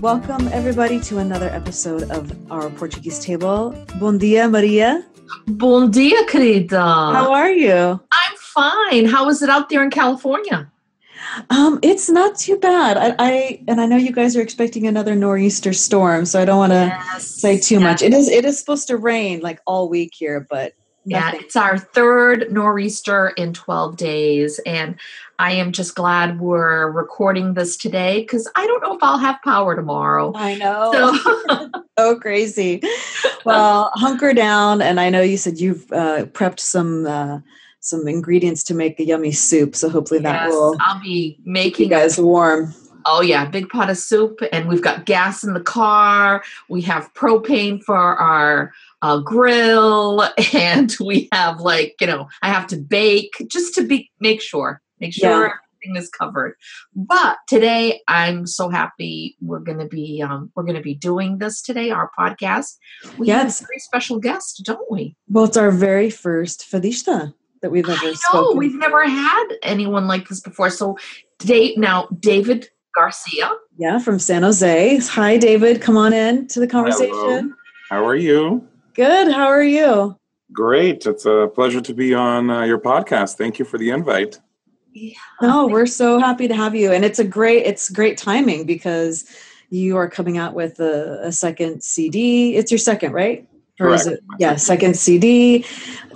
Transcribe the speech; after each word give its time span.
Welcome, 0.00 0.46
everybody, 0.52 1.00
to 1.10 1.18
another 1.18 1.48
episode 1.48 2.08
of 2.12 2.30
our 2.52 2.70
Portuguese 2.70 3.18
table. 3.18 3.74
Bom 3.98 4.16
dia, 4.16 4.46
Maria. 4.48 5.04
Bom 5.48 5.90
dia, 5.90 6.24
querida. 6.26 6.78
How 7.12 7.32
are 7.32 7.50
you? 7.50 7.98
I'm 8.12 8.36
fine. 8.36 9.06
How 9.06 9.28
is 9.28 9.42
it 9.42 9.50
out 9.50 9.68
there 9.68 9.82
in 9.82 9.90
California? 9.90 10.70
Um, 11.50 11.80
it's 11.82 12.08
not 12.08 12.38
too 12.38 12.58
bad. 12.58 12.96
I, 12.96 13.16
I, 13.18 13.64
and 13.66 13.80
I 13.80 13.86
know 13.86 13.96
you 13.96 14.12
guys 14.12 14.36
are 14.36 14.40
expecting 14.40 14.86
another 14.86 15.16
nor'easter 15.16 15.72
storm, 15.72 16.26
so 16.26 16.40
I 16.40 16.44
don't 16.44 16.58
want 16.58 16.72
to 16.72 16.94
yes, 16.94 17.26
say 17.26 17.58
too 17.58 17.80
yes. 17.80 17.82
much. 17.82 18.02
It 18.02 18.14
is 18.14 18.28
it 18.28 18.44
is 18.44 18.56
supposed 18.56 18.86
to 18.88 18.96
rain 18.96 19.40
like 19.40 19.58
all 19.66 19.88
week 19.88 20.12
here, 20.14 20.46
but 20.48 20.74
yeah, 21.10 21.32
it's 21.34 21.56
our 21.56 21.78
third 21.78 22.52
nor'easter 22.52 23.28
in 23.30 23.52
12 23.52 23.96
days. 23.96 24.58
And 24.66 24.96
I 25.38 25.52
am 25.52 25.72
just 25.72 25.94
glad 25.94 26.40
we're 26.40 26.90
recording 26.90 27.54
this 27.54 27.76
today 27.76 28.20
because 28.20 28.50
I 28.56 28.66
don't 28.66 28.82
know 28.82 28.96
if 28.96 29.02
I'll 29.02 29.18
have 29.18 29.40
power 29.42 29.76
tomorrow. 29.76 30.32
I 30.34 30.56
know. 30.56 30.92
So, 30.92 31.70
so 31.98 32.18
crazy. 32.18 32.82
Well, 33.44 33.90
hunker 33.94 34.34
down. 34.34 34.82
And 34.82 35.00
I 35.00 35.10
know 35.10 35.22
you 35.22 35.36
said 35.36 35.58
you've 35.58 35.90
uh, 35.92 36.26
prepped 36.26 36.60
some. 36.60 37.06
Uh, 37.06 37.40
some 37.80 38.08
ingredients 38.08 38.64
to 38.64 38.74
make 38.74 38.98
a 38.98 39.04
yummy 39.04 39.30
soup. 39.30 39.76
So 39.76 39.88
hopefully 39.88 40.20
that 40.20 40.44
yes, 40.44 40.52
will. 40.52 40.76
I'll 40.80 41.00
be 41.00 41.38
making 41.44 41.84
you 41.84 41.90
guys 41.90 42.18
warm. 42.18 42.74
Oh 43.06 43.22
yeah, 43.22 43.46
big 43.46 43.68
pot 43.70 43.88
of 43.88 43.96
soup, 43.96 44.40
and 44.52 44.68
we've 44.68 44.82
got 44.82 45.06
gas 45.06 45.42
in 45.42 45.54
the 45.54 45.60
car. 45.60 46.42
We 46.68 46.82
have 46.82 47.12
propane 47.14 47.82
for 47.82 47.96
our 47.96 48.74
uh, 49.02 49.18
grill, 49.18 50.22
and 50.54 50.94
we 51.00 51.28
have 51.32 51.60
like 51.60 51.96
you 52.00 52.06
know 52.06 52.28
I 52.42 52.48
have 52.48 52.66
to 52.68 52.76
bake 52.76 53.46
just 53.50 53.74
to 53.74 53.86
be 53.86 54.10
make 54.20 54.40
sure 54.40 54.80
make 55.00 55.12
sure 55.12 55.30
yeah. 55.30 55.50
everything 55.80 55.96
is 56.02 56.10
covered. 56.10 56.56
But 56.94 57.38
today 57.46 58.00
I'm 58.08 58.46
so 58.46 58.68
happy 58.68 59.36
we're 59.40 59.60
going 59.60 59.78
to 59.78 59.86
be 59.86 60.22
um, 60.22 60.50
we're 60.54 60.64
going 60.64 60.76
to 60.76 60.82
be 60.82 60.94
doing 60.94 61.38
this 61.38 61.62
today 61.62 61.90
our 61.90 62.10
podcast. 62.18 62.76
We 63.16 63.28
yes. 63.28 63.60
have 63.60 63.66
a 63.66 63.68
very 63.68 63.78
special 63.78 64.18
guest, 64.18 64.62
don't 64.64 64.90
we? 64.90 65.16
Well, 65.28 65.44
it's 65.44 65.56
our 65.56 65.70
very 65.70 66.10
first 66.10 66.70
fadista 66.70 67.34
that 67.62 67.70
we've 67.70 67.88
ever. 67.88 67.98
I 68.00 68.06
know 68.06 68.14
spoken. 68.14 68.58
we've 68.58 68.78
never 68.78 69.06
had 69.08 69.46
anyone 69.62 70.06
like 70.06 70.28
this 70.28 70.40
before. 70.40 70.70
So, 70.70 70.98
today 71.38 71.74
now 71.76 72.08
David 72.18 72.68
Garcia. 72.94 73.52
Yeah, 73.76 73.98
from 73.98 74.18
San 74.18 74.42
Jose. 74.42 74.98
Hi, 74.98 75.36
David. 75.36 75.80
Come 75.80 75.96
on 75.96 76.12
in 76.12 76.48
to 76.48 76.60
the 76.60 76.66
conversation. 76.66 77.14
Hello. 77.14 77.52
How 77.90 78.04
are 78.04 78.16
you? 78.16 78.66
Good. 78.98 79.30
How 79.32 79.46
are 79.46 79.62
you? 79.62 80.18
Great. 80.52 81.06
It's 81.06 81.24
a 81.24 81.48
pleasure 81.54 81.80
to 81.80 81.94
be 81.94 82.14
on 82.14 82.50
uh, 82.50 82.64
your 82.64 82.80
podcast. 82.80 83.36
Thank 83.36 83.60
you 83.60 83.64
for 83.64 83.78
the 83.78 83.90
invite. 83.90 84.40
Yeah. 84.92 85.14
No, 85.40 85.68
we're 85.68 85.86
so 85.86 86.18
happy 86.18 86.48
to 86.48 86.54
have 86.56 86.74
you, 86.74 86.90
and 86.90 87.04
it's 87.04 87.20
a 87.20 87.24
great 87.24 87.64
it's 87.64 87.90
great 87.90 88.18
timing 88.18 88.66
because 88.66 89.24
you 89.70 89.96
are 89.96 90.10
coming 90.10 90.36
out 90.36 90.52
with 90.52 90.80
a, 90.80 91.20
a 91.22 91.30
second 91.30 91.84
CD. 91.84 92.56
It's 92.56 92.72
your 92.72 92.78
second, 92.78 93.12
right? 93.12 93.48
Or 93.78 93.86
Correct. 93.86 94.00
is 94.00 94.06
it? 94.08 94.24
Yeah, 94.40 94.56
second 94.56 94.96
CD, 94.96 95.64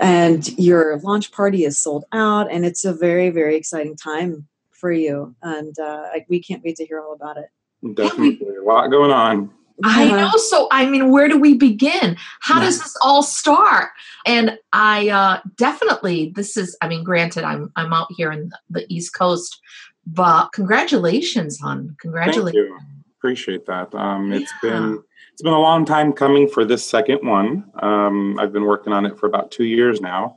and 0.01 0.49
your 0.59 0.99
launch 1.05 1.31
party 1.31 1.65
is 1.65 1.79
sold 1.79 2.05
out, 2.11 2.51
and 2.51 2.67
it's 2.67 2.85
a 2.85 2.93
very 2.93 3.31
very 3.31 3.55
exciting 3.55 3.95
time 3.95 4.49
for 4.73 4.91
you, 4.91 5.37
and 5.41 5.79
uh, 5.79 6.09
we 6.29 6.43
can't 6.43 6.65
wait 6.65 6.75
to 6.79 6.85
hear 6.85 7.01
all 7.01 7.13
about 7.13 7.37
it. 7.37 7.47
Definitely, 7.95 8.57
a 8.57 8.65
lot 8.65 8.89
going 8.89 9.13
on. 9.13 9.53
I 9.85 10.11
know. 10.11 10.31
So, 10.37 10.69
I 10.71 10.87
mean, 10.87 11.11
where 11.11 11.29
do 11.29 11.39
we 11.39 11.55
begin? 11.55 12.17
How 12.41 12.61
does 12.61 12.79
this 12.79 12.97
all 13.03 13.23
start? 13.23 13.89
And 14.27 14.59
I 14.73 15.09
uh, 15.09 15.41
definitely, 15.57 16.33
this 16.35 16.57
is, 16.57 16.77
I 16.81 16.89
mean, 16.89 17.05
granted, 17.05 17.45
I'm 17.45 17.73
I'm 17.77 17.93
out 17.93 18.09
here 18.17 18.31
in 18.33 18.51
the 18.71 18.85
East 18.89 19.15
Coast, 19.15 19.61
but 20.07 20.53
congratulations, 20.53 21.59
hon. 21.61 21.97
Congratulations. 22.01 22.71
Appreciate 23.19 23.67
that. 23.67 23.95
Um, 23.95 24.33
it's 24.33 24.53
yeah. 24.63 24.71
been 24.71 25.03
it's 25.33 25.43
been 25.43 25.53
a 25.53 25.61
long 25.61 25.85
time 25.85 26.13
coming 26.13 26.49
for 26.49 26.65
this 26.65 26.85
second 26.85 27.27
one. 27.27 27.65
Um, 27.81 28.39
I've 28.39 28.53
been 28.53 28.65
working 28.65 28.93
on 28.93 29.07
it 29.07 29.19
for 29.19 29.27
about 29.27 29.51
two 29.51 29.65
years 29.65 30.01
now 30.01 30.37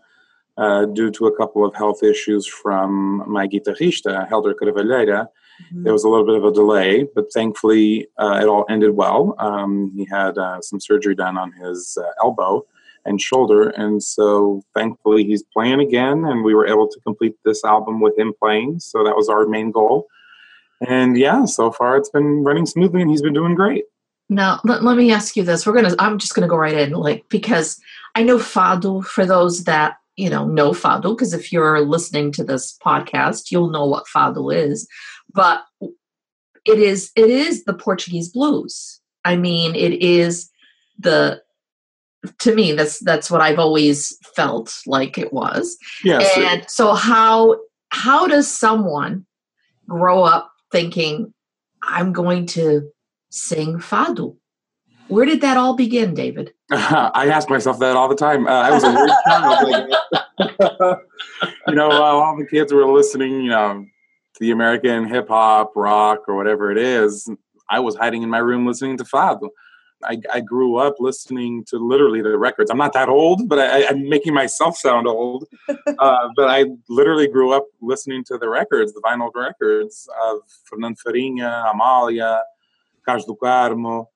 uh, 0.57 0.85
due 0.85 1.11
to 1.11 1.27
a 1.27 1.35
couple 1.35 1.65
of 1.65 1.75
health 1.75 2.01
issues 2.03 2.47
from 2.47 3.23
my 3.27 3.47
guitarrista, 3.47 4.27
Helder 4.27 4.53
Carvalheira. 4.53 5.27
Mm-hmm. 5.63 5.83
There 5.83 5.93
was 5.93 6.03
a 6.03 6.09
little 6.09 6.25
bit 6.25 6.35
of 6.35 6.43
a 6.43 6.51
delay, 6.51 7.07
but 7.15 7.31
thankfully 7.33 8.07
uh, 8.17 8.39
it 8.41 8.47
all 8.47 8.65
ended 8.69 8.95
well. 8.95 9.35
Um, 9.39 9.91
he 9.95 10.05
had 10.05 10.37
uh, 10.37 10.61
some 10.61 10.79
surgery 10.79 11.15
done 11.15 11.37
on 11.37 11.51
his 11.53 11.97
uh, 12.01 12.09
elbow 12.23 12.65
and 13.05 13.21
shoulder, 13.21 13.69
and 13.69 14.01
so 14.01 14.63
thankfully 14.73 15.23
he's 15.23 15.43
playing 15.53 15.79
again, 15.79 16.25
and 16.25 16.43
we 16.43 16.55
were 16.55 16.67
able 16.67 16.87
to 16.87 16.99
complete 17.01 17.35
this 17.45 17.63
album 17.63 18.01
with 18.01 18.17
him 18.17 18.33
playing. 18.41 18.79
So 18.79 19.03
that 19.03 19.15
was 19.15 19.29
our 19.29 19.45
main 19.45 19.71
goal. 19.71 20.07
And 20.87 21.17
yeah, 21.17 21.45
so 21.45 21.71
far 21.71 21.97
it's 21.97 22.09
been 22.09 22.43
running 22.43 22.65
smoothly, 22.65 23.01
and 23.01 23.09
he's 23.09 23.21
been 23.21 23.33
doing 23.33 23.55
great. 23.55 23.85
Now, 24.27 24.59
let, 24.63 24.83
let 24.83 24.97
me 24.97 25.11
ask 25.11 25.35
you 25.35 25.43
this. 25.43 25.67
We're 25.67 25.73
going 25.73 25.89
to, 25.89 25.95
I'm 25.99 26.17
just 26.17 26.33
going 26.33 26.41
to 26.41 26.49
go 26.49 26.57
right 26.57 26.73
in, 26.73 26.93
like, 26.93 27.25
because 27.29 27.79
I 28.15 28.23
know 28.23 28.39
Fado, 28.39 29.05
for 29.05 29.23
those 29.23 29.65
that 29.65 29.97
you 30.15 30.29
know 30.29 30.45
know 30.45 30.71
fado 30.71 31.15
because 31.15 31.33
if 31.33 31.51
you're 31.51 31.81
listening 31.81 32.31
to 32.31 32.43
this 32.43 32.77
podcast 32.83 33.51
you'll 33.51 33.69
know 33.69 33.85
what 33.85 34.05
fado 34.13 34.53
is 34.53 34.87
but 35.35 35.65
it 36.65 36.79
is 36.79 37.11
it 37.15 37.29
is 37.29 37.65
the 37.65 37.73
portuguese 37.73 38.29
blues 38.29 38.99
i 39.23 39.35
mean 39.35 39.75
it 39.75 40.01
is 40.01 40.49
the 40.97 41.41
to 42.39 42.55
me 42.55 42.71
that's 42.71 42.99
that's 42.99 43.29
what 43.29 43.41
i've 43.41 43.59
always 43.59 44.17
felt 44.35 44.75
like 44.87 45.17
it 45.17 45.31
was 45.31 45.77
yes 46.03 46.35
and 46.37 46.67
so 46.69 46.95
how 46.95 47.55
how 47.89 48.25
does 48.25 48.51
someone 48.51 49.25
grow 49.87 50.23
up 50.23 50.51
thinking 50.71 51.31
i'm 51.83 52.11
going 52.11 52.47
to 52.47 52.89
sing 53.29 53.77
fado 53.77 54.35
where 55.07 55.25
did 55.25 55.41
that 55.41 55.57
all 55.57 55.75
begin, 55.75 56.13
David? 56.13 56.53
I 56.71 57.29
ask 57.31 57.49
myself 57.49 57.79
that 57.79 57.95
all 57.95 58.09
the 58.09 58.15
time. 58.15 58.47
Uh, 58.47 58.61
I 58.61 58.71
was 58.71 58.83
a 58.83 58.91
weird 58.91 59.11
child. 59.27 60.99
you 61.67 61.75
know, 61.75 61.91
uh, 61.91 62.01
all 62.01 62.35
the 62.37 62.47
kids 62.47 62.73
were 62.73 62.91
listening, 62.91 63.43
you 63.43 63.49
know, 63.49 63.85
the 64.39 64.51
American 64.51 65.07
hip 65.07 65.27
hop, 65.29 65.73
rock, 65.75 66.27
or 66.27 66.35
whatever 66.35 66.71
it 66.71 66.77
is. 66.77 67.29
I 67.69 67.79
was 67.79 67.95
hiding 67.95 68.23
in 68.23 68.29
my 68.29 68.37
room 68.37 68.65
listening 68.65 68.97
to 68.97 69.03
Fado. 69.03 69.49
I, 70.03 70.17
I, 70.31 70.39
grew 70.41 70.75
up 70.75 70.95
listening 70.99 71.63
to 71.69 71.77
literally 71.77 72.21
the 72.21 72.37
records. 72.37 72.69
I'm 72.69 72.77
not 72.77 72.93
that 72.93 73.09
old, 73.09 73.47
but 73.47 73.59
I, 73.59 73.79
am 73.83 74.07
making 74.07 74.33
myself 74.33 74.77
sound 74.77 75.07
old. 75.07 75.47
Uh, 75.97 76.27
but 76.35 76.49
I 76.49 76.65
literally 76.89 77.27
grew 77.27 77.53
up 77.53 77.65
listening 77.81 78.23
to 78.25 78.37
the 78.37 78.49
records, 78.49 78.93
the 78.93 79.01
vinyl 79.01 79.31
records 79.33 80.09
of 80.21 80.39
Fernando 80.65 80.97
Farinha, 81.05 81.71
Amália, 81.73 82.41
Carlos 83.05 83.25
do 83.25 83.37
Carmo, 83.41 84.07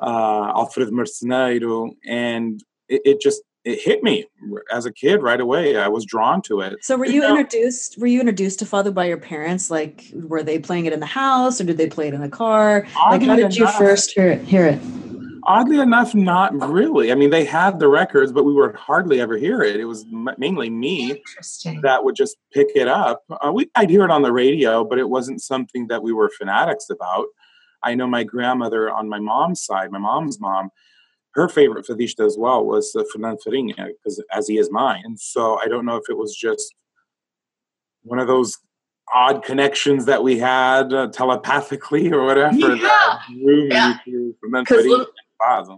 uh, 0.00 0.52
Alfredo 0.56 0.90
Marceneiro, 0.90 1.90
and 2.06 2.62
it, 2.88 3.02
it, 3.04 3.20
just 3.20 3.42
it 3.68 3.80
hit 3.80 4.02
me 4.02 4.24
as 4.72 4.86
a 4.86 4.92
kid 4.92 5.22
right 5.22 5.40
away. 5.40 5.76
I 5.76 5.88
was 5.88 6.04
drawn 6.06 6.40
to 6.42 6.60
it. 6.60 6.76
So, 6.82 6.96
were 6.96 7.04
you, 7.04 7.14
you 7.14 7.20
know, 7.20 7.36
introduced? 7.36 7.98
Were 7.98 8.06
you 8.06 8.20
introduced 8.20 8.58
to 8.60 8.64
Fado 8.64 8.92
by 8.94 9.04
your 9.04 9.18
parents? 9.18 9.70
Like, 9.70 10.04
were 10.14 10.42
they 10.42 10.58
playing 10.58 10.86
it 10.86 10.92
in 10.92 11.00
the 11.00 11.06
house, 11.06 11.60
or 11.60 11.64
did 11.64 11.76
they 11.76 11.88
play 11.88 12.08
it 12.08 12.14
in 12.14 12.22
the 12.22 12.28
car? 12.28 12.86
Like, 13.10 13.22
how 13.22 13.36
did 13.36 13.54
you 13.54 13.64
enough, 13.64 13.76
first 13.76 14.12
hear 14.12 14.28
it? 14.28 14.42
Hear 14.42 14.66
it? 14.66 14.80
Oddly 15.44 15.78
enough, 15.78 16.14
not 16.14 16.52
really. 16.54 17.10
I 17.10 17.14
mean, 17.14 17.30
they 17.30 17.44
had 17.44 17.78
the 17.78 17.88
records, 17.88 18.32
but 18.32 18.44
we 18.44 18.52
would 18.52 18.74
hardly 18.74 19.20
ever 19.20 19.36
hear 19.36 19.62
it. 19.62 19.76
It 19.76 19.86
was 19.86 20.04
mainly 20.36 20.68
me 20.68 21.22
that 21.82 22.04
would 22.04 22.16
just 22.16 22.36
pick 22.52 22.68
it 22.74 22.88
up. 22.88 23.24
Uh, 23.30 23.52
we, 23.52 23.70
I'd 23.74 23.88
hear 23.88 24.04
it 24.04 24.10
on 24.10 24.22
the 24.22 24.32
radio, 24.32 24.84
but 24.84 24.98
it 24.98 25.08
wasn't 25.08 25.40
something 25.40 25.86
that 25.88 26.02
we 26.02 26.12
were 26.12 26.30
fanatics 26.38 26.90
about. 26.90 27.26
I 27.82 27.94
know 27.94 28.06
my 28.06 28.24
grandmother 28.24 28.90
on 28.90 29.08
my 29.08 29.20
mom's 29.20 29.64
side, 29.64 29.90
my 29.90 29.98
mom's 29.98 30.38
mom, 30.38 30.70
her 31.38 31.48
favorite 31.48 31.86
fadista 31.86 32.22
as 32.26 32.36
well 32.36 32.60
was 32.64 32.84
uh, 32.96 33.04
Fernando 33.12 33.38
Farinha, 33.44 33.88
because 33.94 34.22
as 34.38 34.48
he 34.48 34.58
is 34.58 34.68
mine. 34.70 35.02
And 35.04 35.18
so 35.18 35.58
I 35.62 35.66
don't 35.68 35.86
know 35.86 35.96
if 35.96 36.06
it 36.12 36.16
was 36.16 36.34
just 36.34 36.74
one 38.02 38.18
of 38.18 38.26
those 38.26 38.58
odd 39.14 39.44
connections 39.44 40.04
that 40.06 40.22
we 40.22 40.38
had 40.38 40.92
uh, 40.92 41.08
telepathically 41.08 42.12
or 42.12 42.26
whatever 42.26 42.54
yeah. 42.54 43.18
yeah. 43.70 43.94
me. 44.04 45.76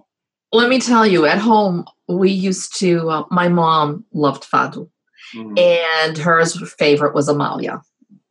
Let 0.53 0.69
me 0.69 0.81
tell 0.81 1.07
you, 1.07 1.27
at 1.27 1.39
home, 1.39 1.85
we 2.09 2.31
used 2.31 2.77
to, 2.81 3.09
uh, 3.09 3.25
my 3.31 3.49
mom 3.49 4.05
loved 4.13 4.45
Fado. 4.51 4.89
Mm-hmm. 5.37 5.59
And 5.59 6.19
hers 6.19 6.59
favorite 6.77 7.15
was 7.15 7.29
Amália, 7.29 7.83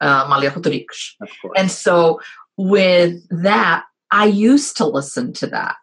uh, 0.01 0.25
Amália 0.25 0.53
Rodrigues. 0.53 1.15
And 1.55 1.71
so 1.71 2.19
with 2.57 3.13
that, 3.29 3.85
I 4.11 4.25
used 4.25 4.75
to 4.77 4.85
listen 4.85 5.31
to 5.33 5.47
that. 5.47 5.75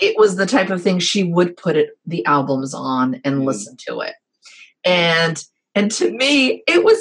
It 0.00 0.16
was 0.18 0.36
the 0.36 0.46
type 0.46 0.70
of 0.70 0.82
thing 0.82 0.98
she 0.98 1.24
would 1.24 1.56
put 1.56 1.76
it 1.76 1.90
the 2.06 2.24
albums 2.26 2.74
on 2.74 3.20
and 3.24 3.36
Mhm. 3.42 3.44
listen 3.46 3.76
to 3.88 4.00
it. 4.00 4.14
And 4.84 5.42
and 5.74 5.90
to 5.92 6.10
me, 6.10 6.62
it 6.66 6.84
was 6.84 6.98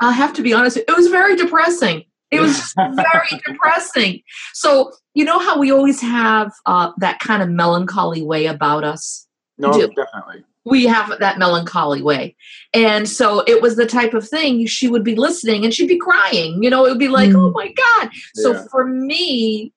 I 0.00 0.12
have 0.12 0.32
to 0.34 0.42
be 0.42 0.52
honest, 0.52 0.76
it 0.76 0.96
was 0.96 1.06
very 1.08 1.36
depressing. 1.36 2.04
It 2.30 2.40
was 2.40 2.56
just 2.56 2.74
very 2.76 3.40
depressing. 3.46 4.22
So, 4.52 4.92
you 5.14 5.24
know 5.24 5.38
how 5.38 5.58
we 5.58 5.70
always 5.70 6.00
have 6.00 6.52
uh, 6.66 6.90
that 6.98 7.20
kind 7.20 7.42
of 7.42 7.48
melancholy 7.48 8.22
way 8.22 8.46
about 8.46 8.82
us? 8.84 9.26
No, 9.56 9.72
do. 9.72 9.86
definitely. 9.88 10.44
we 10.66 10.86
have 10.86 11.18
that 11.20 11.38
melancholy 11.38 12.00
way. 12.02 12.34
And 12.72 13.06
so 13.08 13.40
it 13.46 13.60
was 13.62 13.76
the 13.76 13.84
type 13.86 14.14
of 14.14 14.26
thing 14.26 14.66
she 14.66 14.88
would 14.88 15.04
be 15.04 15.14
listening 15.14 15.62
and 15.64 15.72
she'd 15.74 15.88
be 15.88 15.98
crying. 15.98 16.62
You 16.62 16.70
know, 16.70 16.86
it 16.86 16.88
would 16.88 16.98
be 16.98 17.08
like, 17.08 17.28
Mm. 17.30 17.36
oh 17.36 17.50
my 17.52 17.70
God. 17.72 18.10
So 18.34 18.52
Yeah. 18.54 18.64
for 18.70 18.84
me, 18.86 19.72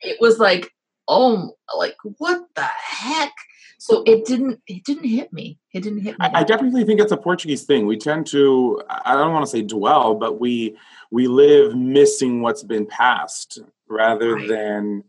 it 0.00 0.20
was 0.20 0.38
like, 0.40 0.71
oh, 1.08 1.52
like 1.76 1.96
what 2.18 2.42
the 2.54 2.62
heck? 2.62 3.32
So 3.78 4.04
it 4.06 4.24
didn't, 4.26 4.60
it 4.68 4.84
didn't 4.84 5.08
hit 5.08 5.32
me. 5.32 5.58
It 5.72 5.80
didn't 5.82 6.02
hit 6.02 6.16
me. 6.16 6.24
I, 6.24 6.40
I 6.40 6.44
definitely 6.44 6.84
think 6.84 7.00
it's 7.00 7.10
a 7.10 7.16
Portuguese 7.16 7.64
thing. 7.64 7.84
We 7.86 7.96
tend 7.96 8.26
to, 8.28 8.80
I 8.88 9.14
don't 9.14 9.32
want 9.32 9.44
to 9.44 9.50
say 9.50 9.62
dwell, 9.62 10.14
but 10.14 10.38
we 10.40 10.76
we 11.10 11.26
live 11.26 11.74
missing 11.76 12.42
what's 12.42 12.62
been 12.62 12.86
past 12.86 13.58
rather 13.88 14.34
Right. 14.36 14.48
than 14.48 15.04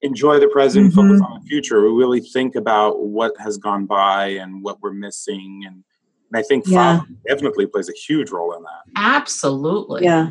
enjoy 0.00 0.38
the 0.38 0.48
present, 0.48 0.92
focus 0.94 1.20
Mhm. 1.20 1.24
on 1.24 1.40
the 1.40 1.46
future. 1.48 1.82
We 1.82 1.90
really 1.98 2.20
think 2.20 2.54
about 2.54 3.02
what 3.04 3.32
has 3.40 3.58
gone 3.58 3.86
by 3.86 4.26
and 4.28 4.62
what 4.62 4.80
we're 4.80 4.92
missing. 4.92 5.62
And, 5.66 5.82
and 6.30 6.36
I 6.38 6.42
think 6.42 6.66
Yeah. 6.68 7.00
definitely 7.26 7.66
plays 7.66 7.88
a 7.88 7.92
huge 7.92 8.30
role 8.30 8.54
in 8.54 8.62
that. 8.62 8.82
Absolutely. 8.96 10.04
Yeah, 10.04 10.30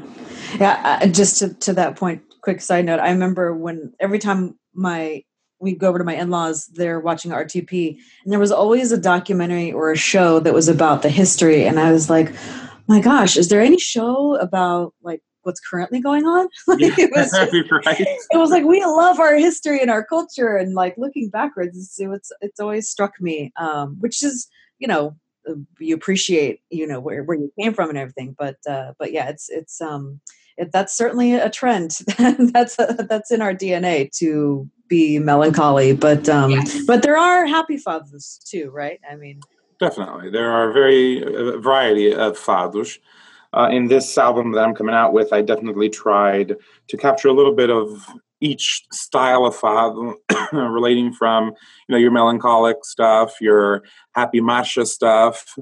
yeah. 0.59 0.99
Uh, 1.01 1.07
just 1.07 1.39
to 1.39 1.53
to 1.55 1.73
that 1.73 1.95
point, 1.97 2.21
quick 2.41 2.61
side 2.61 2.85
note. 2.85 2.99
I 3.01 3.09
remember 3.11 3.53
when 3.53 3.93
every 3.99 4.19
time 4.19 4.57
my 4.73 5.23
we 5.59 5.73
go 5.75 5.87
over 5.87 5.97
to 5.97 6.03
my 6.03 6.15
in-laws, 6.15 6.65
they're 6.73 6.99
watching 6.99 7.31
RTP, 7.31 7.97
and 8.23 8.31
there 8.33 8.39
was 8.39 8.51
always 8.51 8.91
a 8.91 8.97
documentary 8.97 9.71
or 9.71 9.91
a 9.91 9.97
show 9.97 10.39
that 10.41 10.53
was 10.53 10.67
about 10.67 11.03
the 11.03 11.09
history, 11.09 11.65
and 11.65 11.79
I 11.79 11.91
was 11.91 12.09
like, 12.09 12.33
my 12.87 12.99
gosh, 12.99 13.37
is 13.37 13.47
there 13.47 13.61
any 13.61 13.79
show 13.79 14.35
about 14.35 14.93
like 15.01 15.21
what's 15.43 15.59
currently 15.59 16.01
going 16.01 16.25
on? 16.25 16.47
like, 16.67 16.97
it 16.97 17.11
was 17.15 17.31
just- 17.51 17.71
right? 17.85 17.99
it 17.99 18.37
was 18.37 18.49
like 18.49 18.63
we 18.65 18.83
love 18.83 19.19
our 19.19 19.35
history 19.35 19.79
and 19.81 19.89
our 19.89 20.03
culture 20.03 20.55
and 20.57 20.73
like 20.73 20.95
looking 20.97 21.29
backwards 21.29 21.77
it's 21.77 21.99
it's, 21.99 22.31
it's 22.41 22.59
always 22.59 22.89
struck 22.89 23.13
me 23.19 23.51
um 23.57 23.97
which 23.99 24.23
is 24.23 24.47
you 24.79 24.87
know 24.87 25.15
uh, 25.49 25.53
you 25.79 25.93
appreciate 25.95 26.61
you 26.69 26.87
know 26.87 26.99
where, 26.99 27.23
where 27.23 27.37
you 27.37 27.51
came 27.59 27.73
from 27.73 27.89
and 27.89 27.97
everything 27.97 28.35
but 28.37 28.55
uh 28.69 28.93
but 28.97 29.11
yeah 29.11 29.29
it's 29.29 29.49
it's 29.49 29.81
um 29.81 30.19
it, 30.57 30.71
that's 30.71 30.95
certainly 30.95 31.33
a 31.33 31.49
trend 31.49 31.99
that's 32.53 32.75
that's 32.75 33.31
in 33.31 33.41
our 33.41 33.53
dna 33.53 34.09
to 34.11 34.69
be 34.87 35.17
melancholy 35.19 35.93
but 35.93 36.27
um 36.29 36.51
Yes. 36.51 36.83
but 36.85 37.01
there 37.01 37.17
are 37.17 37.45
happy 37.45 37.77
fados 37.77 38.43
too 38.43 38.69
right 38.71 38.99
i 39.09 39.15
mean 39.15 39.39
Definitely. 39.79 40.29
There 40.29 40.49
are 40.49 40.71
very 40.71 41.21
a 41.21 41.57
variety 41.57 42.13
of 42.13 42.37
fados. 42.39 42.99
Uh, 43.53 43.67
in 43.69 43.87
this 43.87 44.17
album 44.17 44.53
that 44.53 44.63
I'm 44.63 44.73
coming 44.73 44.95
out 44.95 45.11
with, 45.11 45.33
I 45.33 45.41
definitely 45.41 45.89
tried 45.89 46.55
to 46.87 46.97
capture 46.97 47.27
a 47.27 47.33
little 47.33 47.53
bit 47.53 47.69
of 47.69 48.07
each 48.39 48.83
style 48.93 49.45
of 49.45 49.55
fado, 49.55 50.13
relating 50.53 51.11
from 51.11 51.47
you 51.47 51.93
know 51.93 51.97
your 51.97 52.11
melancholic 52.11 52.85
stuff, 52.85 53.41
your 53.41 53.83
happy 54.15 54.39
marcha 54.39 54.87
stuff, 54.87 55.55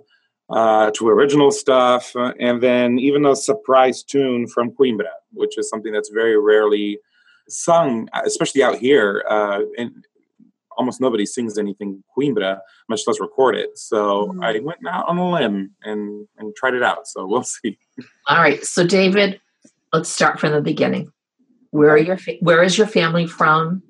uh, 0.52 0.92
to 0.92 1.08
original 1.10 1.52
stuff, 1.52 2.16
uh, 2.16 2.34
and 2.40 2.62
then 2.62 3.00
even 3.00 3.26
a 3.26 3.36
surprise 3.36 4.04
tune 4.04 4.48
from 4.48 4.72
Coimbra, 4.72 5.12
which 5.34 5.58
is 5.58 5.70
something 5.70 5.92
that's 5.94 6.10
very 6.10 6.38
rarely 6.40 7.00
sung, 7.48 8.08
especially 8.26 8.64
out 8.64 8.78
here. 8.78 9.24
Uh, 9.30 9.62
and 9.78 9.92
almost 10.78 11.02
nobody 11.02 11.26
sings 11.26 11.58
anything 11.58 12.02
Coimbra 12.18 12.60
much 12.90 13.02
less 13.06 13.20
record 13.20 13.56
it. 13.56 13.78
So 13.78 14.28
Mhm. 14.28 14.44
I 14.44 14.60
went 14.60 14.80
out 14.88 15.08
on 15.08 15.18
a 15.18 15.30
limb 15.30 15.72
and 15.84 16.28
and 16.38 16.56
tried 16.56 16.74
it 16.76 16.84
out. 16.84 17.08
So 17.08 17.26
we'll 17.32 17.44
see. 17.44 17.78
All 18.28 18.38
right. 18.38 18.64
So 18.64 18.86
David, 18.86 19.40
let's 19.94 20.10
start 20.10 20.40
from 20.40 20.54
the 20.54 20.62
beginning. 20.62 21.12
Where 21.72 21.90
are 21.92 21.98
your 21.98 22.18
fa- 22.18 22.38
where 22.42 22.64
is 22.64 22.78
your 22.78 22.88
family 22.88 23.28
from? 23.28 23.84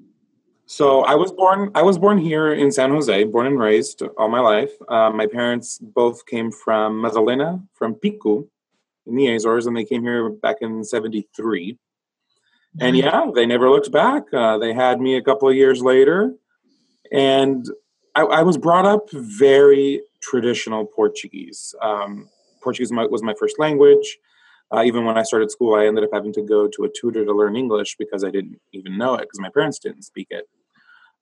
So 0.71 1.01
I 1.01 1.15
was 1.15 1.33
born. 1.33 1.69
I 1.75 1.81
was 1.81 1.97
born 1.97 2.17
here 2.17 2.53
in 2.53 2.71
San 2.71 2.91
Jose, 2.91 3.25
born 3.25 3.45
and 3.45 3.59
raised 3.59 4.03
all 4.17 4.29
my 4.29 4.39
life. 4.39 4.71
Uh, 4.87 5.09
my 5.09 5.27
parents 5.27 5.77
both 5.79 6.25
came 6.25 6.49
from 6.49 7.01
Madalena, 7.01 7.61
from 7.73 7.93
Pico, 7.95 8.47
in 9.05 9.17
the 9.17 9.35
Azores, 9.35 9.65
and 9.65 9.75
they 9.75 9.83
came 9.83 10.01
here 10.01 10.29
back 10.29 10.61
in 10.61 10.85
'73. 10.85 11.77
And 12.79 12.95
yeah, 12.95 13.25
they 13.35 13.45
never 13.45 13.69
looked 13.69 13.91
back. 13.91 14.23
Uh, 14.33 14.59
they 14.59 14.71
had 14.71 15.01
me 15.01 15.17
a 15.17 15.21
couple 15.21 15.49
of 15.49 15.57
years 15.57 15.81
later, 15.81 16.35
and 17.11 17.65
I, 18.15 18.21
I 18.21 18.41
was 18.43 18.57
brought 18.57 18.85
up 18.85 19.11
very 19.11 20.01
traditional 20.21 20.85
Portuguese. 20.85 21.75
Um, 21.81 22.29
Portuguese 22.63 22.93
was 22.93 23.21
my 23.21 23.33
first 23.37 23.59
language. 23.59 24.19
Uh, 24.73 24.83
even 24.83 25.03
when 25.03 25.17
I 25.17 25.23
started 25.23 25.51
school, 25.51 25.75
I 25.75 25.85
ended 25.85 26.05
up 26.05 26.11
having 26.13 26.31
to 26.31 26.41
go 26.41 26.69
to 26.69 26.85
a 26.85 26.89
tutor 26.89 27.25
to 27.25 27.33
learn 27.33 27.57
English 27.57 27.97
because 27.99 28.23
I 28.23 28.31
didn't 28.31 28.61
even 28.71 28.97
know 28.97 29.15
it 29.15 29.23
because 29.23 29.41
my 29.41 29.49
parents 29.49 29.77
didn't 29.77 30.03
speak 30.03 30.27
it. 30.29 30.47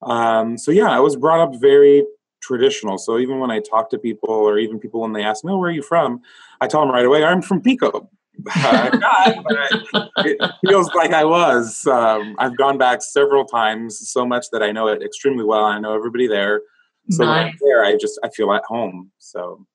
Um, 0.02 0.58
so 0.58 0.72
yeah, 0.72 0.90
I 0.90 1.00
was 1.00 1.16
brought 1.16 1.42
up 1.42 1.60
very 1.60 2.06
traditional. 2.42 2.98
So 2.98 3.20
even 3.20 3.40
when 3.40 3.52
I 3.52 3.60
talk 3.60 3.90
to 3.92 3.98
people, 4.00 4.30
or 4.30 4.58
even 4.60 4.80
people 4.80 5.02
when 5.02 5.14
they 5.14 5.24
ask 5.24 5.44
me, 5.44 5.52
"Oh, 5.52 5.58
where 5.58 5.70
are 5.70 5.74
you 5.74 5.82
from?" 5.82 6.22
I 6.62 6.68
tell 6.68 6.82
them 6.82 6.92
right 6.92 7.06
away, 7.06 7.24
"I'm 7.24 7.42
from 7.42 7.62
Pico." 7.62 8.10
But 8.46 8.54
I- 8.56 9.80
it 10.18 10.52
feels 10.66 10.90
like 10.96 11.12
I 11.12 11.26
was. 11.26 11.86
Um, 11.88 12.36
I've 12.40 12.56
gone 12.58 12.78
back 12.78 13.02
several 13.02 13.44
times, 13.44 14.00
so 14.10 14.26
much 14.26 14.46
that 14.54 14.64
I 14.64 14.72
know 14.72 14.88
it 14.88 15.02
extremely 15.04 15.44
well. 15.44 15.66
I 15.66 15.78
know 15.80 15.94
everybody 15.94 16.28
there. 16.28 16.62
So 17.10 17.26
Nice. 17.26 17.54
there, 17.62 17.84
I 17.84 17.98
just 17.98 18.18
I 18.24 18.30
feel 18.30 18.54
at 18.54 18.64
home. 18.66 19.12
So 19.18 19.66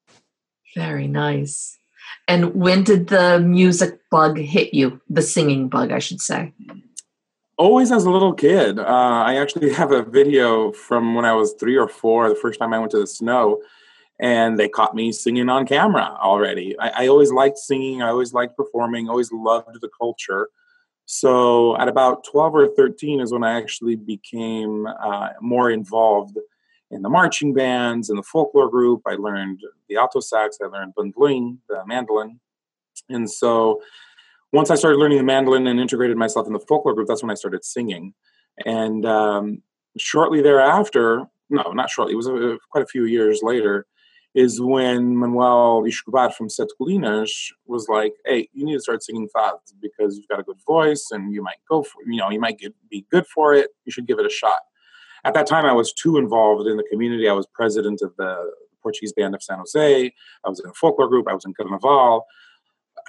Very 0.75 1.07
nice. 1.09 1.79
And 2.27 2.55
when 2.55 2.85
did 2.85 3.09
the 3.09 3.39
music 3.41 3.99
bug 4.11 4.39
hit 4.39 4.73
you? 4.73 5.01
The 5.11 5.23
singing 5.23 5.69
bug, 5.69 5.93
I 5.93 5.99
should 5.99 6.21
say. 6.23 6.53
Always 7.57 7.93
as 7.93 8.05
a 8.05 8.11
little 8.11 8.33
kid, 8.33 8.79
uh, 8.79 8.83
I 8.83 9.37
actually 9.37 9.73
have 9.73 9.93
a 9.93 10.03
video 10.03 10.73
from 10.73 11.15
when 11.15 11.25
I 11.25 11.33
was 11.33 11.55
three 11.55 11.77
or 11.77 11.89
four. 11.89 12.29
The 12.29 12.35
first 12.35 12.59
time 12.59 12.73
I 12.73 12.79
went 12.79 12.91
to 12.93 13.01
the 13.01 13.07
snow, 13.07 13.61
and 14.21 14.59
they 14.59 14.69
caught 14.69 14.95
me 14.95 15.13
singing 15.13 15.49
on 15.49 15.67
camera 15.67 16.17
already. 16.21 16.79
I, 16.79 17.05
I 17.05 17.07
always 17.09 17.33
liked 17.33 17.59
singing. 17.59 18.03
I 18.03 18.09
always 18.09 18.33
liked 18.33 18.57
performing. 18.57 19.09
Always 19.09 19.33
loved 19.33 19.81
the 19.81 19.91
culture. 19.99 20.49
So 21.07 21.77
at 21.79 21.89
about 21.89 22.25
twelve 22.25 22.55
or 22.55 22.69
thirteen 22.69 23.21
is 23.21 23.33
when 23.33 23.45
I 23.45 23.59
actually 23.59 23.97
became 23.97 24.87
uh, 24.87 25.31
more 25.41 25.71
involved 25.71 26.39
in 26.91 27.03
the 27.03 27.09
marching 27.09 27.53
bands 27.53 28.09
and 28.09 28.19
the 28.19 28.23
folklore 28.23 28.71
group. 28.71 29.03
I 29.07 29.15
learned 29.15 29.61
the 29.89 29.97
alto 29.97 30.21
sax. 30.21 30.59
I 30.63 30.67
learned 30.67 30.95
bandolim, 30.95 31.59
the 31.69 31.85
mandolin, 31.87 32.41
and 33.09 33.31
so 33.31 33.83
once 34.55 34.71
I 34.71 34.77
started 34.77 34.99
learning 34.99 35.19
the 35.19 35.25
mandolin 35.25 35.67
and 35.67 35.81
integrated 35.81 36.17
myself 36.17 36.47
in 36.47 36.53
the 36.53 36.61
folklore 36.61 36.95
group, 36.95 37.09
that's 37.09 37.23
when 37.23 37.31
I 37.31 37.35
started 37.35 37.65
singing. 37.65 38.15
And 38.65 39.05
um, 39.05 39.63
shortly 39.99 40.41
thereafter, 40.43 41.27
no, 41.51 41.73
not 41.73 41.91
shortly, 41.91 42.15
it 42.15 42.17
was 42.17 42.29
uh 42.29 42.57
quite 42.71 42.85
a 42.85 42.87
few 42.87 43.05
years 43.05 43.41
later, 43.43 43.87
is 44.35 44.61
when 44.61 45.17
Manuel 45.17 45.85
Escobar 45.87 46.31
from 46.31 46.49
Sete 46.49 46.69
Colinas 46.81 47.33
was 47.67 47.89
like, 47.89 48.15
hey, 48.25 48.49
you 48.53 48.65
need 48.65 48.75
to 48.75 48.81
start 48.81 49.03
singing 49.03 49.29
fads 49.35 49.75
because 49.83 50.17
you've 50.17 50.29
got 50.29 50.41
a 50.41 50.45
good 50.45 50.59
voice 50.67 51.09
and 51.11 51.33
you 51.33 51.43
might 51.43 51.59
go 51.69 51.83
for 51.83 52.03
you 52.07 52.17
know, 52.17 52.31
you 52.31 52.41
might 52.41 52.59
get, 52.59 52.73
be 52.89 53.05
good 53.11 53.27
for 53.27 53.55
it. 53.55 53.71
You 53.85 53.93
should 53.93 54.07
give 54.07 54.21
it 54.21 54.27
a 54.27 54.31
shot. 54.31 54.61
At 55.25 55.35
that 55.35 55.49
time, 55.49 55.65
I 55.65 55.73
was 55.73 55.93
too 55.93 56.17
involved 56.17 56.69
in 56.69 56.77
the 56.77 56.85
community. 56.91 57.29
I 57.29 57.33
was 57.33 57.47
president 57.55 58.03
of 58.03 58.15
the 58.19 58.53
Portuguese 58.83 59.13
band 59.13 59.35
of 59.35 59.43
San 59.43 59.59
Jose. 59.59 60.13
I 60.45 60.49
was 60.49 60.61
in 60.61 60.71
a 60.71 60.75
folklore 60.75 61.09
group. 61.09 61.27
I 61.29 61.35
was 61.35 61.45
in 61.45 61.55
Carnaval. 61.55 62.27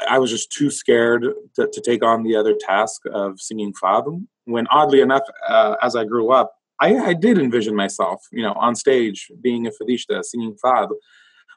I 0.09 0.19
was 0.19 0.29
just 0.29 0.51
too 0.51 0.69
scared 0.69 1.25
to, 1.55 1.67
to 1.67 1.81
take 1.81 2.03
on 2.03 2.23
the 2.23 2.35
other 2.35 2.53
task 2.53 3.01
of 3.11 3.39
singing 3.39 3.73
fado. 3.73 4.25
When 4.45 4.67
oddly 4.67 5.01
enough, 5.01 5.23
uh, 5.47 5.75
as 5.81 5.95
I 5.95 6.05
grew 6.05 6.31
up, 6.31 6.53
I, 6.79 6.95
I 6.95 7.13
did 7.13 7.37
envision 7.37 7.75
myself, 7.75 8.21
you 8.31 8.43
know, 8.43 8.53
on 8.53 8.75
stage 8.75 9.31
being 9.41 9.65
a 9.65 9.71
fadista, 9.71 10.23
singing 10.23 10.55
fado. 10.63 10.91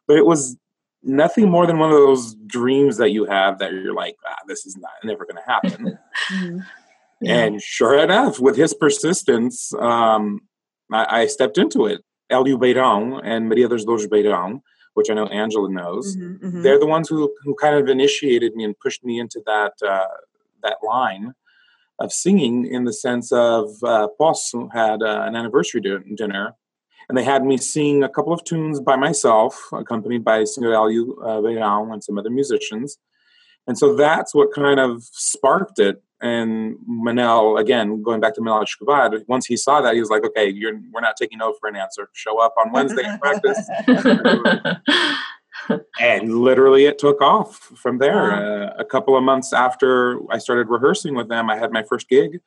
But 0.06 0.16
it 0.16 0.26
was 0.26 0.56
nothing 1.02 1.50
more 1.50 1.66
than 1.66 1.78
one 1.78 1.90
of 1.90 1.96
those 1.96 2.34
dreams 2.46 2.96
that 2.98 3.10
you 3.10 3.24
have 3.24 3.58
that 3.58 3.72
you're 3.72 3.94
like, 3.94 4.16
ah, 4.26 4.36
this 4.46 4.66
is 4.66 4.76
not 4.76 4.92
never 5.04 5.24
going 5.24 5.42
to 5.42 5.50
happen. 5.50 5.98
mhm. 6.32 6.64
And 7.26 7.60
sure 7.60 7.98
enough, 7.98 8.38
with 8.38 8.56
his 8.56 8.74
persistence, 8.74 9.72
um, 9.74 10.40
I, 10.92 11.22
I 11.22 11.26
stepped 11.26 11.58
into 11.58 11.86
it. 11.86 12.02
Elio 12.30 12.58
Beirão 12.58 13.20
and 13.24 13.48
Maria 13.48 13.68
dos 13.68 13.84
Dores 13.84 14.06
Beirão, 14.06 14.60
which 14.98 15.10
I 15.10 15.14
know 15.14 15.26
Angela 15.42 15.70
knows, 15.70 16.16
Mhm, 16.16 16.40
mhm. 16.40 16.62
they're 16.62 16.78
the 16.84 16.92
ones 16.96 17.08
who, 17.08 17.32
who 17.42 17.54
kind 17.54 17.74
of 17.80 17.88
initiated 17.88 18.50
me 18.56 18.64
and 18.64 18.78
pushed 18.84 19.02
me 19.08 19.14
into 19.22 19.40
that 19.46 19.74
uh, 19.94 20.14
that 20.64 20.78
line 20.94 21.26
of 22.00 22.12
singing 22.12 22.66
in 22.66 22.82
the 22.84 22.92
sense 22.92 23.30
of 23.32 23.62
uh, 23.84 24.08
had 24.72 24.98
uh, 25.02 25.22
an 25.28 25.34
anniversary 25.40 25.80
din- 25.80 26.14
dinner 26.22 26.54
and 27.08 27.16
they 27.16 27.24
had 27.32 27.42
me 27.44 27.56
sing 27.56 28.02
a 28.02 28.08
couple 28.16 28.32
of 28.32 28.42
tunes 28.44 28.80
by 28.80 28.96
myself 28.96 29.52
accompanied 29.72 30.24
by 30.30 30.44
Senor 30.44 30.74
Elio 30.74 31.04
uh, 31.28 31.40
Beirão 31.44 31.92
and 31.92 32.02
some 32.06 32.18
other 32.18 32.30
musicians 32.40 32.98
and 33.66 33.76
so 33.80 33.86
that's 34.04 34.34
what 34.34 34.52
kind 34.52 34.80
of 34.80 34.90
sparked 35.32 35.78
it 35.88 36.02
And 36.20 36.76
Manel, 36.88 37.60
again, 37.60 38.02
going 38.02 38.20
back 38.20 38.34
to 38.34 38.40
Manel 38.40 38.62
Escobar, 38.62 39.10
once 39.28 39.46
he 39.46 39.56
saw 39.56 39.80
that, 39.80 39.94
he 39.94 40.00
was 40.00 40.10
like, 40.10 40.24
okay, 40.24 40.48
you're, 40.48 40.80
we're 40.92 41.00
not 41.00 41.16
taking 41.16 41.38
no 41.38 41.54
for 41.60 41.68
an 41.68 41.76
answer. 41.76 42.08
Show 42.12 42.40
up 42.40 42.54
on 42.58 42.72
Wednesday 42.72 43.04
and 43.04 43.20
practice. 43.20 43.68
and 46.00 46.40
literally 46.40 46.86
it 46.86 46.98
took 46.98 47.20
off 47.20 47.56
from 47.76 47.98
there. 47.98 48.32
Uh, 48.32 48.74
a 48.78 48.84
couple 48.84 49.16
of 49.16 49.22
months 49.22 49.52
after 49.52 50.18
I 50.32 50.38
started 50.38 50.68
rehearsing 50.68 51.14
with 51.14 51.28
them, 51.28 51.50
I 51.50 51.56
had 51.56 51.70
my 51.70 51.84
first 51.84 52.08
gig 52.08 52.40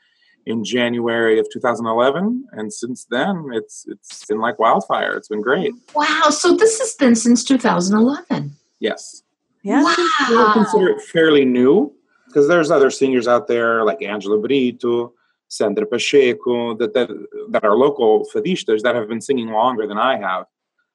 in 0.46 0.64
January 0.64 1.40
of 1.40 1.48
2011, 1.52 2.46
and 2.54 2.74
since 2.74 3.06
then 3.10 3.50
it's 3.54 3.86
it's 3.88 4.26
been 4.26 4.40
like 4.40 4.58
wildfire. 4.58 5.16
It's 5.16 5.28
been 5.28 5.42
great. 5.42 5.74
wow. 5.94 6.28
So 6.30 6.56
this 6.56 6.80
has 6.80 6.96
been 6.96 7.16
since 7.16 7.44
2011. 7.44 8.54
Yes, 8.80 9.22
Yeah. 9.62 9.84
I 9.86 10.52
consider 10.54 10.90
it 10.90 11.02
fairly 11.02 11.46
new 11.46 11.94
because 12.32 12.48
there's 12.48 12.72
other 12.72 12.90
singers 12.90 13.28
out 13.28 13.48
there 13.48 13.84
like 13.84 14.02
Angela 14.02 14.38
Brito, 14.40 15.14
Sandra 15.48 15.86
Pacheco 15.86 16.76
that 16.76 16.94
that, 16.94 17.10
that 17.50 17.64
are 17.64 17.76
local 17.76 18.26
fadistas 18.34 18.82
that 18.82 18.96
have 18.96 19.08
been 19.08 19.22
singing 19.22 19.50
longer 19.50 19.86
than 19.86 19.98
I 19.98 20.18
have. 20.18 20.46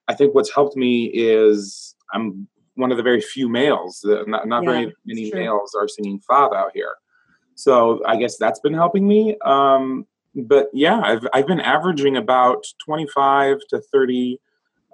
I 0.09 0.15
think 0.15 0.35
what's 0.35 0.55
helped 0.55 0.77
me 0.77 1.07
is 1.07 1.95
I'm 2.13 2.49
one 2.75 2.91
of 2.91 2.97
the 2.97 3.03
very 3.03 3.21
few 3.21 3.49
males. 3.49 4.01
Not 4.05 4.49
not 4.49 4.65
Yeah, 4.65 4.71
very 4.71 4.95
many 5.05 5.31
males 5.33 5.75
are 5.79 5.89
singing 5.89 6.21
fado 6.29 6.55
out 6.55 6.71
here. 6.75 6.95
So 7.55 8.03
I 8.07 8.17
guess 8.17 8.37
that's 8.37 8.61
been 8.61 8.75
helping 8.75 9.09
me. 9.09 9.37
Um, 9.45 10.07
but 10.35 10.69
yeah, 10.73 11.01
I've 11.01 11.27
I've 11.33 11.47
been 11.47 11.61
averaging 11.61 12.17
about 12.17 12.65
25 12.85 13.59
to 13.71 13.81
30 13.81 14.39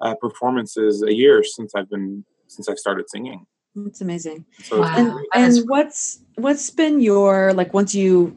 uh, 0.01 0.15
performances 0.17 1.03
a 1.03 1.15
year 1.15 1.45
since 1.45 1.75
I've 1.75 1.91
been 1.91 2.25
since 2.47 2.69
I've 2.69 2.79
starred 2.79 3.09
singing. 3.09 3.47
That's 3.75 4.01
amazing. 4.01 4.45
So 4.65 4.81
Wow. 4.81 4.93
And 4.97 5.13
great. 5.13 5.27
That 5.35 5.49
is 5.49 5.59
and 5.59 5.69
what's 5.69 6.19
what's 6.37 6.71
been 6.71 7.01
your 7.01 7.53
like 7.55 7.73
once 7.75 7.95
you 7.95 8.37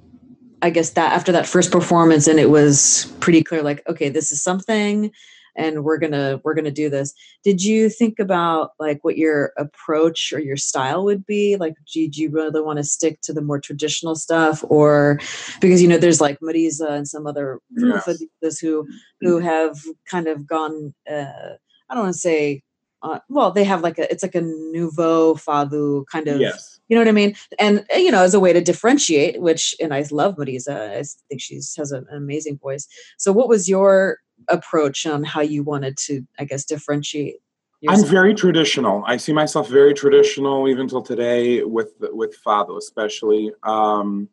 I 0.62 0.70
guess 0.70 0.92
that 0.92 1.14
after 1.14 1.32
that 1.32 1.46
first 1.48 1.72
performance 1.72 2.28
and 2.28 2.40
it 2.40 2.50
was 2.50 3.14
pretty 3.20 3.44
clear 3.44 3.62
like 3.62 3.88
okay 3.88 4.10
this 4.10 4.32
is 4.32 4.42
something 4.42 5.12
and 5.58 5.86
we're 5.86 5.98
going 5.98 6.12
to 6.12 6.42
we're 6.44 6.54
going 6.54 6.66
to 6.66 6.72
do 6.72 6.90
this. 6.90 7.14
Did 7.44 7.64
you 7.64 7.90
think 7.90 8.20
about 8.20 8.72
like 8.80 9.00
what 9.04 9.18
your 9.18 9.54
approach 9.58 10.34
or 10.34 10.40
your 10.40 10.58
style 10.58 11.06
would 11.06 11.26
be? 11.26 11.56
Like 11.58 11.76
did 11.94 12.18
you 12.18 12.30
really 12.30 12.62
want 12.62 12.78
to 12.78 12.84
stick 12.84 13.22
to 13.22 13.34
the 13.34 13.42
more 13.42 13.60
traditional 13.60 14.16
stuff 14.16 14.64
or 14.68 15.20
because 15.62 15.82
you 15.82 15.88
know 15.88 15.98
there's 15.98 16.20
like 16.22 16.40
Mariza 16.42 16.90
and 16.90 17.08
some 17.08 17.28
other 17.28 17.60
Yes. 17.78 18.06
fadistas 18.08 18.60
who 18.60 18.88
who 19.22 19.40
have 19.40 19.78
kind 20.10 20.28
of 20.28 20.46
gone 20.48 20.94
uh 21.10 21.54
I 21.90 21.94
don't 21.94 22.04
want 22.04 22.16
to 22.16 22.20
say 22.20 22.64
uh, 23.06 23.20
well 23.30 23.52
they 23.52 23.64
have 23.64 23.82
like 23.82 24.00
a 24.00 24.12
it's 24.12 24.24
like 24.24 24.36
a 24.36 24.42
nouveau 24.42 25.36
fado 25.36 26.06
kind 26.12 26.28
of 26.28 26.42
yes. 26.42 26.80
you 26.88 26.96
know 26.96 27.02
what 27.02 27.08
I 27.08 27.12
mean? 27.12 27.36
And 27.60 27.86
uh, 27.94 27.98
you 27.98 28.12
know, 28.12 28.24
as 28.24 28.34
a 28.34 28.40
way 28.40 28.52
to 28.52 28.62
differentiate, 28.62 29.40
which 29.40 29.76
and 29.80 29.94
I 29.94 30.04
love 30.12 30.36
Mariza. 30.38 30.98
I 30.98 31.04
think 31.30 31.40
she 31.42 31.56
has 31.56 31.92
an 31.92 32.08
amazing 32.12 32.58
voice. 32.58 32.88
So, 33.18 33.32
what 33.32 33.48
was 33.48 33.70
your 33.70 34.18
approach 34.50 35.06
on 35.06 35.24
how 35.24 35.42
you 35.42 35.64
wanted 35.64 35.98
to, 35.98 36.26
I 36.40 36.46
guess, 36.46 36.66
differentiate? 36.66 37.36
Yourself? 37.82 38.06
I'm 38.06 38.12
very 38.12 38.34
traditional. 38.34 39.04
I 39.06 39.18
see 39.18 39.34
myself 39.34 39.70
very 39.70 39.94
traditional 39.94 40.68
even 40.68 40.88
till 40.88 41.04
today 41.04 41.64
with 41.64 41.94
with 42.00 42.36
fado, 42.44 42.78
especially. 42.78 43.52
Um, 43.64 44.30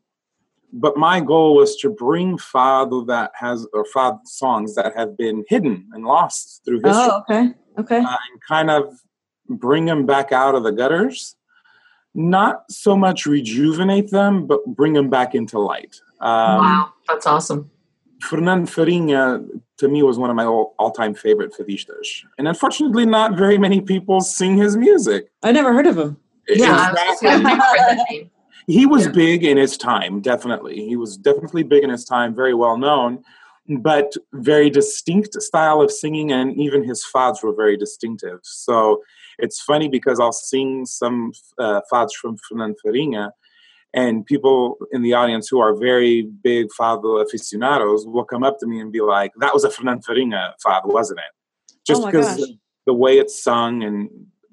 but 0.73 0.97
my 0.97 1.21
goal 1.21 1.55
was 1.55 1.77
to 1.77 1.91
bring 1.91 2.39
fado 2.39 3.07
that 3.07 3.33
has 3.35 3.67
or 3.75 3.85
fado 3.95 4.21
songs 4.25 4.75
that 4.77 4.97
have 4.97 5.19
been 5.19 5.45
hidden 5.49 5.87
and 5.93 6.05
lost 6.07 6.63
through 6.65 6.81
history, 6.83 6.93
Oh, 6.95 7.23
okay, 7.29 7.53
okay, 7.79 7.99
uh, 7.99 8.01
and 8.09 8.41
kind 8.49 8.71
of 8.71 8.95
bring 9.49 9.85
them 9.87 10.07
back 10.07 10.33
out 10.33 10.55
of 10.55 10.63
the 10.63 10.73
gutters. 10.73 11.37
Not 12.15 12.71
so 12.71 12.95
much 12.97 13.25
rejuvenate 13.25 14.11
them, 14.11 14.47
but 14.47 14.65
bring 14.67 14.93
them 14.93 15.09
back 15.09 15.35
into 15.35 15.59
light. 15.59 15.97
Um, 16.21 16.59
wow. 16.59 16.93
That's 17.09 17.27
awesome. 17.27 17.71
Fernando 18.21 18.71
Farinha, 18.71 19.45
to 19.79 19.89
me, 19.89 20.03
was 20.03 20.19
one 20.19 20.29
of 20.31 20.37
my 20.37 20.45
all, 20.45 20.75
all-time 20.79 21.15
favorite 21.15 21.53
fadistas. 21.59 22.23
And 22.39 22.47
unfortunately, 22.47 23.07
not 23.07 23.37
very 23.37 23.57
many 23.59 23.81
people 23.81 24.21
sing 24.21 24.57
his 24.57 24.77
music. 24.77 25.31
I 25.43 25.53
never 25.53 25.73
heard 25.73 25.87
of 25.87 25.99
him. 25.99 26.19
Yeah, 26.49 26.91
Exactly. 26.91 27.03
gonna 27.05 27.17
say, 27.17 27.29
I've 27.29 27.43
never 27.43 27.63
heard 27.63 27.79
that 27.99 28.07
name. 28.11 28.31
He 28.69 28.87
was 28.87 29.07
Yeah. 29.07 29.13
big 29.13 29.45
in 29.45 29.57
his 29.57 29.77
time, 29.77 30.21
definitely. 30.21 30.77
He 30.87 30.95
was 30.97 31.17
definitely 31.17 31.63
big 31.65 31.83
in 31.83 31.91
his 31.91 32.05
time, 32.05 32.35
very 32.35 32.55
well 32.55 32.77
known, 32.77 33.25
but 33.69 34.13
very 34.33 34.71
distinct 34.71 35.41
style 35.41 35.81
of 35.81 35.91
singing, 35.91 36.33
and 36.33 36.59
even 36.59 36.85
his 36.85 37.05
fads 37.05 37.43
were 37.43 37.55
very 37.55 37.77
distinctive. 37.77 38.41
So 38.43 39.03
it's 39.39 39.61
funny 39.61 39.89
because 39.89 40.21
I'll 40.21 40.33
sing 40.33 40.85
some 40.87 41.33
uh, 41.59 41.81
fads 41.89 42.15
from 42.15 42.37
Fernando 42.49 42.77
Farinha, 42.85 43.31
and 43.95 44.27
people 44.27 44.79
in 44.93 45.03
the 45.03 45.15
audience 45.15 45.49
who 45.49 45.61
are 45.61 45.75
very 45.75 46.23
big 46.23 46.69
fado 46.79 47.23
aficionados 47.25 48.07
will 48.07 48.25
come 48.25 48.43
up 48.43 48.59
to 48.61 48.67
me 48.67 48.81
and 48.81 48.93
be 48.93 49.01
like, 49.01 49.33
"That 49.39 49.55
was 49.55 49.65
a 49.65 49.71
Fernando 49.71 50.03
Farinha 50.03 50.53
fado, 50.65 50.87
wasn't 50.87 51.21
it?" 51.21 51.77
Just 51.87 52.03
Oh 52.03 52.07
because 52.07 52.39
gosh. 52.39 52.49
the 52.87 52.95
way 52.95 53.19
it's 53.19 53.43
sung 53.43 53.83
and 53.83 54.09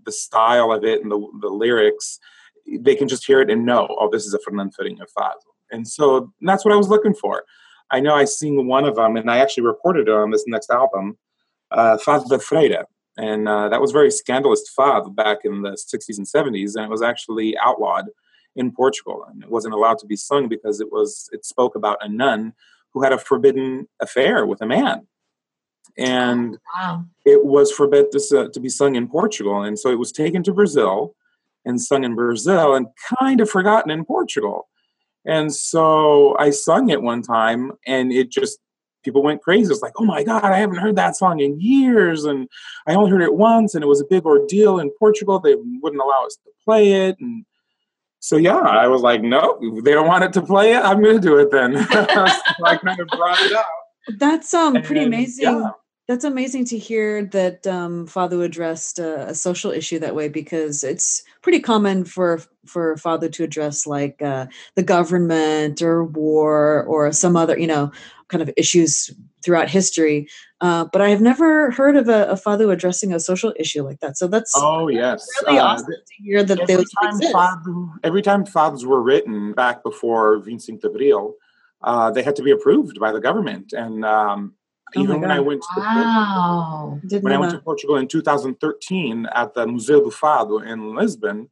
the 0.05 0.11
style 0.11 0.71
of 0.71 0.83
it 0.83 1.01
and 1.01 1.11
the, 1.11 1.27
the 1.41 1.49
lyrics, 1.49 2.19
they 2.79 2.95
can 2.95 3.07
just 3.07 3.25
hear 3.25 3.41
it 3.41 3.49
and 3.49 3.65
know, 3.65 3.87
oh, 3.99 4.09
this 4.11 4.25
is 4.25 4.33
a 4.33 4.39
Fernando 4.39 4.73
Farinha 4.79 5.05
fado. 5.17 5.35
And 5.71 5.87
so 5.87 6.33
that's 6.41 6.65
what 6.65 6.73
I 6.73 6.77
was 6.77 6.89
looking 6.89 7.13
for. 7.13 7.43
I 7.91 7.99
know 7.99 8.13
I 8.15 8.25
sing 8.25 8.67
one 8.67 8.85
of 8.85 8.95
them, 8.95 9.17
and 9.17 9.29
I 9.29 9.37
actually 9.39 9.63
recorded 9.65 10.07
it 10.07 10.13
on 10.13 10.31
this 10.31 10.43
next 10.47 10.69
album, 10.69 11.17
uh, 11.71 11.97
Fado 11.97 12.27
de 12.27 12.37
Freira. 12.37 12.83
And 13.17 13.49
uh, 13.49 13.67
that 13.69 13.81
was 13.81 13.91
very 13.91 14.11
scandalous 14.11 14.63
fado 14.77 15.13
back 15.13 15.39
in 15.43 15.61
the 15.63 15.71
60s 15.71 16.17
and 16.17 16.27
70s, 16.27 16.75
and 16.75 16.85
it 16.85 16.89
was 16.89 17.01
actually 17.01 17.57
outlawed 17.57 18.05
in 18.55 18.71
Portugal, 18.71 19.25
and 19.29 19.43
it 19.43 19.49
wasn't 19.49 19.73
allowed 19.73 19.97
to 19.99 20.05
be 20.05 20.15
sung 20.15 20.47
because 20.47 20.79
it 20.79 20.91
was 20.91 21.29
it 21.31 21.45
spoke 21.45 21.75
about 21.75 21.97
a 22.01 22.07
nun 22.09 22.53
who 22.93 23.03
had 23.03 23.11
a 23.13 23.17
forbidden 23.17 23.87
affair 24.01 24.45
with 24.45 24.61
a 24.61 24.65
man, 24.65 25.07
and 25.97 26.57
Wow. 26.75 27.05
it 27.25 27.45
was 27.45 27.71
forbidden 27.71 28.11
to, 28.11 28.17
s- 28.17 28.49
to 28.53 28.59
be 28.59 28.69
sung 28.69 28.95
in 28.95 29.07
Portugal. 29.07 29.61
And 29.63 29.77
so 29.77 29.89
it 29.91 29.99
was 29.99 30.11
taken 30.11 30.43
to 30.43 30.53
Brazil 30.53 31.15
and 31.65 31.81
sung 31.81 32.03
in 32.03 32.15
Brazil 32.15 32.73
and 32.75 32.87
kind 33.19 33.41
of 33.41 33.49
forgotten 33.49 33.91
in 33.91 34.05
Portugal. 34.05 34.67
And 35.25 35.53
so 35.53 36.35
I 36.39 36.49
sung 36.49 36.89
it 36.89 37.01
one 37.01 37.21
time 37.21 37.71
and 37.85 38.11
it 38.11 38.29
just, 38.31 38.59
people 39.03 39.21
went 39.23 39.41
crazy. 39.41 39.71
It's 39.71 39.81
like, 39.81 39.93
oh 39.97 40.05
my 40.05 40.23
God, 40.23 40.43
I 40.43 40.57
haven't 40.57 40.77
heard 40.77 40.95
that 40.95 41.15
song 41.15 41.39
in 41.39 41.59
years. 41.59 42.25
And 42.25 42.47
I 42.87 42.95
only 42.95 43.11
heard 43.11 43.21
it 43.21 43.33
once 43.33 43.75
and 43.75 43.83
it 43.83 43.87
was 43.87 44.01
a 44.01 44.05
big 44.09 44.25
ordeal 44.25 44.79
in 44.79 44.91
Portugal. 44.97 45.39
They 45.39 45.55
wouldn't 45.55 46.01
allow 46.01 46.25
us 46.25 46.35
to 46.43 46.51
play 46.65 47.07
it. 47.07 47.17
And 47.19 47.45
so, 48.19 48.37
yeah, 48.37 48.57
I 48.57 48.87
was 48.87 49.01
like, 49.01 49.21
no, 49.21 49.57
they 49.83 49.91
don't 49.91 50.07
want 50.07 50.23
it 50.23 50.33
to 50.33 50.41
play 50.41 50.73
it. 50.73 50.83
I'm 50.83 51.01
going 51.01 51.15
to 51.15 51.21
do 51.21 51.37
it 51.37 51.51
then. 51.51 51.77
so 51.77 52.05
I 52.65 52.77
kind 52.77 52.99
of 52.99 53.07
brought 53.07 53.39
it 53.41 53.53
up. 53.53 53.67
That's 54.17 54.53
um 54.53 54.73
pretty 54.81 55.03
And, 55.03 55.13
amazing. 55.13 55.45
yeah. 55.45 55.69
That's 56.09 56.23
amazing 56.23 56.65
to 56.65 56.77
hear 56.79 57.23
that 57.25 57.67
um, 57.67 58.07
Fado 58.07 58.43
addressed 58.43 58.97
a, 58.97 59.27
a 59.27 59.35
social 59.35 59.69
issue 59.69 59.99
that 59.99 60.15
way 60.15 60.27
because 60.27 60.83
it's 60.83 61.21
pretty 61.43 61.59
common 61.59 62.03
for 62.03 62.41
for 62.65 62.95
Fado 62.95 63.31
to 63.31 63.43
address 63.43 63.85
like 63.85 64.19
uh, 64.19 64.47
the 64.73 64.81
government 64.81 65.83
or 65.83 66.03
war 66.03 66.83
or 66.85 67.11
some 67.11 67.35
other 67.35 67.59
you 67.59 67.67
know 67.67 67.91
kind 68.27 68.41
of 68.41 68.49
issues 68.57 69.11
throughout 69.45 69.69
history. 69.69 70.27
Uh, 70.61 70.85
but 70.91 70.99
I 70.99 71.09
have 71.09 71.21
never 71.21 71.69
heard 71.69 71.95
of 71.95 72.09
a, 72.09 72.25
a 72.29 72.33
Fado 72.33 72.73
addressing 72.73 73.13
a 73.13 73.19
social 73.19 73.53
issue 73.59 73.83
like 73.83 73.99
that. 73.99 74.17
So 74.17 74.27
that's 74.27 74.51
Oh, 74.57 74.87
yes. 74.87 75.27
really 75.45 75.59
Uh, 75.59 75.63
awesome 75.63 75.85
to 75.85 76.23
hear 76.23 76.41
that 76.43 76.59
every 76.59 76.75
those 76.75 76.91
time, 77.03 77.15
exist. 77.17 77.35
every 78.03 78.23
time 78.23 78.45
were 78.83 79.03
written 79.03 79.53
back 79.53 79.83
before 79.83 80.39
25 80.39 80.81
de 80.81 80.89
Abril, 80.89 81.33
uh, 81.83 82.09
they 82.09 82.23
had 82.23 82.35
to 82.35 82.41
be 82.41 82.49
approved 82.49 82.99
by 82.99 83.11
the 83.11 83.21
government. 83.21 83.73
And 83.73 84.03
um, 84.03 84.55
Oh 84.95 85.01
even 85.01 85.21
when 85.21 85.31
I 85.31 85.39
went 85.39 85.61
to 85.61 85.79
Wow. 85.79 86.99
Didn't 87.05 87.23
when 87.23 87.33
I 87.33 87.37
went 87.37 87.51
to. 87.53 87.59
Portugal 87.59 87.95
in 87.97 88.07
2013 88.07 89.27
at 89.33 89.53
the 89.53 89.65
Museu 89.65 90.03
do 90.03 90.11
Fado 90.11 90.65
in 90.65 90.95
Lisbon, 90.95 91.49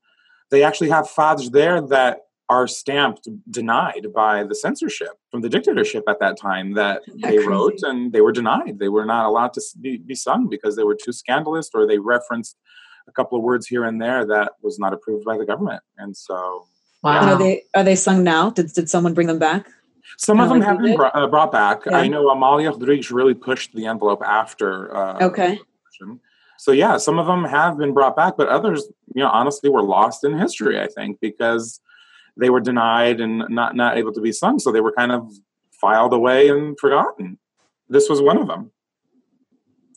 they 0.51 0.63
actually 0.63 0.89
have 0.89 1.05
fados 1.05 1.51
there 1.51 1.81
that 1.81 2.21
are 2.49 2.65
stamped 2.67 3.27
denied 3.51 4.07
by 4.15 4.43
the 4.43 4.55
censorship 4.55 5.09
from 5.29 5.41
the 5.41 5.49
dictatorship 5.49 6.03
at 6.07 6.19
that 6.21 6.37
time 6.39 6.73
that 6.75 7.01
Isn't 7.07 7.21
that 7.21 7.29
they 7.29 7.35
crazy? 7.37 7.49
wrote 7.49 7.79
and 7.83 8.13
they 8.13 8.21
were 8.21 8.31
denied. 8.31 8.79
They 8.79 8.87
were 8.87 9.05
not 9.05 9.25
allowed 9.25 9.53
to 9.53 9.61
be, 9.81 9.97
be 9.97 10.15
sung 10.15 10.47
because 10.47 10.75
they 10.77 10.83
were 10.83 10.95
too 10.95 11.11
scandalous 11.11 11.69
or 11.73 11.85
they 11.85 11.97
referenced 11.99 12.55
a 13.07 13.11
couple 13.11 13.37
of 13.37 13.43
words 13.43 13.67
here 13.67 13.83
and 13.83 14.01
there 14.01 14.25
that 14.25 14.53
was 14.61 14.79
not 14.79 14.93
approved 14.93 15.25
by 15.25 15.37
the 15.37 15.45
government. 15.45 15.83
And 15.97 16.15
so 16.15 16.65
Wow. 17.03 17.21
And 17.21 17.29
are 17.29 17.37
they 17.37 17.63
are 17.75 17.83
they 17.83 17.95
sung 17.95 18.23
now? 18.23 18.49
Did 18.49 18.73
did 18.73 18.89
someone 18.89 19.13
bring 19.13 19.27
them 19.27 19.39
back? 19.39 19.67
Some 20.17 20.39
of 20.39 20.49
them 20.49 20.61
have 20.61 20.79
been 20.79 20.95
brought, 20.95 21.15
uh, 21.15 21.27
brought 21.27 21.51
back. 21.51 21.85
Yeah. 21.85 21.97
I 21.97 22.07
know 22.07 22.29
Amalia 22.29 22.71
Rodrigues 22.71 23.11
really 23.11 23.33
pushed 23.33 23.73
the 23.73 23.85
envelope 23.85 24.21
after. 24.23 24.95
Uh, 24.95 25.17
Okay. 25.27 25.59
So 26.59 26.71
yeah, 26.71 26.97
some 26.97 27.19
of 27.19 27.27
them 27.27 27.43
have 27.43 27.77
been 27.77 27.93
brought 27.93 28.15
back, 28.15 28.35
but 28.37 28.47
others, 28.47 28.87
you 29.13 29.21
know, 29.21 29.29
honestly, 29.29 29.69
were 29.69 29.83
lost 29.83 30.23
in 30.23 30.37
history. 30.37 30.79
I 30.79 30.87
think 30.87 31.19
because 31.19 31.79
they 32.35 32.49
were 32.49 32.59
denied 32.59 33.19
and 33.19 33.43
not 33.49 33.75
not 33.75 33.97
able 33.97 34.11
to 34.13 34.21
be 34.21 34.31
sung, 34.31 34.59
so 34.59 34.71
they 34.71 34.81
were 34.81 34.91
kind 34.91 35.11
of 35.11 35.31
filed 35.71 36.13
away 36.13 36.49
and 36.49 36.77
forgotten. 36.79 37.37
This 37.89 38.09
was 38.09 38.21
one 38.21 38.37
of 38.37 38.47
them. 38.47 38.71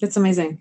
It's 0.01 0.17
amazing. 0.17 0.61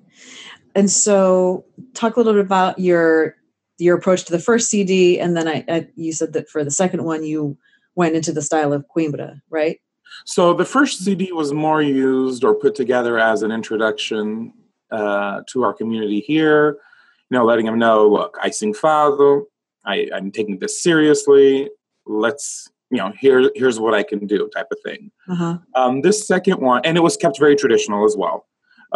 And 0.75 0.89
so, 0.89 1.65
talk 1.94 2.15
a 2.15 2.20
little 2.20 2.34
bit 2.34 2.46
about 2.46 2.79
your 2.79 3.36
your 3.77 3.98
approach 3.98 4.25
to 4.25 4.32
the 4.32 4.39
first 4.39 4.70
CD, 4.70 5.20
and 5.20 5.36
then 5.36 5.48
I, 5.48 5.65
I 5.68 5.88
you 5.96 6.13
said 6.13 6.34
that 6.34 6.50
for 6.50 6.63
the 6.63 6.72
second 6.72 7.03
one, 7.03 7.24
you 7.24 7.58
went 8.00 8.15
into 8.15 8.32
the 8.32 8.41
style 8.50 8.72
of 8.74 8.86
Coimbra, 8.94 9.29
right? 9.50 9.77
So 10.25 10.53
the 10.62 10.65
first 10.75 10.96
CD 11.06 11.32
was 11.41 11.50
more 11.53 11.82
used 11.82 12.44
or 12.44 12.53
put 12.56 12.74
together 12.84 13.20
as 13.20 13.44
an 13.44 13.51
introduction 13.51 14.53
uh, 15.00 15.41
to 15.51 15.63
our 15.65 15.74
community 15.74 16.20
here. 16.22 16.77
You 17.29 17.38
know, 17.38 17.46
letting 17.46 17.65
them 17.68 17.77
know, 17.77 18.08
look, 18.18 18.38
I 18.41 18.50
sing 18.50 18.74
fado. 18.74 19.44
I, 19.86 20.10
I'm 20.15 20.32
taking 20.32 20.58
this 20.60 20.82
seriously. 20.82 21.70
Let's, 22.06 22.70
you 22.89 22.98
know, 22.98 23.12
here 23.24 23.51
here's 23.53 23.79
what 23.79 23.94
I 23.94 24.03
can 24.12 24.25
do, 24.25 24.50
type 24.56 24.70
of 24.72 24.79
thing. 24.88 25.12
Uh-huh. 25.34 25.58
Um, 25.75 26.01
this 26.01 26.25
second 26.25 26.58
one, 26.60 26.82
and 26.86 26.98
it 26.98 27.01
was 27.01 27.15
kept 27.18 27.38
very 27.46 27.56
traditional 27.56 28.03
as 28.10 28.15
well. 28.18 28.48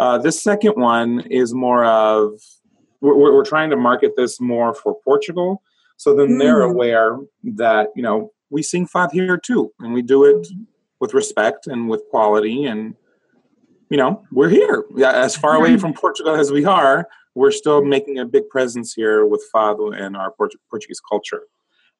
Uh, 0.02 0.18
this 0.26 0.42
second 0.42 0.74
one 0.94 1.20
is 1.42 1.54
more 1.54 1.84
of 1.84 2.40
we're, 3.00 3.16
we're 3.34 3.44
trying 3.54 3.70
to 3.70 3.76
market 3.76 4.12
this 4.16 4.40
more 4.40 4.74
for 4.74 4.92
Portugal, 5.04 5.62
so 5.96 6.08
then 6.18 6.38
they're 6.38 6.62
Mm. 6.66 6.70
aware 6.72 7.18
that 7.62 7.84
you 7.96 8.02
know 8.02 8.18
we 8.50 8.62
sing 8.62 8.86
fado 8.86 9.12
here 9.12 9.36
too, 9.36 9.72
and 9.80 9.92
we 9.92 10.02
do 10.02 10.24
it 10.24 10.46
with 11.00 11.14
respect 11.14 11.66
and 11.66 11.88
with 11.88 12.02
quality, 12.10 12.64
and 12.64 12.94
you 13.90 13.96
know 13.96 14.24
we're 14.32 14.48
here. 14.48 14.84
Yeah, 14.94 15.12
as 15.12 15.36
far 15.36 15.54
away 15.56 15.76
from 15.76 15.92
Portugal 15.94 16.34
as 16.34 16.50
we 16.52 16.64
are, 16.64 17.08
we're 17.34 17.50
still 17.50 17.84
making 17.84 18.18
a 18.18 18.24
big 18.24 18.48
presence 18.48 18.94
here 18.94 19.26
with 19.26 19.44
fado 19.54 19.96
and 19.98 20.16
our 20.16 20.30
Port- 20.32 20.54
Portuguese 20.70 21.00
culture. 21.00 21.42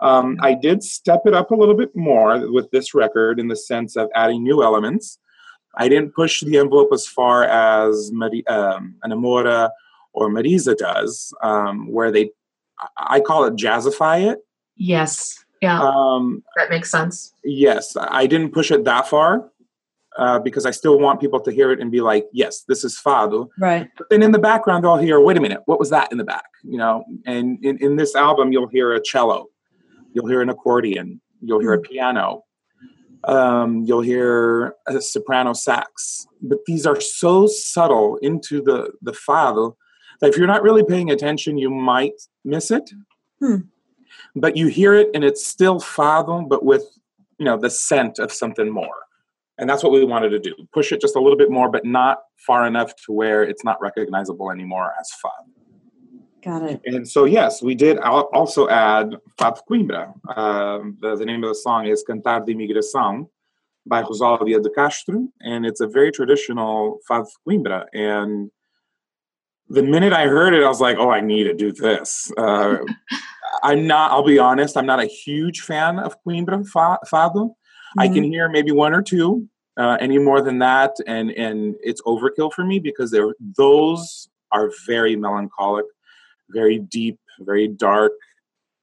Um, 0.01 0.37
I 0.43 0.55
did 0.55 0.83
step 0.83 1.23
it 1.25 1.35
up 1.35 1.51
a 1.51 1.55
little 1.55 1.77
bit 1.77 1.95
more 1.95 2.51
with 2.51 2.71
this 2.71 2.95
record 2.95 3.39
in 3.39 3.49
the 3.49 3.57
sense 3.57 3.97
of 3.97 4.09
adding 4.15 4.43
new 4.43 4.63
elements. 4.63 5.19
I 5.77 5.89
didn't 5.89 6.15
push 6.15 6.41
the 6.43 6.59
envelope 6.59 6.91
as 6.93 7.07
far 7.07 7.45
as 7.45 8.11
Mari- 8.13 8.47
um, 8.47 8.97
Ana 9.05 9.17
Moura 9.17 9.71
or 10.13 10.31
Mariza 10.31 10.77
does, 10.77 11.33
um, 11.43 11.91
where 11.91 12.11
they, 12.11 12.31
I 12.97 13.21
call 13.21 13.45
it 13.45 13.55
jazzify 13.55 14.31
it. 14.31 14.39
Yes. 14.77 15.44
Yeah. 15.65 15.81
Um, 15.83 16.43
that 16.57 16.71
makes 16.71 16.91
sense. 16.91 17.33
yes, 17.45 17.97
I 17.99 18.27
didn't 18.27 18.53
push 18.53 18.71
it 18.71 18.85
that 18.85 19.09
far 19.09 19.51
uh, 20.17 20.39
because 20.39 20.65
I 20.67 20.71
still 20.71 20.99
want 20.99 21.21
people 21.21 21.41
to 21.41 21.51
hear 21.51 21.73
it 21.73 21.81
and 21.81 21.91
be 21.91 22.01
like, 22.01 22.27
yes, 22.33 22.65
this 22.69 22.85
is 22.85 23.01
fado. 23.05 23.49
Right. 23.59 23.89
But 23.99 24.09
then 24.11 24.23
in 24.23 24.33
the 24.33 24.39
background, 24.39 24.85
they'll 24.85 24.97
hear, 24.97 25.19
wait 25.21 25.37
a 25.37 25.41
minute, 25.41 25.63
what 25.67 25.79
was 25.79 25.91
that 25.91 26.13
in 26.13 26.19
the 26.19 26.25
back? 26.25 26.51
You 26.63 26.79
know, 26.79 27.05
and 27.27 27.65
in, 27.65 27.79
in 27.79 27.97
this 27.97 28.15
album, 28.15 28.53
you'll 28.53 28.69
hear 28.69 28.93
a 28.93 29.03
cello, 29.03 29.47
you'll 30.13 30.29
hear 30.29 30.41
an 30.41 30.49
accordion, 30.51 31.21
you'll 31.41 31.61
hear 31.61 31.73
a 31.73 31.81
piano, 31.81 32.45
um, 33.25 33.85
you'll 33.87 34.03
hear 34.03 34.75
a 34.87 35.01
soprano 35.01 35.53
sax. 35.53 36.27
But 36.43 36.59
these 36.67 36.87
are 36.87 37.01
so 37.01 37.47
subtle 37.47 38.19
into 38.19 38.63
the, 38.63 38.93
the 39.03 39.13
fado 39.13 39.75
that 40.21 40.31
if 40.31 40.37
you're 40.37 40.47
not 40.47 40.63
really 40.63 40.85
paying 40.85 41.11
attention, 41.11 41.59
you 41.59 41.71
might 41.71 42.21
miss 42.45 42.71
it. 42.71 42.91
Hmm. 43.41 43.57
But 44.37 44.57
you 44.57 44.67
hear 44.67 44.95
it 44.95 45.09
and 45.15 45.23
it's 45.23 45.47
still 45.47 45.81
fado, 45.81 46.49
but 46.49 46.65
with, 46.65 46.85
you 47.39 47.45
know, 47.45 47.57
the 47.57 47.71
scent 47.71 48.19
of 48.19 48.33
something 48.33 48.71
more. 48.71 49.05
And 49.59 49.71
that's 49.71 49.85
what 49.85 49.93
we 49.93 50.05
wanted 50.05 50.31
to 50.31 50.41
do. 50.41 50.55
Push 50.73 50.91
it 50.91 51.01
just 51.01 51.15
a 51.15 51.21
little 51.21 51.39
bit 51.39 51.51
more, 51.51 51.71
but 51.71 51.85
not 51.85 52.23
far 52.45 52.67
enough 52.67 52.93
to 53.07 53.13
where 53.13 53.45
it's 53.45 53.63
not 53.65 53.81
recognizable 53.81 54.51
anymore 54.51 54.93
as 54.99 55.11
fado. 55.25 55.55
Got 56.45 56.63
it. 56.65 56.83
And 56.85 57.09
so, 57.09 57.25
yes, 57.25 57.63
we 57.63 57.75
did 57.75 57.99
al- 57.99 58.29
also 58.35 58.69
add 58.69 59.17
Fado 59.41 59.61
Coimbra. 59.69 60.13
Um, 60.37 60.99
the, 61.01 61.17
the 61.17 61.25
name 61.25 61.43
of 61.43 61.49
the 61.49 61.55
song 61.55 61.87
is 61.87 62.05
Cantar 62.07 62.45
de 62.45 62.53
Emigração 62.53 63.29
by 63.87 64.03
Rosália 64.03 64.63
de 64.63 64.69
Castro, 64.69 65.29
and 65.41 65.65
it's 65.65 65.81
a 65.81 65.87
very 65.87 66.13
traditional 66.13 66.99
Fado 67.09 67.27
Coimbra. 67.49 67.87
And 67.95 68.51
the 69.71 69.83
minute 69.83 70.13
I 70.13 70.27
heard 70.27 70.53
it, 70.53 70.63
I 70.63 70.69
was 70.69 70.83
like, 70.83 70.99
oh, 70.99 71.09
I 71.09 71.23
need 71.23 71.45
to 71.45 71.55
do 71.55 71.73
this. 71.73 72.31
Uh, 72.37 72.79
I'm 73.63 73.87
not, 73.87 74.11
I'll 74.13 74.25
be 74.25 74.39
honest, 74.39 74.77
I'm 74.77 74.87
not 74.87 75.01
a 75.01 75.07
huge 75.07 75.61
fan 75.61 75.99
of 75.99 76.17
Coimbra 76.25 76.67
fa- 76.69 76.99
Fado. 77.11 77.51
I 77.99 78.09
can 78.09 78.25
hear 78.25 78.49
maybe 78.49 78.73
one 78.73 78.93
or 78.95 79.03
two. 79.03 79.49
Uh, 79.77 79.97
any 80.01 80.19
more 80.19 80.41
than 80.41 80.59
that, 80.61 80.93
and 81.07 81.31
and 81.33 81.75
it's 81.83 82.01
overkill 82.03 82.53
for 82.53 82.65
me 82.65 82.79
because 82.79 83.11
they're 83.11 83.35
those 83.57 84.29
are 84.53 84.71
very 84.87 85.17
melancholic, 85.17 85.85
very 86.51 86.79
deep, 86.79 87.19
very 87.41 87.67
dark. 87.67 88.13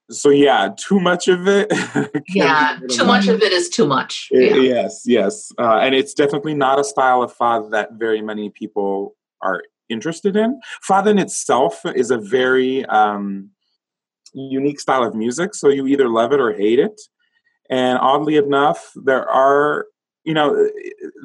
So 0.09 0.29
yeah, 0.29 0.69
too 0.77 0.99
much 0.99 1.27
of 1.29 1.47
it. 1.47 1.71
Yeah. 2.27 2.77
Too 2.89 3.05
much 3.05 3.27
of 3.29 3.41
it 3.41 3.51
is 3.53 3.69
too 3.69 3.85
much. 3.87 4.29
I- 4.33 4.37
Yeah. 4.39 4.55
Yes, 4.55 5.03
yes, 5.05 5.51
uh, 5.57 5.79
and 5.81 5.95
it's 5.95 6.13
definitely 6.13 6.53
not 6.55 6.77
a 6.79 6.83
style 6.83 7.21
of 7.23 7.35
fado 7.37 7.71
that 7.71 7.93
very 7.93 8.21
many 8.21 8.49
people 8.49 9.15
are 9.41 9.63
interested 9.89 10.35
in. 10.35 10.59
Fado 10.87 11.07
in 11.07 11.19
itself 11.19 11.81
is 11.95 12.11
a 12.11 12.17
very 12.17 12.85
um, 12.85 13.49
unique 14.33 14.79
style 14.79 15.03
of 15.03 15.15
music, 15.15 15.53
so 15.55 15.69
you 15.69 15.87
either 15.87 16.09
love 16.09 16.31
it 16.33 16.39
or 16.39 16.53
hate 16.53 16.79
it. 16.79 17.01
And 17.69 17.99
oddly 17.99 18.35
enough, 18.35 18.91
there 18.95 19.27
are 19.27 19.87
you 20.23 20.33
know 20.33 20.69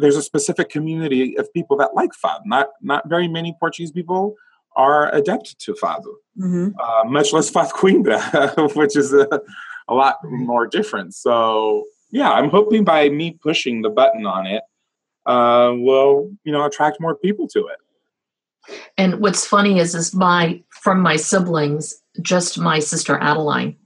there's 0.00 0.16
a 0.16 0.22
specific 0.22 0.68
community 0.70 1.36
of 1.38 1.52
people 1.52 1.76
that 1.78 1.94
like 1.94 2.10
fado. 2.12 2.40
Not 2.44 2.68
not 2.80 3.08
very 3.08 3.28
many 3.28 3.56
Portuguese 3.58 3.90
people 3.90 4.34
are 4.76 5.12
adept 5.14 5.58
to 5.58 5.72
fado 5.72 6.12
hmm 6.38 6.68
uh, 6.78 7.04
much 7.06 7.32
less 7.32 7.50
Fado 7.50 7.70
Coimbra, 7.70 8.74
which 8.76 8.96
is 8.96 9.12
a, 9.12 9.26
a 9.88 9.94
lot 9.94 10.16
more 10.24 10.66
different. 10.66 11.14
So 11.14 11.84
yeah, 12.10 12.30
I'm 12.30 12.50
hoping 12.50 12.84
by 12.84 13.08
me 13.08 13.32
pushing 13.32 13.82
the 13.82 13.90
button 13.90 14.26
on 14.26 14.46
it, 14.46 14.62
uh, 15.26 15.72
will 15.74 16.30
you 16.44 16.52
know 16.52 16.64
attract 16.64 17.00
more 17.00 17.14
people 17.14 17.48
to 17.48 17.66
it. 17.66 17.78
And 18.98 19.20
what's 19.20 19.46
funny 19.46 19.78
is, 19.78 19.94
is 19.94 20.14
my 20.14 20.60
from 20.86 21.00
my 21.00 21.16
siblings, 21.16 22.00
just 22.22 22.60
my 22.60 22.78
sister 22.78 23.18
Adeline 23.18 23.76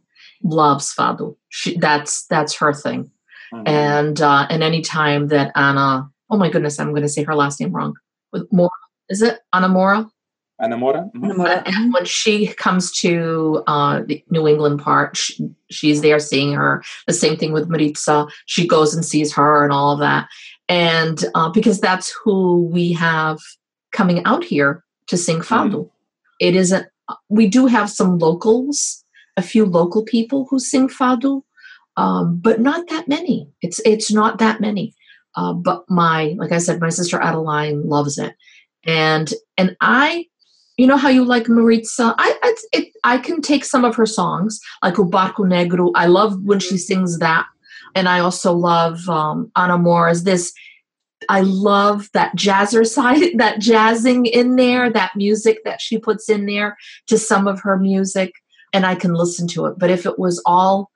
loves 0.43 0.95
fado. 0.95 1.35
She 1.49 1.79
that's 1.79 2.27
that's 2.27 2.55
her 2.57 2.75
thing. 2.75 3.11
Mhm. 3.55 3.67
And 3.67 4.21
uh, 4.21 4.47
and 4.51 4.63
any 4.63 4.83
time 4.83 5.29
that 5.29 5.51
Anna, 5.55 6.11
oh 6.29 6.37
my 6.37 6.51
goodness, 6.51 6.79
I'm 6.79 6.91
going 6.91 7.01
to 7.01 7.09
say 7.09 7.23
her 7.23 7.35
last 7.35 7.59
name 7.59 7.73
wrong. 7.73 7.95
With 8.35 8.53
Mora, 8.53 8.69
is 9.09 9.23
it 9.23 9.39
Anna 9.55 9.69
Mora? 9.69 10.11
Anamora? 10.61 11.11
Mhm. 11.15 11.25
Enamora. 11.25 11.63
And 11.65 11.91
when 11.95 12.05
she 12.05 12.49
comes 12.49 12.93
to 13.01 13.63
uh, 13.67 14.03
the 14.05 14.23
New 14.29 14.47
England 14.47 14.83
part, 14.83 15.17
she, 15.17 15.49
she's 15.71 16.03
there 16.03 16.19
seeing 16.19 16.53
her. 16.53 16.83
The 17.07 17.15
same 17.15 17.39
thing 17.39 17.53
with 17.53 17.71
Maritza. 17.71 18.27
She 18.45 18.67
goes 18.67 18.95
and 18.95 19.07
sees 19.07 19.33
her 19.33 19.65
and 19.65 19.73
all 19.73 19.93
of 19.95 20.01
that. 20.01 20.29
And 20.69 21.25
uh, 21.35 21.49
because 21.49 21.81
that's 21.81 22.15
who 22.23 22.69
we 22.71 22.93
have 22.93 23.39
coming 23.91 24.23
out 24.27 24.45
here 24.45 24.85
to 25.07 25.17
sing 25.17 25.39
fado. 25.41 25.89
It 26.41 26.57
isn't, 26.57 26.87
we 27.29 27.47
do 27.47 27.67
have 27.67 27.89
some 27.89 28.19
locals, 28.19 29.05
a 29.37 29.43
few 29.43 29.65
local 29.65 30.03
people 30.03 30.49
who 30.51 30.59
sing 30.59 30.89
fado, 30.89 31.43
um, 31.97 32.41
but 32.41 32.61
not 32.61 32.89
that 32.89 33.07
many. 33.07 33.49
It's, 33.63 33.81
it's 33.85 34.11
not 34.11 34.39
that 34.39 34.61
many. 34.61 34.95
Uh, 35.37 35.53
but 35.53 35.85
my, 35.89 36.35
like 36.39 36.51
I 36.51 36.59
said, 36.59 36.81
my 36.81 36.89
sister 36.89 37.21
Adeline 37.21 37.89
loves 37.89 38.19
it. 38.19 38.35
And, 38.85 39.33
and 39.57 39.77
I, 39.81 40.27
you 40.77 40.87
know 40.87 40.97
how 40.97 41.11
you 41.11 41.27
like 41.27 41.47
Maritza? 41.47 42.15
I 42.17 42.39
I, 42.43 42.55
it, 42.73 42.89
I 43.05 43.19
can 43.19 43.43
take 43.43 43.67
some 43.67 43.85
of 43.85 43.95
her 43.97 44.07
songs, 44.07 44.59
like 44.83 44.99
O 44.99 45.05
Barco 45.05 45.45
Negro. 45.45 45.93
I 45.95 46.07
love 46.07 46.43
when 46.43 46.59
she 46.59 46.79
sings 46.79 47.19
that, 47.19 47.45
and 47.95 48.09
I 48.09 48.21
also 48.21 48.55
love 48.55 49.07
um, 49.07 49.53
Ana 49.57 49.77
Moura's 49.77 50.25
this. 50.25 50.55
I 51.31 51.43
love 51.43 52.09
that 52.13 52.35
jazzer 52.37 52.85
side, 52.87 53.23
that 53.39 53.61
jazzing 53.61 54.27
in 54.27 54.57
there, 54.57 54.91
that 54.91 55.13
music 55.15 55.63
that 55.65 55.81
she 55.81 55.97
puts 55.99 56.29
in 56.29 56.47
there 56.47 56.77
to 57.07 57.17
some 57.17 57.47
of 57.47 57.61
her 57.61 57.79
music, 57.79 58.33
and 58.73 58.85
I 58.85 58.97
can 58.97 59.15
listen 59.15 59.47
to 59.49 59.67
it. 59.67 59.79
But 59.79 59.91
if 59.91 60.07
it 60.07 60.19
was 60.19 60.43
all 60.45 60.91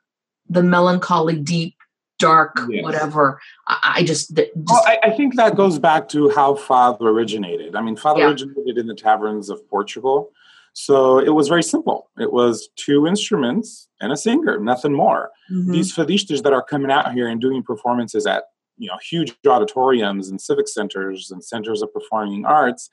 the 0.49 0.63
melancholy, 0.63 1.39
deep, 1.39 1.77
dark, 2.19 2.61
Yes. 2.69 2.83
whatever, 2.83 3.41
I, 3.69 3.95
I 3.99 4.05
just. 4.05 4.35
just 4.35 4.51
well, 4.57 4.83
I, 4.87 4.99
I 5.05 5.11
think 5.17 5.37
that 5.37 5.55
goes 5.57 5.79
back 5.79 6.09
to 6.11 6.31
how 6.31 6.55
fado 6.55 7.01
originated. 7.03 7.77
I 7.77 7.81
mean, 7.83 7.97
fado 7.97 8.19
Yeah. 8.19 8.27
originated 8.29 8.77
in 8.79 8.87
the 8.89 8.95
taverns 8.95 9.49
of 9.51 9.67
Portugal, 9.71 10.31
so 10.73 11.19
it 11.21 11.31
was 11.31 11.47
very 11.49 11.63
simple. 11.63 12.11
It 12.19 12.33
was 12.33 12.69
two 12.75 13.07
instruments 13.07 13.87
and 14.01 14.11
a 14.11 14.17
singer, 14.17 14.59
nothing 14.59 14.93
more. 14.93 15.31
Mhm. 15.53 15.73
these 15.73 15.95
fadistas 15.95 16.43
that 16.43 16.53
are 16.53 16.63
coming 16.65 16.91
out 16.91 17.13
here 17.13 17.29
and 17.29 17.41
doing 17.41 17.63
performances 17.63 18.27
at 18.27 18.45
you 18.77 18.89
know 18.89 18.99
huge 19.03 19.35
auditoriums 19.47 20.29
and 20.29 20.41
civic 20.41 20.69
centers 20.69 21.31
and 21.31 21.45
centers 21.45 21.83
of 21.83 21.93
performing 21.93 22.45
arts 22.45 22.91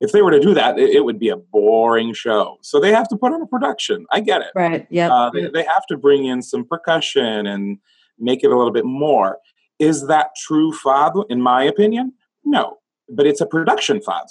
if 0.00 0.10
they 0.10 0.20
were 0.22 0.32
to 0.32 0.40
do 0.40 0.52
that 0.54 0.78
it, 0.78 1.04
would 1.04 1.18
be 1.18 1.28
a 1.28 1.36
boring 1.36 2.12
show 2.12 2.58
so 2.62 2.80
they 2.80 2.92
have 2.92 3.08
to 3.08 3.16
put 3.16 3.32
on 3.32 3.42
a 3.42 3.46
production 3.46 4.06
i 4.10 4.20
get 4.20 4.40
it 4.40 4.48
Right. 4.54 4.86
Yeah. 4.90 5.12
uh, 5.12 5.30
they, 5.30 5.48
they 5.48 5.64
have 5.64 5.86
to 5.86 5.96
bring 5.96 6.24
in 6.24 6.42
some 6.42 6.64
percussion 6.64 7.46
and 7.46 7.78
make 8.18 8.42
it 8.42 8.50
a 8.50 8.56
little 8.56 8.72
bit 8.72 8.84
more 8.84 9.38
is 9.78 10.06
that 10.08 10.30
true 10.36 10.72
fado 10.84 11.24
in 11.30 11.40
my 11.40 11.62
opinion 11.62 12.12
no 12.44 12.78
but 13.08 13.26
it's 13.26 13.40
a 13.40 13.46
production 13.46 14.00
fado 14.00 14.26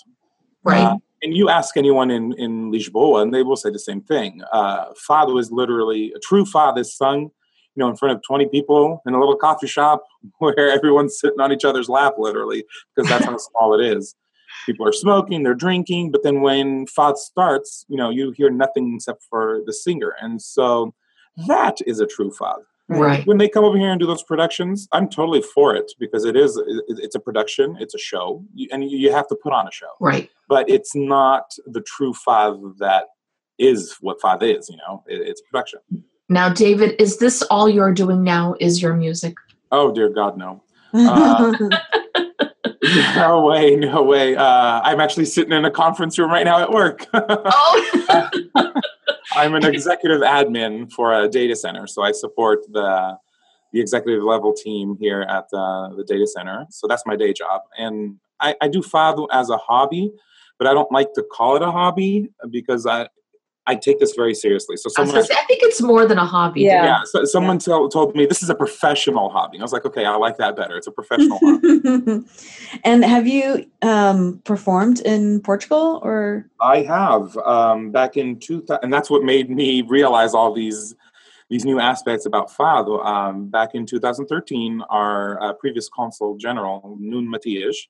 right. 0.63 0.79
uh, 0.79 0.97
and 1.21 1.35
you 1.35 1.49
ask 1.49 1.77
anyone 1.77 2.09
in, 2.09 2.33
in 2.33 2.71
Lisboa, 2.71 3.21
and 3.21 3.33
they 3.33 3.43
will 3.43 3.55
say 3.55 3.69
the 3.69 3.79
same 3.79 4.01
thing. 4.01 4.41
Uh, 4.51 4.85
fado 5.07 5.39
is 5.39 5.51
literally 5.51 6.11
a 6.15 6.19
true 6.19 6.45
fado 6.45 6.79
is 6.79 6.95
sung, 6.95 7.29
you 7.75 7.81
know, 7.81 7.89
in 7.89 7.95
front 7.95 8.15
of 8.15 8.23
twenty 8.23 8.47
people 8.47 9.01
in 9.05 9.13
a 9.13 9.19
little 9.19 9.35
coffee 9.35 9.67
shop 9.67 10.03
where 10.39 10.69
everyone's 10.71 11.19
sitting 11.19 11.39
on 11.39 11.51
each 11.51 11.65
other's 11.65 11.89
lap, 11.89 12.15
literally, 12.17 12.65
because 12.95 13.09
that's 13.09 13.25
how 13.25 13.37
small 13.51 13.79
it 13.79 13.85
is. 13.85 14.15
People 14.65 14.87
are 14.87 14.93
smoking, 14.93 15.43
they're 15.43 15.53
drinking, 15.55 16.11
but 16.11 16.23
then 16.23 16.41
when 16.41 16.85
fado 16.85 17.15
starts, 17.15 17.85
you 17.87 17.97
know, 17.97 18.09
you 18.09 18.31
hear 18.31 18.49
nothing 18.49 18.93
except 18.95 19.23
for 19.29 19.61
the 19.65 19.73
singer, 19.73 20.13
and 20.21 20.41
so 20.41 20.93
that 21.47 21.77
is 21.85 21.99
a 21.99 22.05
true 22.05 22.31
fado. 22.31 22.63
Right. 22.99 23.25
when 23.25 23.37
they 23.37 23.47
come 23.47 23.63
over 23.63 23.77
here 23.77 23.89
and 23.89 23.99
do 23.99 24.05
those 24.05 24.23
productions, 24.23 24.87
I'm 24.91 25.07
totally 25.07 25.41
for 25.41 25.75
it 25.75 25.93
because 25.97 26.25
it 26.25 26.35
is 26.35 26.61
it's 26.87 27.15
a 27.15 27.19
production, 27.19 27.77
it's 27.79 27.95
a 27.95 27.97
show, 27.97 28.43
and 28.71 28.83
you 28.83 28.97
you 28.97 29.11
have 29.13 29.27
to 29.29 29.35
put 29.35 29.53
on 29.53 29.67
a 29.67 29.71
show. 29.71 29.91
Right. 29.99 30.29
But 30.49 30.69
it's 30.69 30.93
not 30.93 31.53
the 31.65 31.81
true 31.81 32.13
fado 32.13 32.77
that 32.79 33.05
is 33.57 33.95
what 34.01 34.19
fado 34.19 34.57
is. 34.57 34.69
You 34.69 34.77
know, 34.77 35.03
it, 35.07 35.21
it's 35.21 35.41
production. 35.41 35.79
Now, 36.31 36.47
David, 36.47 36.95
is 36.97 37.17
this 37.17 37.41
all 37.51 37.67
you're 37.67 37.91
doing 37.91 38.23
now? 38.23 38.55
Is 38.61 38.81
your 38.81 38.93
music? 38.93 39.35
Oh 39.69 39.91
dear 39.91 40.09
God, 40.09 40.37
no. 40.37 40.63
Uh, 40.93 41.53
No 43.15 43.45
way, 43.45 43.75
no 43.75 44.01
way. 44.01 44.35
Uh, 44.35 44.81
I'm 44.81 44.99
actually 44.99 45.25
sitting 45.25 45.51
in 45.53 45.65
a 45.65 45.71
conference 45.71 46.17
room 46.17 46.31
right 46.31 46.45
now 46.45 46.59
at 46.61 46.71
work. 46.71 47.05
Oh, 47.13 48.71
I'm 49.33 49.55
an 49.55 49.65
executive 49.65 50.21
admin 50.21 50.91
for 50.91 51.13
a 51.13 51.27
data 51.27 51.55
center, 51.55 51.85
so 51.87 52.01
I 52.01 52.11
support 52.13 52.59
the 52.71 53.17
the 53.73 53.79
executive 53.81 54.23
level 54.23 54.53
team 54.53 54.97
here 54.99 55.21
at 55.21 55.45
uh, 55.53 55.89
the 55.95 56.03
data 56.05 56.27
center. 56.27 56.65
So 56.69 56.87
that's 56.87 57.05
my 57.05 57.15
day 57.15 57.33
job, 57.33 57.61
and 57.77 58.17
I, 58.39 58.55
I 58.61 58.67
do 58.69 58.81
Fado 58.81 59.27
as 59.31 59.49
a 59.49 59.57
hobby, 59.57 60.11
but 60.57 60.67
I 60.67 60.73
don't 60.73 60.91
like 60.91 61.13
to 61.13 61.23
call 61.23 61.55
it 61.55 61.61
a 61.61 61.71
hobby 61.71 62.29
because 62.49 62.85
I 62.85 63.07
I 63.67 63.75
take 63.75 63.99
this 63.99 64.13
very 64.15 64.33
seriously. 64.33 64.75
So 64.77 64.87
I, 64.87 64.89
was 64.89 64.93
someone. 64.95 65.15
gonna 65.15 65.25
say, 65.25 65.35
I 65.35 65.45
think 65.45 65.61
it's 65.63 65.81
more 65.81 66.07
than 66.07 66.17
a 66.17 66.25
hobby. 66.25 66.61
Yeah. 66.61 66.83
yeah, 66.83 67.01
so 67.05 67.23
someone 67.25 67.59
tell, 67.59 67.87
told 67.89 68.15
me 68.15 68.25
this 68.25 68.41
is 68.41 68.49
a 68.49 68.55
professional 68.55 69.29
hobby. 69.29 69.59
I 69.59 69.61
was 69.61 69.71
like, 69.71 69.85
okay, 69.85 70.05
I 70.05 70.15
like 70.15 70.37
that 70.37 70.55
better. 70.55 70.75
It's 70.75 70.87
a 70.87 70.91
professional 70.91 71.37
hobby. 71.41 72.25
and 72.83 73.05
have 73.05 73.27
you 73.27 73.69
um, 73.83 74.41
performed 74.45 75.01
in 75.01 75.41
Portugal 75.41 76.01
or? 76.03 76.49
I 76.59 76.81
have 76.81 77.37
um, 77.37 77.91
back 77.91 78.17
in 78.17 78.39
2000, 78.39 78.83
and 78.83 78.91
that's 78.91 79.09
what 79.09 79.23
made 79.23 79.49
me 79.49 79.83
realize 79.83 80.33
all 80.33 80.53
these 80.53 80.95
these 81.51 81.65
new 81.65 81.79
aspects 81.79 82.25
about 82.25 82.49
Fado. 82.49 83.05
Um, 83.05 83.49
back 83.49 83.75
in 83.75 83.85
2013, 83.85 84.81
our 84.89 85.39
uh, 85.43 85.53
previous 85.53 85.89
consul 85.89 86.37
general, 86.37 86.97
Nuno 86.97 87.29
Matias, 87.29 87.87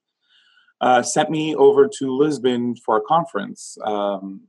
uh, 0.82 1.04
sent 1.04 1.30
me 1.30 1.56
over 1.56 1.88
to 2.00 2.18
Lisbon 2.18 2.76
for 2.76 2.98
a 2.98 3.02
conference, 3.02 3.78
um, 3.86 4.42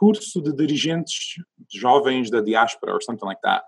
Curso 0.00 0.42
de 0.42 0.52
Dirigentes 0.52 1.36
Jovens 1.74 2.30
da 2.30 2.40
Diáspora, 2.40 2.92
or 2.92 3.00
something 3.00 3.26
like 3.26 3.42
that. 3.42 3.62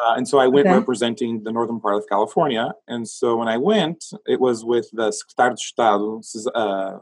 Uh, 0.00 0.14
and 0.16 0.26
so 0.26 0.38
I 0.38 0.46
went 0.46 0.66
Okay. 0.66 0.74
representing 0.78 1.42
the 1.44 1.52
northern 1.52 1.78
part 1.78 1.96
of 1.96 2.08
California. 2.08 2.72
And 2.88 3.06
so 3.06 3.36
when 3.36 3.48
I 3.48 3.58
went, 3.58 4.04
it 4.26 4.40
was 4.40 4.64
with 4.64 4.88
the 4.92 5.12
Secretario 5.12 5.54
de 5.54 5.62
Estado, 5.62 6.20
uh, 6.54 6.98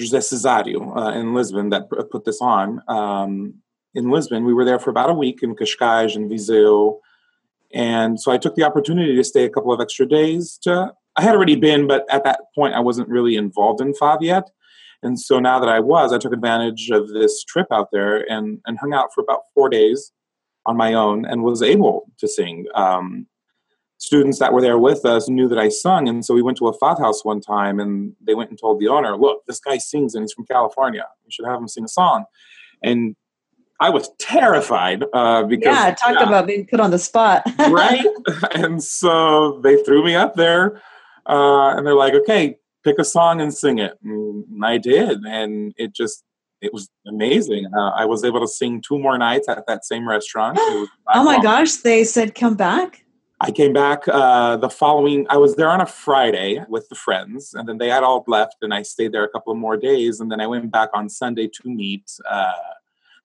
José 0.00 0.20
Cesario 0.22 0.96
uh, 0.96 1.12
in 1.18 1.34
Lisbon 1.34 1.68
that 1.70 1.90
put 2.10 2.24
this 2.24 2.40
on. 2.40 2.82
Um, 2.88 3.54
in 3.94 4.10
Lisbon, 4.10 4.44
we 4.44 4.54
were 4.54 4.64
there 4.64 4.78
for 4.78 4.90
about 4.90 5.10
a 5.10 5.14
week 5.14 5.42
in 5.42 5.54
Cascais 5.54 6.14
and 6.16 6.30
Viseu. 6.30 6.98
And 7.74 8.18
so 8.18 8.30
I 8.32 8.38
took 8.38 8.54
the 8.54 8.64
opportunity 8.64 9.14
to 9.16 9.24
stay 9.24 9.44
a 9.44 9.50
couple 9.50 9.72
of 9.72 9.80
extra 9.80 10.06
days. 10.06 10.58
To, 10.62 10.92
I 11.16 11.22
had 11.22 11.34
already 11.34 11.56
been, 11.56 11.86
but 11.86 12.06
at 12.08 12.24
that 12.24 12.40
point, 12.54 12.74
I 12.74 12.80
wasn't 12.80 13.08
really 13.08 13.36
involved 13.36 13.80
in 13.80 13.92
fado 13.92 14.22
yet. 14.22 14.50
And 15.02 15.18
so 15.18 15.38
now 15.38 15.60
that 15.60 15.68
I 15.68 15.80
was, 15.80 16.12
I 16.12 16.18
took 16.18 16.32
advantage 16.32 16.90
of 16.90 17.08
this 17.08 17.44
trip 17.44 17.66
out 17.72 17.88
there 17.92 18.30
and, 18.30 18.60
and 18.66 18.78
hung 18.78 18.92
out 18.92 19.10
for 19.14 19.22
about 19.22 19.42
four 19.54 19.68
days 19.68 20.12
on 20.66 20.76
my 20.76 20.92
own 20.94 21.24
and 21.24 21.42
was 21.42 21.62
able 21.62 22.10
to 22.18 22.28
sing. 22.28 22.66
Um, 22.74 23.26
students 23.98 24.38
that 24.38 24.52
were 24.52 24.60
there 24.60 24.78
with 24.78 25.04
us 25.04 25.28
knew 25.28 25.48
that 25.48 25.58
I 25.58 25.68
sung, 25.68 26.08
and 26.08 26.24
so 26.24 26.34
we 26.34 26.42
went 26.42 26.56
to 26.58 26.68
a 26.68 26.78
fado 26.78 27.00
house 27.00 27.24
one 27.24 27.40
time, 27.40 27.80
and 27.80 28.14
they 28.24 28.34
went 28.34 28.50
and 28.50 28.58
told 28.58 28.80
the 28.80 28.88
owner, 28.88 29.16
"Look, 29.16 29.44
this 29.46 29.60
guy 29.60 29.78
sings, 29.78 30.14
and 30.14 30.22
he's 30.22 30.32
from 30.32 30.46
California. 30.46 31.06
We 31.24 31.32
should 31.32 31.46
have 31.46 31.60
him 31.60 31.68
sing 31.68 31.84
a 31.84 31.88
song." 31.88 32.24
And 32.82 33.16
I 33.80 33.90
was 33.90 34.10
terrified 34.18 35.04
uh, 35.12 35.44
because 35.44 35.74
Yeah, 35.74 35.94
talk 35.94 36.20
about 36.20 36.46
being 36.46 36.66
put 36.66 36.80
on 36.80 36.90
the 36.90 36.98
spot. 36.98 37.42
right, 37.70 38.06
and 38.54 38.82
so 38.82 39.60
they 39.62 39.82
threw 39.82 40.04
me 40.04 40.14
up 40.14 40.36
there, 40.36 40.80
uh, 41.26 41.74
and 41.76 41.86
they're 41.86 41.94
like, 41.94 42.14
"Okay, 42.14 42.56
pick 42.88 42.98
a 42.98 43.04
song 43.04 43.40
and 43.40 43.52
sing 43.52 43.78
it," 43.78 43.94
and 44.02 44.64
I 44.64 44.78
did, 44.78 45.18
and 45.24 45.74
it 45.76 45.94
just. 45.94 46.24
It 46.60 46.72
was 46.72 46.88
amazing. 47.06 47.66
Uh, 47.72 47.90
I 47.90 48.04
was 48.04 48.24
able 48.24 48.40
to 48.40 48.48
sing 48.48 48.82
two 48.82 48.98
more 48.98 49.16
nights 49.16 49.48
at 49.48 49.64
that 49.68 49.84
same 49.84 50.08
restaurant. 50.08 50.58
Oh 51.14 51.24
my 51.24 51.40
gosh, 51.40 51.72
they 51.76 52.02
said 52.02 52.34
come 52.34 52.56
back. 52.56 53.04
I 53.40 53.52
came 53.52 53.72
back 53.72 54.08
uh, 54.08 54.56
the 54.56 54.68
following. 54.68 55.24
I 55.30 55.36
was 55.36 55.54
there 55.54 55.70
on 55.70 55.80
a 55.80 55.86
Friday 55.86 56.64
with 56.68 56.88
the 56.88 56.96
friends, 56.96 57.54
and 57.54 57.68
then 57.68 57.78
they 57.78 57.88
had 57.88 58.02
all 58.02 58.24
left, 58.26 58.56
and 58.62 58.74
I 58.74 58.82
stayed 58.82 59.12
there 59.12 59.22
a 59.22 59.28
couple 59.28 59.52
of 59.52 59.58
more 59.58 59.76
days, 59.76 60.18
and 60.18 60.30
then 60.30 60.40
I 60.40 60.48
went 60.48 60.72
back 60.72 60.90
on 60.92 61.08
Sunday 61.08 61.46
to 61.46 61.68
meet 61.68 62.10
uh, 62.28 62.52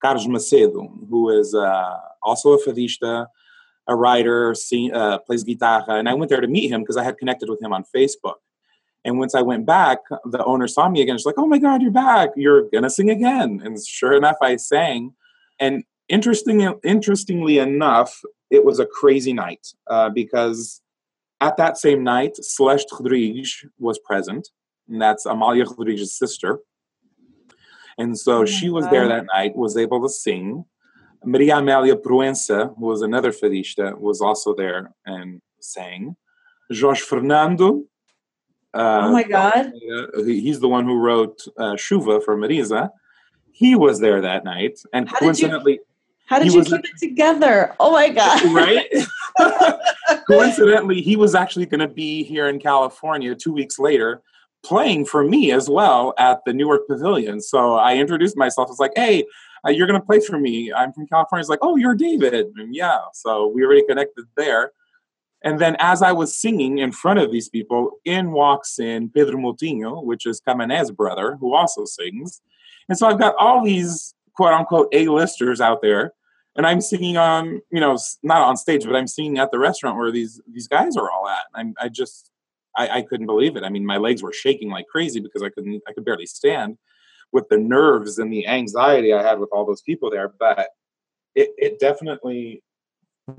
Carlos 0.02 0.28
Macedo, 0.28 0.88
who 1.10 1.30
is 1.40 1.56
uh, 1.56 1.98
also 2.22 2.54
a 2.54 2.64
fadista, 2.64 3.26
a 3.88 3.96
writer, 3.96 4.54
sing, 4.54 4.94
uh, 4.94 5.18
plays 5.18 5.44
guitar, 5.44 5.84
and 5.88 6.08
I 6.08 6.14
went 6.14 6.30
there 6.30 6.42
to 6.42 6.48
meet 6.48 6.72
him 6.72 6.82
because 6.82 6.98
I 6.98 7.04
had 7.04 7.18
connected 7.18 7.50
with 7.50 7.62
him 7.62 7.74
on 7.74 7.84
Facebook. 7.84 8.40
And 9.06 9.20
once 9.20 9.36
I 9.36 9.42
went 9.42 9.66
back, 9.66 10.00
the 10.26 10.44
owner 10.46 10.68
saw 10.68 10.90
me 10.90 11.02
again. 11.02 11.18
She's 11.18 11.26
like, 11.26 11.38
"Oh 11.38 11.48
my 11.48 11.58
God, 11.58 11.82
you're 11.82 11.92
back! 11.92 12.30
You're 12.36 12.70
gonna 12.74 12.90
sing 12.90 13.10
again!" 13.10 13.62
And 13.64 13.78
sure 13.86 14.14
enough, 14.14 14.38
I 14.42 14.56
sang. 14.56 15.14
And 15.60 15.84
interesting, 16.08 16.62
interestingly 16.84 17.60
enough, 17.60 18.22
it 18.50 18.64
was 18.66 18.80
a 18.80 18.86
crazy 18.86 19.34
night 19.34 19.68
uh, 19.90 20.10
because 20.10 20.82
at 21.42 21.58
that 21.58 21.78
same 21.78 22.04
night, 22.04 22.38
Celeste 22.38 22.88
Rodrigues 22.92 23.66
was 23.78 24.00
present, 24.00 24.50
and 24.88 25.02
that's 25.02 25.26
Amalia 25.26 25.66
Rodrigues' 25.66 26.18
sister. 26.18 26.60
And 27.98 28.18
so 28.18 28.42
Oh 28.42 28.46
she 28.46 28.70
was 28.70 28.88
there 28.90 29.08
that 29.08 29.26
night, 29.34 29.56
was 29.56 29.78
able 29.78 30.02
to 30.02 30.10
sing. 30.10 30.66
Maria 31.26 31.56
Amélia 31.56 31.96
Proença, 31.96 32.74
who 32.78 32.86
was 32.88 33.02
another 33.02 33.32
fadista, 33.32 33.98
was 33.98 34.20
also 34.22 34.54
there 34.54 34.94
and 35.06 35.42
sang. 35.60 36.16
Jorge 36.72 37.02
Fernando. 37.02 37.84
Uh, 38.74 39.02
oh 39.04 39.12
my 39.12 39.24
god. 39.24 39.68
uh, 40.18 40.24
he's 40.24 40.60
the 40.60 40.68
one 40.68 40.86
who 40.86 40.98
wrote 40.98 41.46
uh, 41.58 41.74
Chuva 41.74 42.24
for 42.24 42.36
Mariza. 42.38 42.90
He 43.52 43.76
was 43.76 44.00
there 44.00 44.20
that 44.22 44.44
night, 44.44 44.80
and 44.94 45.08
How 45.08 45.14
did 45.20 45.22
you- 45.22 45.28
coincidentally, 45.48 45.80
How 46.26 46.40
did 46.40 46.48
he 46.48 46.54
you 46.54 46.60
was 46.60 46.68
keep 46.70 46.84
it 46.84 46.98
together? 47.00 47.76
Oh 47.80 47.92
my 47.92 48.10
god. 48.20 48.44
right? 48.52 48.88
Coincidentally, 50.28 51.02
he 51.02 51.16
was 51.16 51.36
actually 51.36 51.66
going 51.66 51.80
to 51.80 51.88
be 51.88 52.24
here 52.24 52.48
in 52.48 52.60
California 52.60 53.36
two 53.36 53.52
weeks 53.54 53.80
later, 53.80 54.22
playing 54.64 55.06
for 55.06 55.24
me 55.24 55.52
as 55.52 55.70
well 55.70 56.14
at 56.18 56.40
the 56.46 56.54
Newark 56.54 56.88
Pavilion. 56.88 57.42
So 57.42 57.76
I 57.76 57.96
introduced 57.98 58.38
myself. 58.38 58.68
I 58.68 58.72
was 58.72 58.80
like, 58.80 58.94
"Hey, 58.96 59.26
uh, 59.66 59.72
you're 59.72 59.88
going 59.88 60.00
to 60.00 60.06
play 60.06 60.20
for 60.20 60.38
me. 60.40 60.72
I'm 60.74 60.94
from 60.94 61.08
California." 61.08 61.42
He's 61.44 61.50
like, 61.50 61.60
"Oh, 61.62 61.76
you're 61.76 61.96
David." 61.96 62.48
And 62.58 62.76
yeah, 62.76 63.00
so 63.14 63.48
we 63.48 63.64
already 63.64 63.84
connected 63.88 64.26
there. 64.38 64.72
And 65.44 65.60
then, 65.60 65.76
as 65.80 66.02
I 66.02 66.14
was 66.14 66.38
singing 66.38 66.78
in 66.78 66.92
front 66.92 67.20
of 67.20 67.32
these 67.32 67.50
people, 67.50 67.92
in 68.06 68.32
walks 68.32 68.80
in 68.80 69.10
Pedro 69.10 69.36
Moutinho, 69.36 70.04
which 70.04 70.26
is 70.26 70.42
Camané's 70.42 70.92
brother, 70.92 71.38
who 71.40 71.54
also 71.54 71.86
sings. 71.86 72.42
And 72.88 72.98
so 72.98 73.08
I've 73.08 73.20
got 73.20 73.36
all 73.38 73.64
these 73.64 74.16
quote 74.36 74.54
unquote 74.54 74.90
A-listers 74.94 75.62
out 75.62 75.82
there 75.82 76.14
and 76.56 76.68
I'm 76.68 76.82
singing 76.82 77.18
on, 77.18 77.62
you 77.72 77.80
know, 77.80 77.98
not 78.22 78.42
on 78.42 78.58
stage, 78.58 78.86
but 78.86 78.96
I'm 78.96 79.08
singing 79.08 79.40
at 79.40 79.52
the 79.52 79.60
restaurant 79.60 79.98
where 79.98 80.12
these 80.12 80.40
these 80.52 80.68
guys 80.68 80.96
are 80.96 81.10
all 81.10 81.28
at. 81.28 81.46
I'm, 81.56 81.74
I 81.80 81.90
just, 81.90 82.30
I, 82.78 83.00
I 83.00 83.02
couldn't 83.02 83.26
believe 83.26 83.56
it. 83.56 83.64
I 83.64 83.70
mean, 83.70 83.86
my 83.86 83.98
legs 83.98 84.22
were 84.22 84.34
shaking 84.34 84.70
like 84.70 84.88
crazy 84.88 85.20
because 85.20 85.42
I 85.42 85.50
couldn't, 85.50 85.82
I 85.88 85.94
could 85.94 86.06
barely 86.06 86.26
stand 86.26 86.78
with 87.32 87.50
the 87.50 87.58
nerves 87.58 88.20
and 88.20 88.32
the 88.32 88.48
anxiety 88.48 89.14
I 89.14 89.24
had 89.24 89.40
with 89.40 89.50
all 89.52 89.66
those 89.66 89.82
people 89.82 90.12
there. 90.12 90.32
But 90.40 90.70
it, 91.34 91.50
it 91.58 91.80
definitely, 91.80 92.62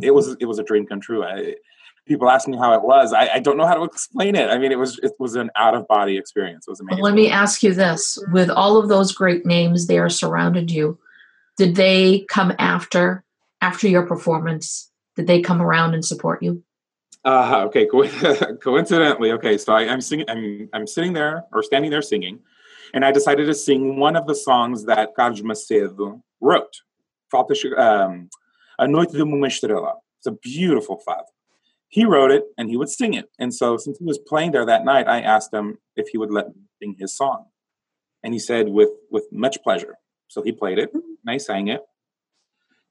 it 0.01 0.13
was, 0.13 0.37
it 0.41 0.47
was 0.47 0.59
a 0.59 0.65
dream 0.65 0.87
come 0.87 1.01
true. 1.01 1.23
I, 1.23 1.55
people 2.07 2.31
ask 2.31 2.47
me 2.49 2.57
how 2.57 2.75
it 2.75 2.83
was. 2.83 3.13
I, 3.13 3.29
I 3.35 3.39
don't 3.41 3.57
know 3.57 3.67
how 3.67 3.75
to 3.75 3.85
explain 3.85 4.35
it. 4.35 4.51
I 4.51 4.59
mean, 4.59 4.73
it 4.73 4.79
was, 4.79 4.99
it 5.03 5.13
was 5.19 5.37
an 5.37 5.51
out 5.57 5.75
of 5.75 5.87
body 5.89 6.17
experience. 6.17 6.67
It 6.67 6.71
was 6.71 6.81
amazing. 6.81 7.03
Let 7.03 7.15
me 7.15 7.31
ask 7.31 7.63
you 7.63 7.75
this: 7.75 8.19
with 8.33 8.51
all 8.51 8.77
of 8.77 8.89
those 8.89 9.13
great 9.13 9.47
names 9.47 9.87
there 9.87 10.09
surrounded 10.09 10.71
you, 10.71 10.99
did 11.57 11.77
they 11.77 12.21
come 12.29 12.53
after 12.59 13.25
after 13.61 13.89
your 13.89 14.07
performance? 14.07 14.91
Did 15.17 15.27
they 15.27 15.41
come 15.41 15.63
around 15.63 15.95
and 15.95 16.05
support 16.05 16.43
you? 16.43 16.63
Uh, 17.25 17.65
okay, 17.67 17.87
co- 17.87 18.57
coincidentally, 18.63 19.33
okay, 19.33 19.57
so 19.57 19.73
I, 19.73 19.89
I'm 19.89 20.03
singing, 20.03 20.27
I'm, 20.29 20.69
I'm 20.75 20.87
sitting 20.87 21.15
there 21.15 21.45
or 21.53 21.63
standing 21.63 21.91
there 21.91 22.03
singing, 22.03 22.41
and 22.93 23.05
I 23.05 23.13
decided 23.13 23.47
to 23.47 23.55
sing 23.55 23.99
one 23.99 24.15
of 24.15 24.27
the 24.27 24.35
songs 24.35 24.85
that 24.85 25.15
Carlos 25.15 25.41
Macedo 25.41 26.21
wrote. 26.41 26.81
Um, 27.77 28.29
A 28.79 28.87
Noite 28.87 29.13
de 29.13 29.23
uma 29.23 29.49
Estrela. 29.49 29.95
It's 30.19 30.27
a 30.27 30.33
beautiful 30.33 31.01
fado. 31.07 31.25
He 31.97 32.05
wrote 32.05 32.33
it 32.33 32.45
and 32.59 32.69
he 32.69 32.77
would 32.77 32.89
sing 32.89 33.15
it. 33.15 33.27
And 33.39 33.55
so, 33.55 33.77
since 33.77 33.97
he 33.99 34.05
was 34.05 34.19
playing 34.19 34.51
there 34.51 34.67
that 34.67 34.85
night, 34.85 35.07
I 35.07 35.21
asked 35.21 35.53
him 35.55 35.79
if 35.95 36.09
he 36.09 36.19
would 36.19 36.33
let 36.33 36.49
me 36.49 36.63
sing 36.81 36.97
his 36.99 37.17
song. 37.17 37.47
And 38.25 38.35
he 38.35 38.41
said, 38.41 38.69
with, 38.69 38.91
with 39.15 39.27
much 39.31 39.57
pleasure. 39.63 39.95
So 40.27 40.43
he 40.43 40.51
played 40.51 40.79
it 40.81 40.91
and 40.93 41.05
I 41.35 41.37
sang 41.39 41.69
it. 41.69 41.83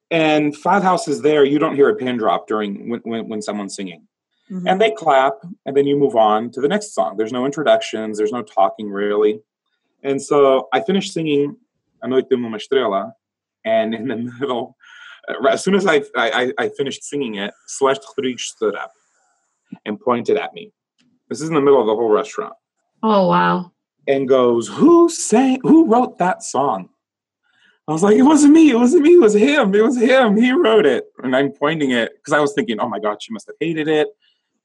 And 0.09 0.55
Fado 0.55 0.83
Houses 0.83 1.21
there, 1.21 1.43
you 1.43 1.59
don't 1.59 1.75
hear 1.75 1.89
a 1.89 1.95
pin 1.95 2.15
drop 2.17 2.47
during 2.47 2.89
when, 2.89 3.01
when, 3.01 3.27
when 3.27 3.41
someone's 3.41 3.75
singing 3.75 4.07
Mhm. 4.51 4.69
and 4.69 4.79
they 4.81 4.91
clap 4.91 5.35
and 5.65 5.75
then 5.75 5.85
you 5.87 5.95
move 5.97 6.15
on 6.15 6.51
to 6.51 6.59
the 6.59 6.67
next 6.67 6.93
song 6.93 7.15
there's 7.17 7.31
no 7.31 7.45
introductions 7.45 8.17
there's 8.17 8.33
no 8.33 8.43
talking 8.43 8.89
really 8.91 9.39
and 10.03 10.21
so 10.21 10.67
i 10.73 10.81
finished 10.81 11.13
singing 11.13 11.55
a 12.01 12.07
noite 12.09 12.27
uma 12.29 12.57
estrela 12.57 13.13
and 13.63 13.95
in 13.95 14.07
the 14.09 14.17
middle 14.39 14.75
Uh, 15.27 15.47
As 15.47 15.63
soon 15.63 15.75
as 15.75 15.85
I, 15.85 16.01
I, 16.15 16.51
I 16.57 16.69
finished 16.69 17.03
singing 17.03 17.35
it, 17.35 17.53
Celeste 17.67 18.05
Rodrigues 18.17 18.43
stood 18.43 18.75
up 18.75 18.91
and 19.85 19.99
pointed 19.99 20.37
at 20.37 20.53
me. 20.53 20.71
This 21.29 21.41
is 21.41 21.49
in 21.49 21.55
the 21.55 21.61
middle 21.61 21.79
of 21.81 21.87
the 21.87 21.95
whole 21.95 22.09
restaurant 22.09 22.53
Oh 23.01 23.27
wow. 23.27 23.71
and 24.07 24.27
goes, 24.27 24.67
"Who 24.67 25.09
sang? 25.09 25.59
Who 25.63 25.85
wrote 25.87 26.17
that 26.19 26.43
song?" 26.43 26.89
I 27.87 27.91
was 27.91 28.03
like, 28.03 28.15
"It 28.17 28.21
wasn't 28.23 28.53
me. 28.53 28.69
It 28.71 28.75
wasn't 28.77 29.03
me. 29.03 29.15
It 29.15 29.19
was 29.21 29.33
him. 29.33 29.73
It 29.75 29.81
was 29.83 29.97
him. 29.97 30.37
He 30.37 30.51
wrote 30.51 30.85
it." 30.85 31.05
And 31.23 31.35
I'm 31.35 31.51
pointing 31.51 31.91
it 31.91 32.11
because 32.15 32.33
I 32.33 32.39
was 32.39 32.53
thinking, 32.53 32.79
"Oh 32.79 32.87
my 32.89 32.99
god, 32.99 33.21
she 33.21 33.33
must 33.33 33.47
have 33.47 33.55
hated 33.59 33.87
it, 33.87 34.07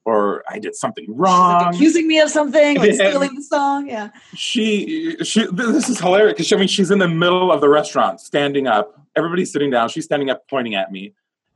or 0.08 0.42
I 0.48 0.58
did 0.58 0.74
something 0.74 1.06
wrong." 1.08 1.62
like 1.64 1.74
accusing 1.74 2.06
me 2.08 2.18
of 2.20 2.30
something, 2.30 2.78
like 2.78 2.88
Yeah. 2.92 3.08
stealing 3.10 3.34
the 3.34 3.42
song. 3.42 3.88
Yeah. 3.88 4.08
she 4.34 5.16
she 5.22 5.46
this 5.52 5.88
is 5.88 5.98
hilarious 6.00 6.34
because 6.34 6.52
I 6.52 6.56
mean 6.56 6.68
she's 6.68 6.90
in 6.90 6.98
the 6.98 7.08
middle 7.08 7.50
of 7.52 7.60
the 7.60 7.68
restaurant, 7.68 8.20
standing 8.20 8.66
up. 8.66 8.86
Everybody's 9.16 9.52
sitting 9.52 9.70
down. 9.70 9.88
She's 9.88 10.04
standing 10.04 10.30
up, 10.30 10.48
pointing 10.48 10.74
at 10.74 10.90
me, 10.92 11.12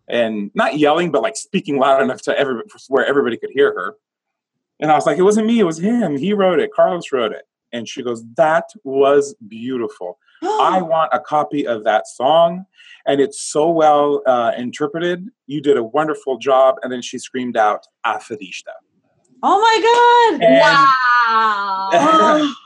and 0.09 0.51
not 0.55 0.79
yelling, 0.79 1.11
but 1.11 1.23
like 1.23 1.37
speaking 1.37 1.79
loud 1.79 2.03
enough 2.03 2.23
to 2.23 2.39
everybody 2.39 2.69
where 2.89 3.07
everybody 3.07 3.37
could 3.37 3.51
hear 3.51 3.73
her. 3.73 3.97
And 4.81 4.91
I 4.91 4.95
was 4.95 5.07
like, 5.07 5.19
"It 5.19 5.23
wasn't 5.23 5.47
me. 5.47 5.61
It 5.61 5.65
was 5.65 5.79
him. 5.79 6.17
He 6.17 6.33
wrote 6.33 6.59
it. 6.61 6.73
Carlos 6.75 7.13
wrote 7.13 7.33
it." 7.33 7.45
And 7.73 7.89
she 7.89 8.03
goes, 8.03 8.23
"That 8.37 8.65
was 8.85 9.35
beautiful. 9.47 10.19
I 10.43 10.81
want 10.83 11.11
a 11.13 11.21
copy 11.21 11.67
of 11.67 11.85
that 11.85 12.07
song." 12.07 12.67
And 13.07 13.21
it's 13.21 13.43
so 13.43 13.69
well 13.71 14.23
uh, 14.27 14.53
interpreted. 14.57 15.27
You 15.47 15.61
did 15.61 15.77
a 15.77 15.83
wonderful 15.83 16.39
job. 16.39 16.77
And 16.83 16.93
then 16.93 17.03
she 17.03 17.19
screamed 17.19 17.57
out, 17.57 17.87
"Afadista." 18.07 18.73
oh 19.45 19.61
my 19.61 20.37
god. 20.39 20.43
And- 20.45 20.61
wow. 20.61 22.55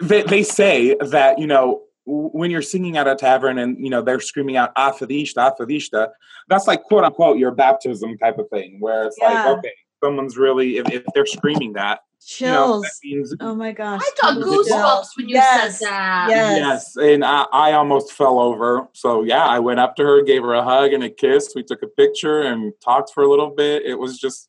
They, 0.00 0.22
they 0.22 0.42
say 0.42 0.96
that 1.00 1.38
you 1.38 1.46
know 1.46 1.82
when 2.06 2.50
you're 2.50 2.62
singing 2.62 2.96
at 2.96 3.06
a 3.06 3.14
tavern 3.14 3.58
and 3.58 3.76
you 3.82 3.90
know 3.90 4.00
they're 4.02 4.20
screaming 4.20 4.56
out 4.56 4.74
afadista 4.76 5.36
afadista 5.54 6.08
that's 6.48 6.66
like 6.66 6.82
quote 6.84 7.04
unquote 7.04 7.38
your 7.38 7.50
baptism 7.50 8.16
type 8.18 8.38
of 8.38 8.48
thing 8.50 8.76
where 8.80 9.04
it's 9.04 9.16
Yeah. 9.20 9.44
like 9.44 9.58
okay 9.58 9.72
someone's 10.02 10.36
really 10.36 10.78
if, 10.78 10.88
if 10.90 11.02
they're 11.14 11.26
screaming 11.26 11.72
that 11.74 12.00
you 12.38 12.46
know 12.46 12.82
chills. 12.82 13.00
means 13.02 13.34
oh 13.40 13.54
my 13.54 13.72
gosh. 13.72 14.00
I 14.04 14.10
got 14.20 14.34
Chills. 14.34 14.68
goosebumps 14.68 15.06
when 15.16 15.28
you 15.28 15.34
Yes. 15.36 15.78
said 15.78 15.88
that. 15.88 16.26
Yes. 16.30 16.94
yes 16.94 16.96
and 16.96 17.24
I, 17.24 17.44
I 17.52 17.72
almost 17.72 18.12
fell 18.12 18.38
over 18.38 18.86
so 18.92 19.22
yeah 19.22 19.44
i 19.46 19.58
went 19.58 19.80
up 19.80 19.96
to 19.96 20.02
her 20.04 20.22
gave 20.22 20.42
her 20.42 20.54
a 20.54 20.62
hug 20.62 20.92
and 20.92 21.02
a 21.02 21.08
kiss 21.10 21.52
we 21.54 21.62
took 21.62 21.82
a 21.82 21.86
picture 21.86 22.42
and 22.42 22.72
talked 22.84 23.12
for 23.14 23.22
a 23.22 23.28
little 23.28 23.50
bit 23.50 23.84
it 23.86 23.94
was 23.94 24.18
just 24.18 24.48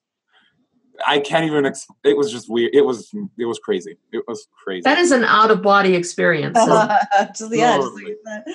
i 1.07 1.17
can't 1.17 1.45
even 1.45 1.65
ex- 1.65 1.87
it 2.03 2.15
was 2.17 2.29
just 2.31 2.49
weird 2.49 2.75
it 2.75 2.81
was 2.81 3.09
it 3.39 3.45
was 3.45 3.57
crazy 3.59 3.97
it 4.11 4.23
was 4.27 4.47
crazy 4.63 4.81
That 4.83 4.97
is 4.99 5.11
an 5.11 5.23
out 5.23 5.49
of 5.49 5.61
body 5.61 5.95
experience. 5.95 6.57
So 6.67 6.67
just, 7.47 7.55
yeah, 7.55 7.77
just 7.77 7.93
like 7.95 8.17
that. 8.25 8.45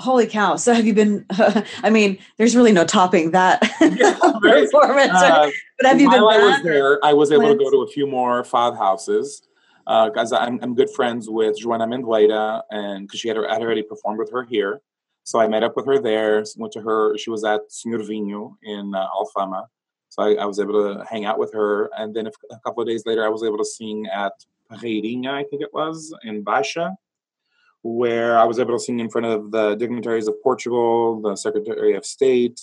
Holy 0.00 0.26
cow. 0.26 0.56
So 0.56 0.72
have 0.72 0.86
you 0.86 0.94
been 0.94 1.26
I 1.82 1.90
mean, 1.90 2.18
there's 2.36 2.56
really 2.56 2.72
no 2.72 2.84
topping 2.84 3.30
that 3.32 3.62
Yeah, 3.80 4.18
right. 4.42 4.64
performance. 4.64 5.12
Uh, 5.12 5.50
but 5.78 5.86
have 5.86 6.00
you 6.00 6.10
been 6.10 6.20
I 6.20 6.22
was 6.22 6.62
there, 6.62 7.04
I 7.04 7.12
was 7.12 7.30
able 7.32 7.48
to 7.48 7.56
go 7.56 7.70
to 7.70 7.82
a 7.82 7.86
few 7.86 8.06
more 8.06 8.42
fado 8.42 8.76
houses 8.76 9.42
because 9.84 10.32
I'm, 10.32 10.58
I'm 10.62 10.74
good 10.74 10.90
friends 10.90 11.28
with 11.28 11.60
Joana 11.60 11.86
Amendoeira, 11.86 12.62
and 12.70 13.06
because 13.06 13.20
she 13.20 13.28
had, 13.28 13.36
had 13.36 13.60
already 13.60 13.82
performed 13.82 14.18
with 14.18 14.30
her 14.30 14.44
here. 14.44 14.80
So 15.24 15.38
I 15.40 15.48
met 15.48 15.62
up 15.62 15.76
with 15.76 15.86
her 15.86 16.00
there, 16.00 16.44
went 16.56 16.72
to 16.72 16.80
her, 16.80 17.16
she 17.18 17.30
was 17.30 17.44
at 17.44 17.70
Senhor 17.70 17.98
Vinho 17.98 18.56
in 18.62 18.94
uh, 18.94 19.06
Alfama. 19.14 19.66
So 20.08 20.22
I, 20.22 20.34
I 20.34 20.44
was 20.44 20.58
able 20.58 20.94
to 20.94 21.04
hang 21.04 21.24
out 21.24 21.38
with 21.38 21.52
her. 21.52 21.90
And 21.96 22.14
then 22.14 22.26
a, 22.26 22.32
a 22.50 22.58
couple 22.60 22.82
of 22.82 22.88
days 22.88 23.04
later, 23.06 23.24
I 23.24 23.28
was 23.28 23.44
able 23.44 23.58
to 23.58 23.64
sing 23.64 24.06
at 24.12 24.32
Reirinha, 24.72 25.28
I 25.28 25.44
think 25.44 25.62
it 25.62 25.72
was, 25.72 26.14
in 26.24 26.44
Baixa, 26.44 26.94
where 27.82 28.38
I 28.38 28.44
was 28.44 28.58
able 28.58 28.76
to 28.76 28.82
sing 28.82 29.00
in 29.00 29.10
front 29.10 29.26
of 29.26 29.50
the 29.50 29.74
dignitaries 29.74 30.28
of 30.28 30.34
Portugal, 30.42 31.20
the 31.20 31.36
Secretary 31.36 31.94
of 31.94 32.04
State, 32.04 32.60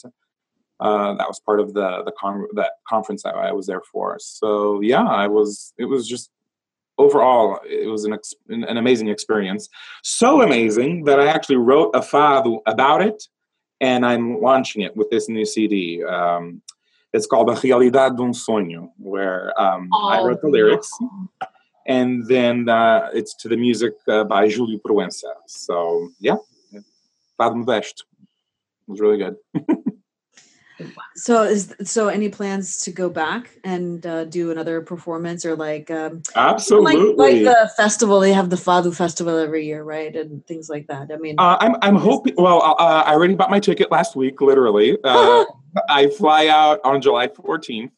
uh, 0.80 1.15
that 1.15 1.27
was 1.27 1.39
part 1.39 1.60
of 1.60 1.73
the 1.73 2.03
the 2.06 2.12
con- 2.19 2.47
that 2.53 2.73
conference 2.88 3.23
that 3.23 3.36
I 3.36 3.51
was 3.51 3.65
there 3.65 3.82
for. 3.91 4.17
So 4.19 4.82
yeah, 4.82 5.03
I 5.03 5.27
was. 5.27 5.73
It 5.77 5.86
was 5.86 6.08
just 6.08 6.30
overall, 6.97 7.60
it 7.67 7.88
was 7.88 8.06
an 8.06 8.13
ex- 8.13 8.34
an, 8.49 8.63
an 8.63 8.77
amazing 8.77 9.08
experience. 9.08 9.69
So 10.03 10.41
amazing 10.41 11.06
that 11.06 11.19
I 11.19 11.27
actually 11.27 11.58
wrote 11.58 11.95
a 11.95 11.99
fado 11.99 12.60
about 12.65 13.01
it, 13.01 13.23
and 13.82 14.06
I'm 14.06 14.41
launching 14.41 14.82
it 14.82 14.95
with 14.95 15.10
this 15.10 15.30
new 15.30 15.45
CD. 15.45 16.03
Um, 16.03 16.62
it's 17.13 17.25
called 17.25 17.49
A 17.49 17.53
Realidade 17.53 18.17
de 18.17 18.23
um 18.23 18.34
Sonho, 18.34 18.89
where 18.97 19.60
um, 19.60 19.89
I 19.93 20.21
wrote 20.21 20.41
the 20.41 20.49
lyrics, 20.49 20.91
and 21.88 22.28
then 22.28 22.69
uh, 22.69 23.10
it's 23.13 23.34
to 23.36 23.47
the 23.50 23.58
music 23.58 23.93
uh, 24.08 24.23
by 24.23 24.47
Júlio 24.47 24.80
Proença. 24.82 25.34
So 25.47 26.10
yeah, 26.19 26.38
Modesto. 27.39 28.02
It 28.88 28.91
was 28.91 29.00
really 29.00 29.17
good. 29.17 29.36
So 31.15 31.43
is 31.43 31.73
so 31.84 32.08
any 32.08 32.30
plans 32.30 32.82
to 32.84 32.91
go 32.91 33.10
back 33.10 33.50
and 33.63 34.06
uh, 34.06 34.26
do 34.26 34.52
another 34.52 34.82
performance 34.82 35.45
or 35.45 35.56
like 35.56 35.89
um 35.89 36.21
like 36.36 36.36
Absolutely. 36.36 37.15
like 37.15 37.43
the 37.43 37.71
festival 37.76 38.19
they 38.19 38.34
have 38.34 38.52
the 38.52 38.56
Fado 38.56 38.95
festival 38.95 39.38
every 39.38 39.65
year 39.65 39.84
right 39.84 40.15
and 40.15 40.45
things 40.45 40.69
like 40.69 40.86
that. 40.88 41.12
I 41.12 41.17
mean 41.17 41.36
Uh, 41.39 41.58
I'm 41.60 41.76
I'm 41.82 41.95
hoping. 41.95 42.36
Well, 42.38 42.62
uh, 42.62 43.04
I 43.06 43.13
already 43.13 43.34
bought 43.34 43.50
my 43.50 43.60
ticket 43.60 43.91
last 43.91 44.15
week. 44.15 44.39
Literally, 44.39 44.97
uh, 45.04 45.45
I 45.89 46.08
fly 46.10 46.47
out 46.47 46.80
on 46.84 47.02
July 47.02 47.28
14th. 47.28 47.91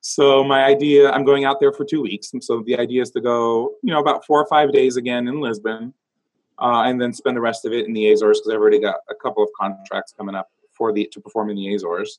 So 0.00 0.42
my 0.42 0.64
idea, 0.64 1.10
I'm 1.10 1.24
going 1.24 1.44
out 1.44 1.60
there 1.60 1.72
for 1.72 1.84
two 1.84 2.02
weeks. 2.02 2.32
And 2.32 2.42
so 2.42 2.62
the 2.64 2.78
idea 2.78 3.02
is 3.02 3.10
to 3.10 3.20
go, 3.20 3.74
you 3.82 3.92
know, 3.92 4.00
about 4.00 4.24
four 4.24 4.40
or 4.40 4.46
five 4.46 4.72
days 4.72 4.96
again 4.96 5.28
in 5.28 5.40
Lisbon, 5.40 5.92
uh, 6.58 6.82
and 6.86 7.00
then 7.00 7.12
spend 7.12 7.36
the 7.36 7.40
rest 7.40 7.64
of 7.64 7.72
it 7.72 7.86
in 7.86 7.92
the 7.92 8.10
Azores 8.10 8.40
because 8.40 8.54
I've 8.54 8.60
already 8.60 8.80
got 8.80 8.96
a 9.10 9.14
couple 9.14 9.42
of 9.42 9.50
contracts 9.58 10.14
coming 10.16 10.34
up 10.34 10.48
for 10.72 10.92
the 10.92 11.06
to 11.12 11.20
perform 11.20 11.50
in 11.50 11.56
the 11.56 11.74
Azores. 11.74 12.18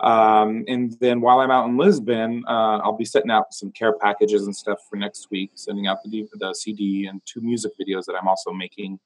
Um, 0.00 0.64
and 0.68 0.96
then 1.00 1.20
while 1.20 1.40
I'm 1.40 1.50
out 1.50 1.68
in 1.68 1.76
Lisbon, 1.76 2.44
uh, 2.46 2.78
I'll 2.78 2.96
be 2.96 3.04
setting 3.04 3.32
out 3.32 3.52
some 3.52 3.72
care 3.72 3.94
packages 3.94 4.46
and 4.46 4.54
stuff 4.54 4.78
for 4.88 4.96
next 4.96 5.28
week, 5.30 5.50
sending 5.54 5.88
out 5.88 5.98
the, 6.04 6.28
the 6.34 6.54
CD 6.54 7.06
and 7.06 7.20
two 7.24 7.40
music 7.40 7.72
videos 7.80 8.04
that 8.04 8.14
I'm 8.14 8.28
also 8.28 8.52
making 8.52 9.00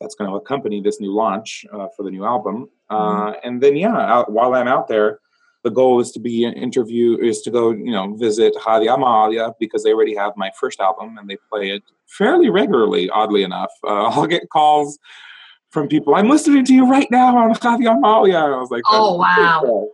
that's 0.00 0.14
going 0.14 0.30
to 0.30 0.36
accompany 0.36 0.80
this 0.80 0.98
new 0.98 1.12
launch 1.12 1.66
uh, 1.70 1.88
for 1.94 2.04
the 2.04 2.10
new 2.10 2.24
album. 2.24 2.70
Uh, 2.88 3.34
and 3.44 3.62
then, 3.62 3.76
yeah, 3.76 3.94
out, 3.94 4.32
while 4.32 4.54
I'm 4.54 4.66
out 4.66 4.88
there, 4.88 5.20
the 5.62 5.70
goal 5.70 6.00
is 6.00 6.10
to 6.12 6.20
be 6.20 6.44
an 6.44 6.54
interview, 6.54 7.18
is 7.18 7.42
to 7.42 7.50
go, 7.50 7.70
you 7.70 7.92
know, 7.92 8.14
visit 8.16 8.54
Rádio 8.56 8.96
Amália 8.96 9.52
because 9.60 9.82
they 9.84 9.92
already 9.92 10.14
have 10.14 10.32
my 10.36 10.50
first 10.58 10.80
album 10.80 11.18
and 11.18 11.28
they 11.28 11.36
play 11.50 11.70
it 11.70 11.82
fairly 12.06 12.48
regularly, 12.48 13.10
oddly 13.10 13.42
enough. 13.42 13.70
Uh, 13.84 14.04
I'll 14.08 14.26
get 14.26 14.48
calls 14.50 14.98
from 15.70 15.86
people, 15.86 16.16
I'm 16.16 16.28
listening 16.28 16.64
to 16.64 16.74
you 16.74 16.90
right 16.90 17.08
now 17.10 17.36
on 17.36 17.54
Rádio 17.54 17.96
Amália. 18.00 18.44
And 18.44 18.54
I 18.54 18.58
was 18.58 18.70
like, 18.70 18.82
Oh, 18.86 19.16
wow. 19.16 19.60
cool." 19.62 19.92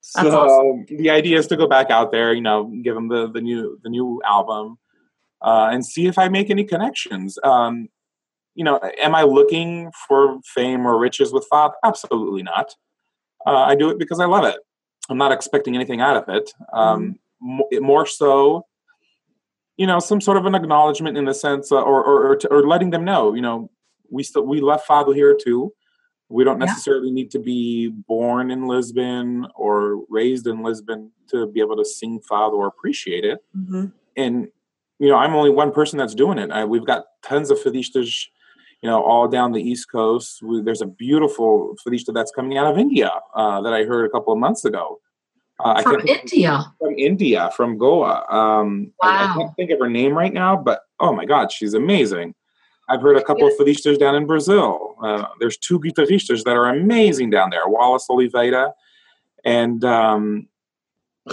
So 0.00 0.38
awesome. 0.38 0.86
the 0.96 1.10
idea 1.10 1.38
is 1.38 1.46
to 1.48 1.56
go 1.56 1.66
back 1.66 1.90
out 1.90 2.12
there, 2.12 2.32
you 2.32 2.40
know, 2.40 2.72
give 2.82 2.94
them 2.94 3.08
the, 3.08 3.30
the 3.30 3.40
new 3.40 3.78
the 3.82 3.90
new 3.90 4.22
album, 4.26 4.78
uh, 5.42 5.68
and 5.70 5.84
see 5.84 6.06
if 6.06 6.18
I 6.18 6.28
make 6.28 6.50
any 6.50 6.64
connections. 6.64 7.38
Um, 7.42 7.88
you 8.54 8.64
know, 8.64 8.80
am 9.02 9.14
I 9.14 9.22
looking 9.22 9.90
for 10.08 10.38
fame 10.44 10.86
or 10.86 10.98
riches 10.98 11.32
with 11.32 11.46
fado? 11.52 11.72
Absolutely 11.84 12.42
not. 12.42 12.74
Uh, 13.46 13.56
I 13.56 13.74
do 13.74 13.90
it 13.90 13.98
because 13.98 14.18
I 14.18 14.24
love 14.24 14.44
it. 14.44 14.56
I'm 15.08 15.18
not 15.18 15.32
expecting 15.32 15.74
anything 15.74 16.00
out 16.00 16.16
of 16.16 16.24
it. 16.28 16.52
Um, 16.72 17.18
mo- 17.40 17.68
More 17.80 18.06
so, 18.06 18.66
you 19.76 19.86
know, 19.86 19.98
some 20.00 20.20
sort 20.20 20.36
of 20.36 20.46
an 20.46 20.54
acknowledgement 20.54 21.16
in 21.16 21.28
a 21.28 21.34
sense, 21.34 21.72
uh, 21.72 21.80
or 21.80 22.04
or 22.04 22.28
or, 22.30 22.36
to, 22.36 22.48
or 22.48 22.66
letting 22.66 22.90
them 22.90 23.04
know, 23.04 23.34
you 23.34 23.40
know, 23.42 23.70
we 24.10 24.22
still 24.22 24.44
we 24.44 24.60
love 24.60 24.82
Fado 24.84 25.14
here 25.14 25.36
too. 25.40 25.72
We 26.30 26.44
don't 26.44 26.58
Yeah. 26.60 26.66
necessarily 26.66 27.10
need 27.10 27.30
to 27.30 27.38
be 27.38 27.88
born 27.88 28.50
in 28.50 28.66
Lisbon 28.66 29.46
or 29.54 30.04
raised 30.10 30.46
in 30.46 30.62
Lisbon 30.62 31.10
to 31.28 31.46
be 31.46 31.60
able 31.60 31.76
to 31.76 31.84
sing 31.84 32.20
Fado 32.30 32.52
or 32.52 32.66
appreciate 32.66 33.24
it 33.24 33.38
mhm. 33.56 33.92
and 34.16 34.48
you 34.98 35.08
know 35.08 35.16
i'm 35.16 35.34
only 35.34 35.50
one 35.50 35.70
person 35.72 35.98
that's 35.98 36.14
doing 36.14 36.38
it 36.38 36.50
I, 36.50 36.64
we've 36.64 36.86
got 36.86 37.04
tons 37.22 37.50
of 37.50 37.58
fadistas 37.58 38.24
you 38.82 38.88
know 38.88 39.02
all 39.02 39.28
down 39.28 39.52
the 39.52 39.62
east 39.62 39.90
coast. 39.90 40.42
We, 40.42 40.62
there's 40.62 40.82
a 40.82 40.86
beautiful 40.86 41.74
fadista 41.86 42.12
that's 42.14 42.30
coming 42.30 42.58
out 42.58 42.70
of 42.70 42.78
india 42.78 43.10
uh, 43.34 43.60
that 43.62 43.72
i 43.72 43.84
heard 43.84 44.06
a 44.06 44.10
couple 44.10 44.32
of 44.32 44.38
months 44.38 44.64
ago. 44.64 45.00
Uh, 45.60 45.82
From 45.82 46.06
India. 46.06 46.72
from 46.78 46.94
india 46.96 47.50
from 47.56 47.78
goa. 47.78 48.24
Um, 48.30 48.92
I, 49.02 49.24
I 49.24 49.34
can't 49.36 49.56
think 49.56 49.70
of 49.72 49.80
her 49.80 49.90
name 49.90 50.16
right 50.16 50.32
now 50.32 50.56
but 50.56 50.82
oh 51.00 51.12
my 51.12 51.24
god 51.24 51.50
she's 51.52 51.74
amazing. 51.74 52.34
I've 52.90 53.02
heard 53.02 53.18
a 53.18 53.22
couple 53.22 53.46
of 53.46 53.52
fadistas 53.58 53.98
down 53.98 54.14
in 54.14 54.26
brazil. 54.26 54.94
Uh, 55.02 55.26
there's 55.40 55.58
two 55.58 55.78
guitarristas 55.80 56.44
that 56.44 56.56
are 56.56 56.68
amazing 56.68 57.30
down 57.30 57.50
there 57.50 57.66
wallace 57.66 58.06
oliveira 58.08 58.72
and 59.44 59.84
um, 59.84 60.48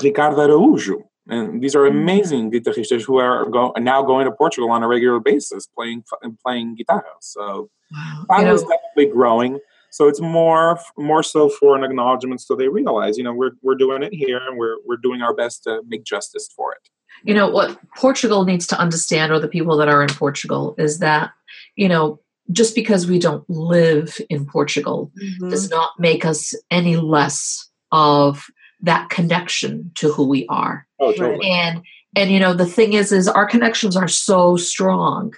ricardo 0.02 0.38
araújo 0.38 1.04
and 1.28 1.62
these 1.62 1.76
are 1.76 1.86
amazing 1.86 2.52
guitaristas 2.52 3.04
who 3.04 3.18
are 3.18 3.46
go- 3.50 3.74
now 3.78 4.02
going 4.04 4.26
to 4.26 4.32
Portugal 4.32 4.70
on 4.72 4.84
a 4.84 4.88
regular 4.88 5.20
basis, 5.20 5.66
playing 5.68 6.04
playing 6.44 6.76
guitar. 6.76 7.06
So 7.22 7.70
Wow. 7.92 8.26
that 8.44 8.48
is 8.54 8.62
definitely 8.62 9.14
growing. 9.14 9.60
So 9.92 10.08
it's 10.08 10.20
more 10.20 10.80
more 10.98 11.24
so 11.24 11.50
for 11.50 11.76
an 11.78 11.84
acknowledgement, 11.84 12.42
so 12.42 12.56
they 12.56 12.68
realize, 12.68 13.18
you 13.18 13.24
know, 13.24 13.34
we're 13.34 13.52
we're 13.62 13.76
doing 13.76 14.04
it 14.04 14.14
here, 14.14 14.40
and 14.46 14.58
we're 14.58 14.78
we're 14.86 14.98
doing 14.98 15.22
our 15.22 15.34
best 15.34 15.64
to 15.64 15.82
make 15.88 16.04
justice 16.04 16.50
for 16.56 16.74
it. 16.74 16.80
you 17.24 17.34
know 17.34 17.50
what 17.50 17.80
Portugal 17.96 18.44
needs 18.44 18.68
to 18.68 18.78
understand, 18.78 19.32
or 19.32 19.40
the 19.40 19.48
people 19.48 19.78
that 19.78 19.88
are 19.88 20.02
in 20.04 20.10
Portugal, 20.10 20.76
is 20.78 21.00
that 21.00 21.32
you 21.76 21.88
know 21.88 22.20
just 22.52 22.76
because 22.76 23.08
we 23.08 23.18
don't 23.18 23.48
live 23.50 24.20
in 24.30 24.46
Portugal 24.46 25.12
Mhm. 25.42 25.50
does 25.50 25.70
not 25.70 25.92
make 25.98 26.26
us 26.26 26.54
any 26.70 26.96
less 26.98 27.70
of 27.92 28.46
that 28.82 29.10
connection 29.10 29.92
to 29.96 30.12
who 30.12 30.28
we 30.28 30.46
are. 30.48 30.88
Oh, 31.00 31.14
totally. 31.14 31.50
And 31.50 31.82
and 32.16 32.32
you 32.32 32.40
know 32.40 32.54
the 32.54 32.66
thing 32.66 32.94
is 32.94 33.12
is 33.12 33.28
our 33.28 33.46
connections 33.46 33.96
are 33.96 34.08
so 34.08 34.58
strong 34.58 35.34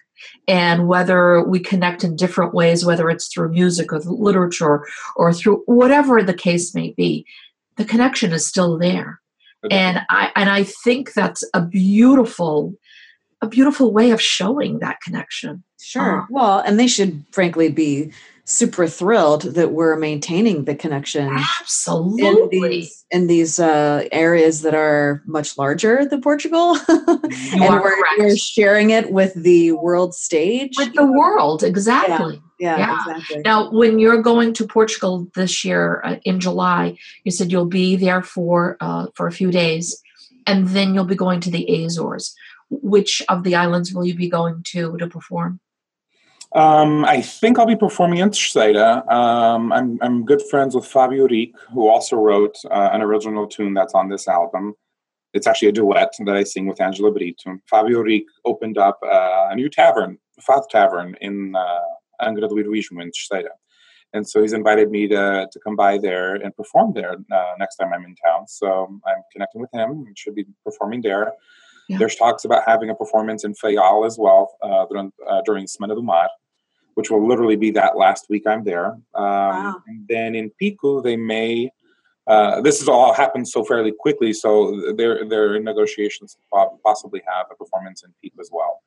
and 0.47 0.87
whether 0.87 1.43
we 1.43 1.59
connect 1.59 2.03
in 2.03 2.15
different 2.15 2.53
ways 2.53 2.85
whether 2.85 3.09
it's 3.09 3.27
through 3.27 3.49
music 3.49 3.91
or 3.91 3.99
literature 3.99 4.85
or 5.15 5.33
through 5.33 5.63
whatever 5.65 6.21
the 6.21 6.33
case 6.33 6.75
may 6.75 6.91
be 6.91 7.25
the 7.77 7.85
connection 7.85 8.31
is 8.31 8.45
still 8.45 8.77
there 8.77 9.19
and 9.71 10.01
i 10.09 10.31
and 10.35 10.49
i 10.49 10.63
think 10.63 11.13
that's 11.13 11.43
a 11.53 11.61
beautiful 11.61 12.73
a 13.41 13.47
beautiful 13.47 13.91
way 13.91 14.11
of 14.11 14.21
showing 14.21 14.79
that 14.79 15.01
connection 15.01 15.63
Sure. 15.79 16.21
Uh, 16.21 16.25
well, 16.29 16.59
and 16.59 16.79
they 16.79 16.87
should 16.87 17.23
frankly 17.31 17.69
be 17.69 18.11
super 18.49 18.87
thrilled 18.87 19.41
that 19.43 19.73
we're 19.73 19.97
maintaining 19.97 20.63
the 20.63 20.73
connection 20.73 21.27
in 21.27 21.43
absolutely 21.61 22.69
these 22.69 23.05
in 23.11 23.27
these 23.27 23.59
uh, 23.59 24.07
areas 24.11 24.61
that 24.61 24.73
are 24.73 25.21
much 25.25 25.57
larger 25.57 26.05
than 26.05 26.21
Portugal, 26.21 26.77
and 26.87 27.61
we're, 27.61 28.17
we're 28.17 28.35
sharing 28.35 28.89
it 28.89 29.11
with 29.11 29.33
the 29.35 29.73
world 29.73 30.15
stage. 30.15 30.73
with 30.77 30.93
the 30.93 31.05
world 31.05 31.63
exactly 31.63 32.41
yeah, 32.59 32.77
yeah. 32.77 32.97
exactly. 32.97 33.41
Now, 33.43 33.71
when 33.71 33.99
you're 33.99 34.21
going 34.21 34.53
to 34.53 34.65
Portugal 34.65 35.27
this 35.35 35.63
year 35.63 36.01
uh, 36.03 36.15
in 36.23 36.39
July, 36.39 36.97
you 37.23 37.31
said 37.31 37.51
you'll 37.51 37.65
be 37.65 37.95
there 37.95 38.23
for 38.23 38.77
uh, 38.79 39.07
for 39.13 39.27
a 39.27 39.31
few 39.31 39.51
days, 39.51 40.01
and 40.47 40.67
then 40.69 40.93
you'll 40.93 41.05
be 41.05 41.15
going 41.15 41.39
to 41.41 41.51
the 41.51 41.83
Azores. 41.83 42.35
Which 42.69 43.21
of 43.29 43.43
the 43.43 43.55
islands 43.55 43.93
will 43.93 44.05
you 44.05 44.15
be 44.15 44.29
going 44.29 44.63
to 44.67 44.97
to 44.97 45.07
perform? 45.07 45.59
Um, 46.53 47.03
I 47.05 47.21
think 47.21 47.59
I'll 47.59 47.65
be 47.65 47.75
performing 47.75 48.19
in 48.19 48.29
Terceira. 48.29 49.05
Um, 49.11 49.71
I'm, 49.73 49.97
I'm 50.01 50.25
good 50.25 50.41
friends 50.41 50.75
with 50.75 50.85
Fabio 50.85 51.27
Ric, 51.27 51.51
who 51.73 51.87
also 51.89 52.15
wrote 52.15 52.57
uh, 52.71 52.89
an 52.93 53.01
original 53.01 53.47
tune 53.47 53.73
that's 53.73 53.93
on 53.93 54.09
this 54.09 54.27
album. 54.27 54.73
It's 55.33 55.45
actually 55.45 55.67
a 55.67 55.73
duet 55.73 56.13
that 56.25 56.35
I 56.35 56.43
sing 56.43 56.65
with 56.65 56.81
Angela 56.81 57.11
Brito. 57.11 57.57
Fabio 57.69 57.99
Ric 57.99 58.25
opened 58.45 58.77
up 58.77 58.97
uh, 59.03 59.49
a 59.51 59.55
new 59.55 59.69
tavern, 59.69 60.17
Fath 60.41 60.69
Tavern, 60.69 61.15
in 61.21 61.53
uh, 61.55 61.79
Angra 62.21 62.47
do 62.49 62.55
Heroísmo 62.55 63.01
in 63.01 63.11
Terceira. 63.11 63.51
And 64.13 64.27
so 64.27 64.41
he's 64.41 64.53
invited 64.53 64.89
me 64.89 65.07
to, 65.09 65.47
to 65.51 65.59
come 65.59 65.75
by 65.75 65.97
there 65.97 66.35
and 66.35 66.55
perform 66.55 66.93
there 66.93 67.17
uh, 67.31 67.53
next 67.59 67.75
time 67.75 67.91
I'm 67.93 68.05
in 68.05 68.15
town. 68.15 68.47
So 68.47 68.99
I'm 69.05 69.21
connecting 69.33 69.59
with 69.59 69.69
him 69.73 70.05
and 70.07 70.17
should 70.17 70.33
be 70.33 70.45
performing 70.63 71.01
there. 71.01 71.33
Yeah. 71.87 71.97
There's 71.99 72.15
talks 72.15 72.43
about 72.45 72.63
having 72.65 72.89
a 72.89 72.95
performance 72.95 73.43
in 73.45 73.53
Faial 73.53 74.05
as 74.05 74.17
well 74.17 74.55
uh, 74.61 74.85
during, 74.89 75.11
uh, 75.27 75.41
during 75.45 75.65
Semana 75.65 75.95
do 75.95 76.01
Mar, 76.01 76.29
which 76.95 77.09
will 77.09 77.25
literally 77.25 77.55
be 77.55 77.71
that 77.71 77.95
last 77.97 78.25
week 78.29 78.43
I'm 78.45 78.63
there. 78.63 78.87
Um, 78.87 79.01
Wow. 79.15 79.75
And 79.87 80.05
then 80.09 80.35
in 80.35 80.49
Pico, 80.59 81.01
they 81.01 81.15
may. 81.15 81.71
Uh, 82.27 82.59
this 82.59 82.79
has 82.79 82.89
all 82.89 83.13
happened 83.13 83.47
so 83.47 83.63
fairly 83.63 83.93
quickly, 83.97 84.33
so 84.33 84.93
they're 84.97 85.23
they're 85.29 85.55
in 85.55 85.63
negotiations 85.63 86.35
to 86.35 86.67
possibly 86.83 87.21
have 87.25 87.45
a 87.49 87.55
performance 87.55 88.03
in 88.03 88.13
Pico 88.21 88.41
as 88.41 88.49
well. 88.51 88.81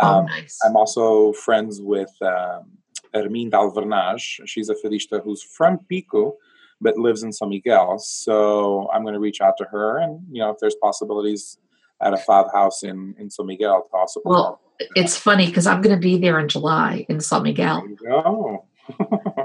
oh, 0.00 0.20
Um, 0.20 0.24
nice. 0.26 0.58
I'm 0.64 0.74
also 0.74 1.34
friends 1.34 1.82
with 1.82 2.10
um, 2.22 2.62
Hermine 3.12 3.50
Dalvernage. 3.50 4.40
She's 4.46 4.70
a 4.70 4.74
fadista 4.74 5.22
who's 5.22 5.42
from 5.42 5.78
Pico, 5.90 6.36
but 6.80 6.96
lives 6.96 7.22
in 7.24 7.30
San 7.32 7.50
Miguel. 7.50 7.98
So 7.98 8.88
I'm 8.90 9.02
going 9.02 9.14
to 9.14 9.20
reach 9.20 9.42
out 9.42 9.56
to 9.58 9.64
her, 9.64 9.98
and 9.98 10.22
you 10.32 10.40
know, 10.40 10.50
if 10.50 10.56
there's 10.58 10.76
possibilities 10.76 11.58
at 12.00 12.14
a 12.14 12.16
fado 12.16 12.52
house 12.52 12.82
in 12.82 13.14
in 13.18 13.30
San 13.30 13.46
Miguel 13.46 13.86
to 13.90 13.96
also 13.96 14.20
perform. 14.20 14.34
Well, 14.34 14.60
it's 14.94 15.16
funny 15.16 15.46
because 15.46 15.66
I'm 15.66 15.82
going 15.82 15.94
to 15.94 16.00
be 16.00 16.18
there 16.18 16.38
in 16.38 16.48
July 16.48 17.04
in 17.08 17.20
San 17.20 17.42
Miguel. 17.42 17.86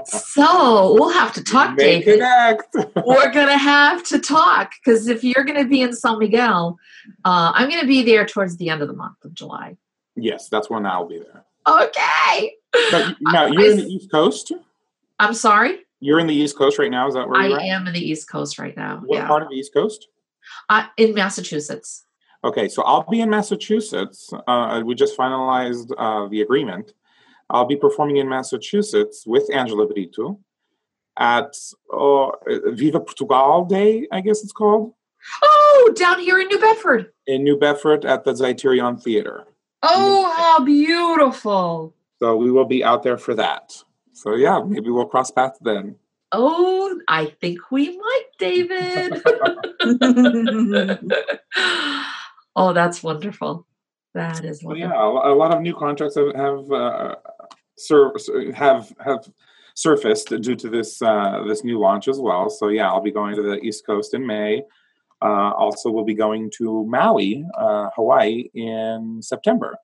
So 0.06 0.94
we'll 0.94 1.12
have 1.12 1.32
to 1.34 1.42
talk, 1.42 1.76
May 1.76 2.02
David. 2.02 2.20
We're 3.06 3.32
going 3.32 3.48
to 3.48 3.58
have 3.58 4.02
to 4.04 4.18
talk 4.18 4.72
because 4.82 5.06
if 5.06 5.24
you're 5.24 5.44
going 5.44 5.62
to 5.62 5.68
be 5.68 5.80
in 5.82 5.92
San 5.94 6.18
Miguel, 6.18 6.78
uh, 7.24 7.52
I'm 7.54 7.68
going 7.68 7.80
to 7.80 7.86
be 7.86 8.02
there 8.02 8.26
towards 8.26 8.56
the 8.56 8.68
end 8.68 8.82
of 8.82 8.88
the 8.88 8.94
month 8.94 9.24
of 9.24 9.34
July. 9.34 9.76
yes, 10.16 10.48
that's 10.48 10.70
when 10.70 10.86
I'll 10.86 11.06
be 11.06 11.18
there. 11.18 11.44
Okay. 11.66 12.54
But 12.90 13.16
now 13.20 13.46
you're 13.46 13.70
in 13.70 13.78
the 13.78 13.86
East 13.86 14.10
Coast. 14.10 14.52
I'm 15.18 15.34
sorry. 15.34 15.78
You're 16.00 16.20
in 16.20 16.26
the 16.26 16.34
East 16.34 16.56
Coast 16.56 16.78
right 16.78 16.90
now. 16.90 17.08
Is 17.08 17.14
that 17.14 17.28
where 17.28 17.40
I 17.40 17.64
am 17.64 17.86
in 17.86 17.94
the 17.94 18.00
East 18.00 18.28
Coast 18.28 18.58
right 18.58 18.76
now. 18.76 19.02
What 19.04 19.16
yeah. 19.16 19.26
part 19.26 19.42
of 19.42 19.48
the 19.48 19.54
East 19.54 19.72
Coast? 19.72 20.08
Uh, 20.68 20.86
in 20.96 21.14
Massachusetts. 21.14 22.03
Okay, 22.44 22.68
so 22.68 22.82
I'll 22.82 23.06
be 23.10 23.22
in 23.22 23.30
Massachusetts. 23.30 24.30
Uh, 24.46 24.82
we 24.84 24.94
just 24.94 25.16
finalized 25.16 25.90
uh, 25.96 26.28
the 26.28 26.42
agreement. 26.42 26.92
I'll 27.48 27.64
be 27.64 27.76
performing 27.76 28.18
in 28.18 28.28
Massachusetts 28.28 29.24
with 29.26 29.48
Angela 29.52 29.86
Brito 29.86 30.38
at 31.16 31.56
uh, 31.92 32.30
Viva 32.72 33.00
Portugal 33.00 33.64
Day, 33.64 34.06
I 34.12 34.20
guess 34.20 34.42
it's 34.42 34.52
called, 34.52 34.92
Oh, 35.42 35.92
down 35.96 36.20
here 36.20 36.38
in 36.38 36.48
New 36.48 36.58
Bedford. 36.58 37.12
in 37.26 37.44
New 37.44 37.58
Bedford 37.58 38.04
at 38.04 38.24
the 38.24 38.32
Zeiterion 38.32 39.02
Theater. 39.02 39.44
Oh, 39.82 40.30
how 40.36 40.62
beautiful. 40.62 41.94
So 42.20 42.36
we 42.36 42.50
will 42.50 42.66
be 42.66 42.84
out 42.84 43.02
there 43.02 43.16
for 43.16 43.34
that. 43.34 43.82
So 44.12 44.34
yeah, 44.34 44.62
maybe 44.62 44.90
we'll 44.90 45.06
cross 45.06 45.30
paths 45.30 45.58
then. 45.62 45.96
Oh, 46.32 47.00
I 47.08 47.26
think 47.40 47.70
we 47.70 47.96
might, 47.96 48.24
David. 48.38 49.22
oh, 52.56 52.72
that's 52.72 53.02
wonderful. 53.02 53.66
That 54.14 54.44
is 54.44 54.62
wonderful. 54.62 54.90
yeah, 54.90 55.32
a 55.32 55.34
lot 55.34 55.52
of 55.54 55.60
new 55.60 55.74
contracts 55.74 56.16
have 56.16 56.34
have 56.34 56.70
uh, 56.70 57.16
sur- 57.76 58.16
sur- 58.18 58.52
have 58.52 58.92
have 59.04 59.28
surfaced 59.74 60.28
due 60.40 60.54
to 60.54 60.68
this 60.68 61.02
uh, 61.02 61.42
this 61.48 61.64
new 61.64 61.78
launch 61.80 62.06
as 62.08 62.18
well. 62.20 62.48
So 62.48 62.68
yeah, 62.68 62.88
I'll 62.88 63.00
be 63.02 63.10
going 63.10 63.34
to 63.36 63.42
the 63.42 63.58
East 63.60 63.84
Coast 63.86 64.14
in 64.14 64.24
May. 64.26 64.62
Uh, 65.22 65.52
also, 65.52 65.90
we'll 65.90 66.04
be 66.04 66.14
going 66.14 66.50
to 66.58 66.84
Maui, 66.86 67.44
uh, 67.56 67.88
Hawaii, 67.96 68.50
in 68.54 69.20
September. 69.22 69.74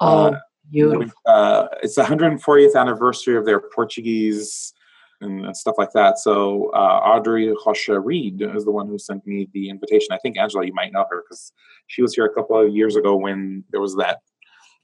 Oh, 0.00 0.26
Uh, 0.26 0.38
beautiful. 0.70 1.10
Uh, 1.24 1.68
it's 1.82 1.94
the 1.94 2.02
140th 2.02 2.74
anniversary 2.76 3.36
of 3.38 3.46
their 3.46 3.60
Portuguese 3.74 4.74
and, 5.20 5.44
and 5.46 5.56
stuff 5.56 5.76
like 5.78 5.92
that. 5.92 6.18
So 6.18 6.70
uh, 6.74 7.00
Audrey 7.04 7.52
Rocha 7.66 7.98
Reed 8.00 8.42
is 8.42 8.64
the 8.64 8.70
one 8.70 8.86
who 8.86 8.98
sent 8.98 9.26
me 9.26 9.48
the 9.52 9.70
invitation. 9.70 10.08
I 10.12 10.18
think 10.18 10.38
Angela, 10.38 10.66
you 10.66 10.74
might 10.74 10.92
know 10.92 11.04
her 11.10 11.22
because 11.22 11.52
she 11.86 12.02
was 12.02 12.14
here 12.14 12.24
a 12.24 12.32
couple 12.32 12.60
of 12.60 12.74
years 12.74 12.96
ago 12.96 13.16
when 13.16 13.64
there 13.70 13.80
was 13.80 13.96
that 13.96 14.20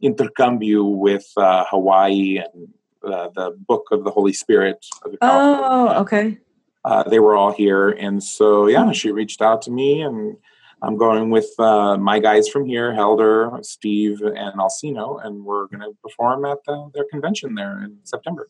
intercambio 0.01 0.85
with 0.85 1.27
uh, 1.37 1.65
Hawaii 1.69 2.39
and 2.39 2.69
uh, 3.05 3.29
the 3.35 3.57
Book 3.67 3.87
of 3.91 4.05
the 4.05 4.11
Holy 4.11 4.33
Spirit. 4.33 4.85
Of 5.05 5.13
the 5.13 5.19
oh, 5.23 6.01
okay. 6.01 6.39
uh, 6.85 7.05
they 7.05 7.21
were 7.21 7.37
all 7.37 7.53
here, 7.53 7.91
and 7.91 8.23
so 8.23 8.67
yeah, 8.67 8.93
she 8.93 9.11
reached 9.11 9.43
out 9.43 9.63
to 9.63 9.71
me, 9.71 10.03
and 10.03 10.37
I'm 10.83 10.97
going 10.97 11.31
with 11.31 11.49
uh, 11.59 11.97
my 11.97 12.19
guys 12.19 12.49
from 12.49 12.67
here, 12.67 12.93
Helder, 12.93 13.59
Steve, 13.63 14.21
and 14.23 14.59
Alcino, 14.59 15.25
and 15.25 15.45
we're 15.45 15.67
going 15.67 15.81
to 15.81 15.97
perform 16.03 16.45
at 16.45 16.59
the, 16.67 16.91
their 16.95 17.05
convention 17.11 17.55
there 17.55 17.83
in 17.85 17.99
September. 18.03 18.49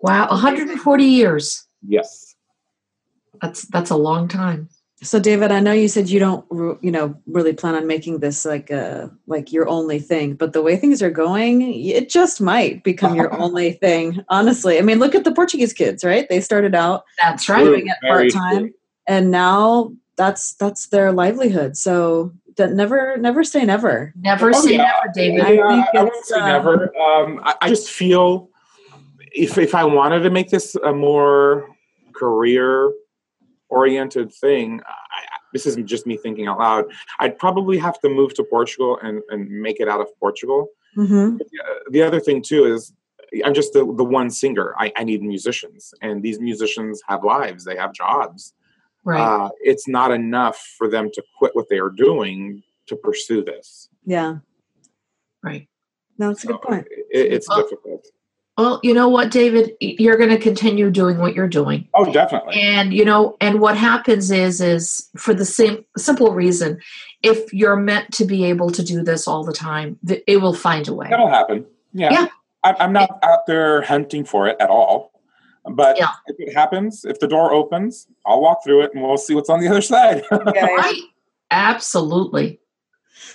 Wow, 0.00 0.28
140 0.28 1.04
years. 1.04 1.66
Yes. 1.86 2.34
That's 3.40 3.62
that's 3.68 3.90
a 3.90 3.96
long 3.96 4.28
time. 4.28 4.68
So, 5.02 5.20
David, 5.20 5.52
I 5.52 5.60
know 5.60 5.72
you 5.72 5.88
said 5.88 6.08
you 6.08 6.18
don't, 6.18 6.46
you 6.82 6.90
know, 6.90 7.14
really 7.26 7.52
plan 7.52 7.74
on 7.74 7.86
making 7.86 8.20
this 8.20 8.46
like 8.46 8.70
a 8.70 9.10
like 9.26 9.52
your 9.52 9.68
only 9.68 9.98
thing, 9.98 10.34
but 10.34 10.54
the 10.54 10.62
way 10.62 10.76
things 10.76 11.02
are 11.02 11.10
going, 11.10 11.60
it 11.84 12.08
just 12.08 12.40
might 12.40 12.82
become 12.82 13.14
your 13.14 13.32
only 13.38 13.72
thing. 13.72 14.24
Honestly, 14.30 14.78
I 14.78 14.82
mean, 14.82 14.98
look 14.98 15.14
at 15.14 15.24
the 15.24 15.32
Portuguese 15.32 15.74
kids, 15.74 16.02
right? 16.02 16.26
They 16.30 16.40
started 16.40 16.74
out 16.74 17.04
That's 17.22 17.46
right. 17.46 17.62
doing 17.62 17.86
it 17.88 17.96
part 18.08 18.32
time, 18.32 18.58
true. 18.58 18.70
and 19.06 19.30
now 19.30 19.92
that's 20.16 20.54
that's 20.54 20.86
their 20.86 21.12
livelihood. 21.12 21.76
So, 21.76 22.32
that 22.56 22.72
never 22.72 23.18
never 23.18 23.44
say 23.44 23.66
never. 23.66 24.14
Never 24.16 24.48
Oh, 24.54 24.60
say 24.64 24.72
yeah. 24.72 24.78
never, 24.78 25.12
David. 25.14 25.40
I 25.42 25.50
Yeah, 25.52 25.68
think 25.68 25.86
I 25.94 26.02
wouldn't 26.04 26.16
it's, 26.20 26.28
say 26.30 26.40
uh, 26.40 26.46
never. 26.46 26.96
Um, 26.96 27.40
I, 27.44 27.54
I 27.60 27.68
just 27.68 27.90
feel 27.90 28.48
if 29.36 29.58
if 29.58 29.74
I 29.74 29.84
wanted 29.84 30.20
to 30.20 30.30
make 30.30 30.50
this 30.50 30.74
a 30.76 30.92
more 30.92 31.68
career 32.14 32.92
oriented 33.68 34.32
thing, 34.32 34.80
I, 34.86 34.90
I- 34.90 35.22
this 35.52 35.64
isn't 35.64 35.86
just 35.86 36.06
me 36.06 36.18
thinking 36.18 36.48
out 36.48 36.58
loud. 36.58 36.84
I'd 37.18 37.38
probably 37.38 37.78
have 37.78 37.98
to 38.00 38.10
move 38.10 38.34
to 38.34 38.44
Portugal 38.44 38.98
and, 39.02 39.22
and 39.30 39.48
make 39.48 39.80
it 39.80 39.88
out 39.88 40.00
of 40.00 40.08
Portugal. 40.20 40.68
hmm 40.94 41.38
the 41.90 42.02
other 42.02 42.20
thing 42.20 42.42
too 42.42 42.64
is 42.66 42.92
I'm 43.44 43.54
just 43.54 43.72
the, 43.72 43.80
the 43.96 44.04
one 44.04 44.28
singer. 44.28 44.74
I, 44.78 44.92
I 44.96 45.04
need 45.04 45.22
musicians, 45.22 45.94
and 46.02 46.22
these 46.22 46.38
musicians 46.40 47.00
have 47.08 47.24
lives. 47.24 47.64
They 47.64 47.76
have 47.76 47.92
jobs. 47.94 48.52
Right. 49.04 49.20
Uh, 49.20 49.48
it's 49.60 49.86
not 49.88 50.10
enough 50.10 50.58
for 50.76 50.88
them 50.88 51.10
to 51.14 51.22
quit 51.38 51.52
what 51.54 51.68
they 51.70 51.78
are 51.78 51.90
doing 51.90 52.62
to 52.88 52.96
pursue 52.96 53.42
this. 53.44 53.88
Yeah, 54.04 54.36
right. 55.42 55.68
no, 56.18 56.28
that's 56.28 56.44
a 56.44 56.48
good 56.48 56.60
point. 56.62 56.86
It, 56.90 57.32
it's 57.34 57.48
Well- 57.48 57.62
difficult. 57.62 58.06
Well, 58.58 58.80
you 58.82 58.94
know 58.94 59.08
what, 59.08 59.30
David? 59.30 59.72
You're 59.80 60.16
going 60.16 60.30
to 60.30 60.38
continue 60.38 60.90
doing 60.90 61.18
what 61.18 61.34
you're 61.34 61.46
doing. 61.48 61.88
Oh, 61.94 62.10
definitely. 62.10 62.54
and 62.60 62.92
you 62.94 63.04
know 63.04 63.36
and 63.40 63.60
what 63.60 63.76
happens 63.76 64.30
is 64.30 64.60
is 64.60 65.08
for 65.16 65.34
the 65.34 65.44
same 65.44 65.84
simple 65.96 66.32
reason 66.32 66.80
if 67.22 67.52
you're 67.52 67.76
meant 67.76 68.12
to 68.12 68.24
be 68.24 68.44
able 68.44 68.70
to 68.70 68.82
do 68.82 69.02
this 69.02 69.26
all 69.28 69.42
the 69.44 69.52
time 69.52 69.98
it 70.26 70.40
will 70.40 70.54
find 70.54 70.86
a 70.88 70.94
way 70.94 71.08
That'll 71.10 71.28
happen. 71.28 71.66
Yeah. 71.92 72.12
Yeah. 72.12 72.26
I, 72.64 72.74
I'm 72.78 72.92
not 72.92 73.18
out 73.22 73.46
there 73.46 73.82
hunting 73.82 74.24
for 74.24 74.48
it 74.48 74.56
at 74.60 74.70
all. 74.70 75.12
But 75.68 75.98
Yeah. 75.98 76.10
if 76.26 76.36
it 76.38 76.54
happens, 76.54 77.04
if 77.04 77.18
the 77.20 77.26
door 77.28 77.52
opens, 77.52 78.06
I'll 78.24 78.40
walk 78.40 78.62
through 78.64 78.82
it 78.82 78.92
and 78.94 79.02
we'll 79.02 79.16
see 79.18 79.34
what's 79.34 79.50
on 79.50 79.60
the 79.60 79.68
other 79.68 79.80
side. 79.82 80.22
Yeah, 80.30 80.38
yeah. 80.54 80.64
Right. 80.66 81.00
Absolutely. 81.50 82.60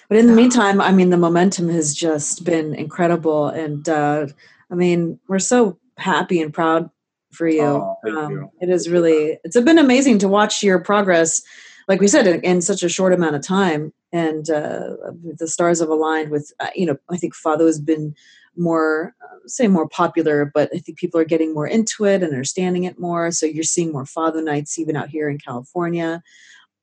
But 0.07 0.17
in 0.17 0.27
the 0.27 0.33
meantime, 0.33 0.79
I 0.79 0.91
mean, 0.91 1.09
the 1.09 1.17
momentum 1.17 1.69
has 1.69 1.93
just 1.93 2.43
been 2.45 2.73
incredible, 2.75 3.47
and 3.47 3.87
uh, 3.89 4.27
I 4.71 4.75
mean, 4.75 5.19
we're 5.27 5.39
so 5.39 5.77
happy 5.97 6.41
and 6.41 6.53
proud 6.53 6.89
for 7.31 7.47
you. 7.47 7.61
Oh, 7.61 7.97
um, 8.07 8.31
you. 8.31 8.51
It 8.61 8.69
is 8.69 8.89
really, 8.89 9.37
it's 9.43 9.59
been 9.59 9.77
amazing 9.77 10.19
to 10.19 10.27
watch 10.27 10.63
your 10.63 10.79
progress. 10.79 11.41
Like 11.87 11.99
we 11.99 12.07
said, 12.07 12.27
in, 12.27 12.41
in 12.41 12.61
such 12.61 12.83
a 12.83 12.89
short 12.89 13.13
amount 13.13 13.35
of 13.35 13.41
time, 13.45 13.93
and 14.13 14.49
uh, 14.49 14.95
the 15.37 15.47
stars 15.47 15.79
have 15.79 15.89
aligned 15.89 16.29
with. 16.29 16.51
Uh, 16.59 16.69
you 16.75 16.85
know, 16.85 16.97
I 17.09 17.17
think 17.17 17.33
fado 17.35 17.65
has 17.65 17.79
been 17.79 18.13
more, 18.55 19.15
uh, 19.23 19.37
say, 19.47 19.67
more 19.67 19.87
popular, 19.87 20.51
but 20.53 20.69
I 20.73 20.79
think 20.79 20.97
people 20.97 21.19
are 21.19 21.25
getting 21.25 21.53
more 21.53 21.67
into 21.67 22.05
it 22.05 22.21
and 22.21 22.31
understanding 22.31 22.83
it 22.83 22.99
more. 22.99 23.31
So 23.31 23.45
you're 23.45 23.63
seeing 23.63 23.91
more 23.91 24.03
fado 24.03 24.43
nights 24.43 24.77
even 24.77 24.95
out 24.95 25.09
here 25.09 25.29
in 25.29 25.37
California, 25.37 26.21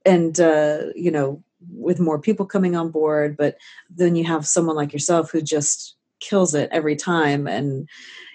and 0.04 0.38
uh, 0.40 0.86
you 0.94 1.10
know, 1.10 1.42
with 1.70 2.00
more 2.00 2.18
people 2.18 2.46
coming 2.46 2.76
on 2.76 2.90
board. 2.90 3.36
But 3.36 3.56
then 3.90 4.16
you 4.16 4.24
have 4.24 4.46
someone 4.46 4.76
like 4.76 4.92
yourself 4.92 5.30
who 5.30 5.42
just 5.42 5.96
kills 6.20 6.54
it 6.54 6.68
every 6.72 6.96
time 6.96 7.46
and 7.46 7.88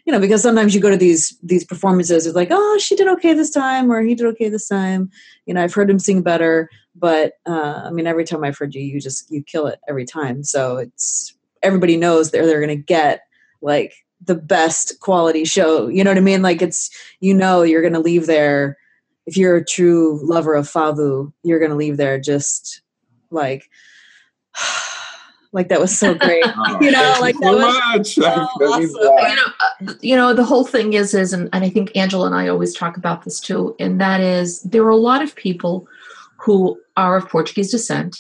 you 0.06 0.12
know 0.12 0.20
because 0.20 0.42
sometimes 0.42 0.74
you 0.76 0.82
go 0.82 0.90
to 0.90 0.98
these 0.98 1.38
these 1.44 1.64
performances 1.64 2.26
it's 2.26 2.36
like 2.36 2.50
oh 2.52 2.78
she 2.80 2.96
did 2.96 3.08
okay 3.08 3.34
this 3.34 3.50
time 3.50 3.92
or 3.92 4.02
he 4.02 4.16
did 4.16 4.26
okay 4.28 4.50
this 4.50 4.68
time. 4.68 5.10
You 5.46 5.54
know 5.54 5.64
i've 5.64 5.74
heard 5.74 5.90
him 5.90 6.00
sing 6.00 6.22
better 6.22 6.70
but 6.96 7.34
uh, 7.46 7.84
i 7.86 7.90
mean 7.92 8.08
every 8.08 8.24
time 8.24 8.44
i've 8.44 8.58
heard 8.58 8.76
you 8.76 8.82
you 8.82 9.00
just 9.00 9.30
you 9.32 9.44
kill 9.44 9.68
it 9.68 9.80
every 9.88 10.06
time. 10.06 10.44
So 10.44 10.78
it's 10.78 11.36
everybody 11.62 11.98
knows 11.98 12.32
they're 12.32 12.46
they're 12.46 12.62
gonna 12.62 12.76
get 12.76 13.22
like 13.62 13.94
the 14.26 14.36
best 14.36 15.00
quality 15.00 15.44
show 15.46 15.88
you 15.88 16.04
know 16.04 16.12
what 16.12 16.18
i 16.18 16.22
mean? 16.22 16.42
Like 16.42 16.62
it's 16.62 16.90
you 17.20 17.34
know 17.34 17.62
you're 17.64 17.82
gonna 17.82 18.00
leave 18.00 18.26
there 18.28 18.78
if 19.26 19.38
you're 19.38 19.58
a 19.58 19.66
true 19.66 20.20
lover 20.24 20.54
of 20.54 20.68
fado 20.70 21.32
you're 21.44 21.60
gonna 21.60 21.76
leave 21.76 21.98
there 21.98 22.20
just 22.20 22.82
like 23.32 23.70
like 25.54 25.70
that 25.70 25.80
was 25.80 25.98
so 25.98 26.16
great 26.16 26.44
Oh, 26.58 26.78
You 26.82 26.92
know, 26.92 27.00
thank 27.00 27.22
like 27.22 27.36
so 27.36 27.58
that 27.58 27.96
much. 27.96 28.16
so 28.16 28.22
That 28.22 28.50
means 28.60 28.96
a 28.96 29.00
awesome. 29.00 29.30
you 29.30 29.36
know, 29.36 29.52
uh, 29.62 29.94
you 30.02 30.16
know, 30.16 30.34
the 30.34 30.44
whole 30.44 30.66
thing 30.66 30.94
is, 30.94 31.14
is, 31.14 31.32
and, 31.32 31.48
and 31.54 31.64
I 31.64 31.70
think 31.70 31.96
Angela 31.96 32.26
and 32.26 32.36
I 32.36 32.48
always 32.48 32.76
talk 32.76 32.98
about 32.98 33.24
this 33.24 33.40
too, 33.40 33.76
and 33.80 34.02
that 34.02 34.20
is 34.20 34.62
there 34.64 34.84
are 34.84 34.90
a 34.90 34.96
lot 34.98 35.22
of 35.22 35.36
people 35.36 35.88
who 36.38 36.80
are 36.98 37.18
of 37.18 37.30
Portuguese 37.30 37.72
descent 37.72 38.18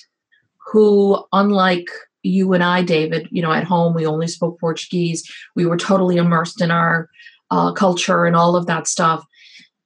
who, 0.71 1.23
unlike 1.33 1.87
you 2.23 2.53
and 2.53 2.63
I, 2.63 2.81
David, 2.83 3.27
you 3.31 3.41
know, 3.41 3.51
at 3.51 3.65
home 3.65 3.93
we 3.93 4.05
only 4.05 4.27
spoke 4.27 4.59
Portuguese. 4.59 5.29
We 5.55 5.65
were 5.65 5.77
totally 5.77 6.15
immersed 6.17 6.61
in 6.61 6.71
our 6.71 7.09
uh, 7.51 7.73
culture 7.73 8.25
and 8.25 8.35
all 8.35 8.55
of 8.55 8.65
that 8.67 8.87
stuff. 8.87 9.25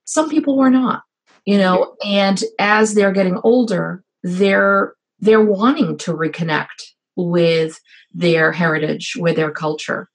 Some 0.06 0.30
people 0.30 0.58
were 0.58 0.70
not, 0.70 1.02
you 1.46 1.58
know, 1.58 1.96
and 2.06 2.42
as 2.60 2.94
they're 2.94 3.12
getting 3.12 3.40
older, 3.44 4.04
they're 4.24 4.94
they're 5.20 5.44
wanting 5.44 5.98
to 5.98 6.14
reconnect 6.14 6.94
with 7.18 7.80
their 8.14 8.52
heritage, 8.52 9.16
with 9.18 9.36
their 9.36 9.52
culture, 9.52 10.10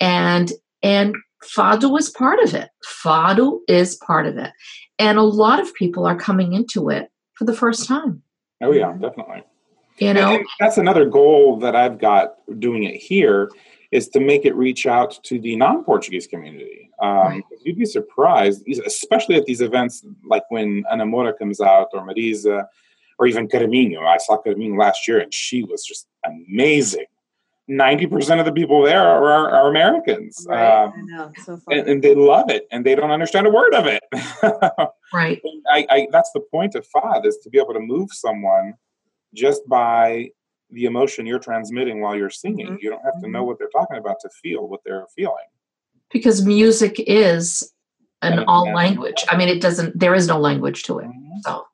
and 0.00 0.52
and 0.82 1.14
fado 1.42 1.98
is 1.98 2.10
part 2.10 2.38
of 2.40 2.54
it. 2.54 2.70
Fado 3.04 3.58
is 3.68 3.96
part 3.96 4.26
of 4.26 4.38
it, 4.38 4.52
and 4.98 5.18
a 5.18 5.22
lot 5.22 5.60
of 5.60 5.74
people 5.74 6.06
are 6.06 6.16
coming 6.16 6.52
into 6.52 6.88
it 6.88 7.10
for 7.34 7.44
the 7.44 7.54
first 7.54 7.86
time. 7.86 8.22
Oh 8.62 8.72
yeah, 8.72 8.92
definitely. 8.92 9.42
You 9.98 10.12
know, 10.12 10.42
that's 10.58 10.76
another 10.78 11.04
goal 11.04 11.56
that 11.58 11.76
I've 11.76 11.98
got 11.98 12.34
doing 12.58 12.82
it 12.84 12.96
here 12.96 13.48
is 13.92 14.08
to 14.08 14.18
make 14.18 14.44
it 14.44 14.54
reach 14.56 14.86
out 14.86 15.22
to 15.22 15.38
the 15.38 15.54
non-Portuguese 15.54 16.26
community. 16.26 16.90
Um, 17.00 17.16
Right. 17.16 17.44
You'd 17.64 17.78
be 17.78 17.84
surprised, 17.84 18.66
especially 18.84 19.36
at 19.36 19.46
these 19.46 19.60
events 19.60 20.04
like 20.26 20.42
when 20.48 20.84
Ana 20.90 21.06
Moura 21.06 21.36
comes 21.38 21.60
out 21.60 21.88
or 21.92 22.04
Mariza 22.04 22.66
or 23.18 23.26
even 23.26 23.48
Carminho. 23.48 24.00
I 24.06 24.18
saw 24.18 24.40
Carminho 24.42 24.78
last 24.78 25.06
year 25.06 25.20
and 25.20 25.32
she 25.32 25.62
was 25.64 25.84
just 25.84 26.06
amazing. 26.26 27.06
90% 27.70 28.38
of 28.40 28.44
the 28.44 28.52
people 28.52 28.82
there 28.82 29.02
are, 29.02 29.24
are, 29.24 29.50
are 29.50 29.70
Americans. 29.70 30.44
Right. 30.46 30.84
Um, 30.84 30.92
know. 31.06 31.32
So 31.44 31.58
and, 31.70 31.88
and 31.88 32.02
they 32.02 32.14
love 32.14 32.50
it 32.50 32.66
and 32.70 32.84
they 32.84 32.94
don't 32.94 33.10
understand 33.10 33.46
a 33.46 33.50
word 33.50 33.74
of 33.74 33.86
it. 33.86 34.02
right? 35.14 35.40
I, 35.70 35.86
I 35.90 36.08
that's 36.12 36.30
the 36.34 36.40
point 36.40 36.74
of 36.74 36.86
fado 36.94 37.24
is 37.24 37.38
to 37.42 37.48
be 37.50 37.58
able 37.58 37.72
to 37.72 37.80
move 37.80 38.10
someone 38.12 38.74
just 39.34 39.66
by 39.66 40.28
the 40.70 40.84
emotion 40.84 41.24
you're 41.26 41.38
transmitting 41.38 42.00
while 42.02 42.14
you're 42.16 42.28
singing. 42.30 42.66
Mhm. 42.66 42.82
You 42.82 42.90
don't 42.90 43.02
have 43.04 43.20
to 43.22 43.30
know 43.30 43.42
Mhm. 43.42 43.46
what 43.46 43.58
they're 43.58 43.68
talking 43.68 43.96
about 43.96 44.20
to 44.20 44.28
feel 44.42 44.68
what 44.68 44.80
they're 44.84 45.06
feeling. 45.16 45.46
Because 46.12 46.44
music 46.44 46.96
is 47.06 47.72
an 48.22 48.44
all 48.46 48.70
language. 48.72 49.24
I 49.28 49.36
mean, 49.36 49.48
it 49.48 49.60
doesn't. 49.60 49.98
There 49.98 50.14
is 50.14 50.26
no 50.28 50.38
language 50.38 50.82
to 50.84 50.98
it. 50.98 51.06
Mhm. 51.06 51.40
So, 51.42 51.64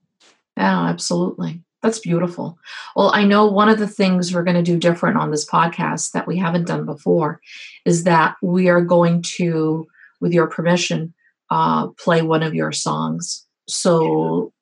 yeah, 0.61 0.82
absolutely. 0.88 1.62
That's 1.82 1.98
beautiful. 1.98 2.58
Well, 2.94 3.11
I 3.14 3.24
know 3.24 3.46
one 3.46 3.70
of 3.70 3.78
the 3.78 3.88
things 3.88 4.34
we're 4.34 4.44
going 4.44 4.62
to 4.62 4.62
do 4.62 4.78
different 4.78 5.16
on 5.16 5.30
this 5.30 5.48
podcast 5.48 6.12
that 6.12 6.26
we 6.26 6.36
haven't 6.36 6.66
done 6.66 6.84
before 6.84 7.40
is 7.86 8.04
that 8.04 8.36
we 8.42 8.68
are 8.68 8.82
going 8.82 9.22
to, 9.38 9.86
with 10.20 10.32
your 10.34 10.46
permission, 10.46 11.14
uh, 11.50 11.88
play 11.98 12.20
one 12.20 12.42
of 12.42 12.54
your 12.54 12.72
songs 12.72 13.46
so 13.66 14.52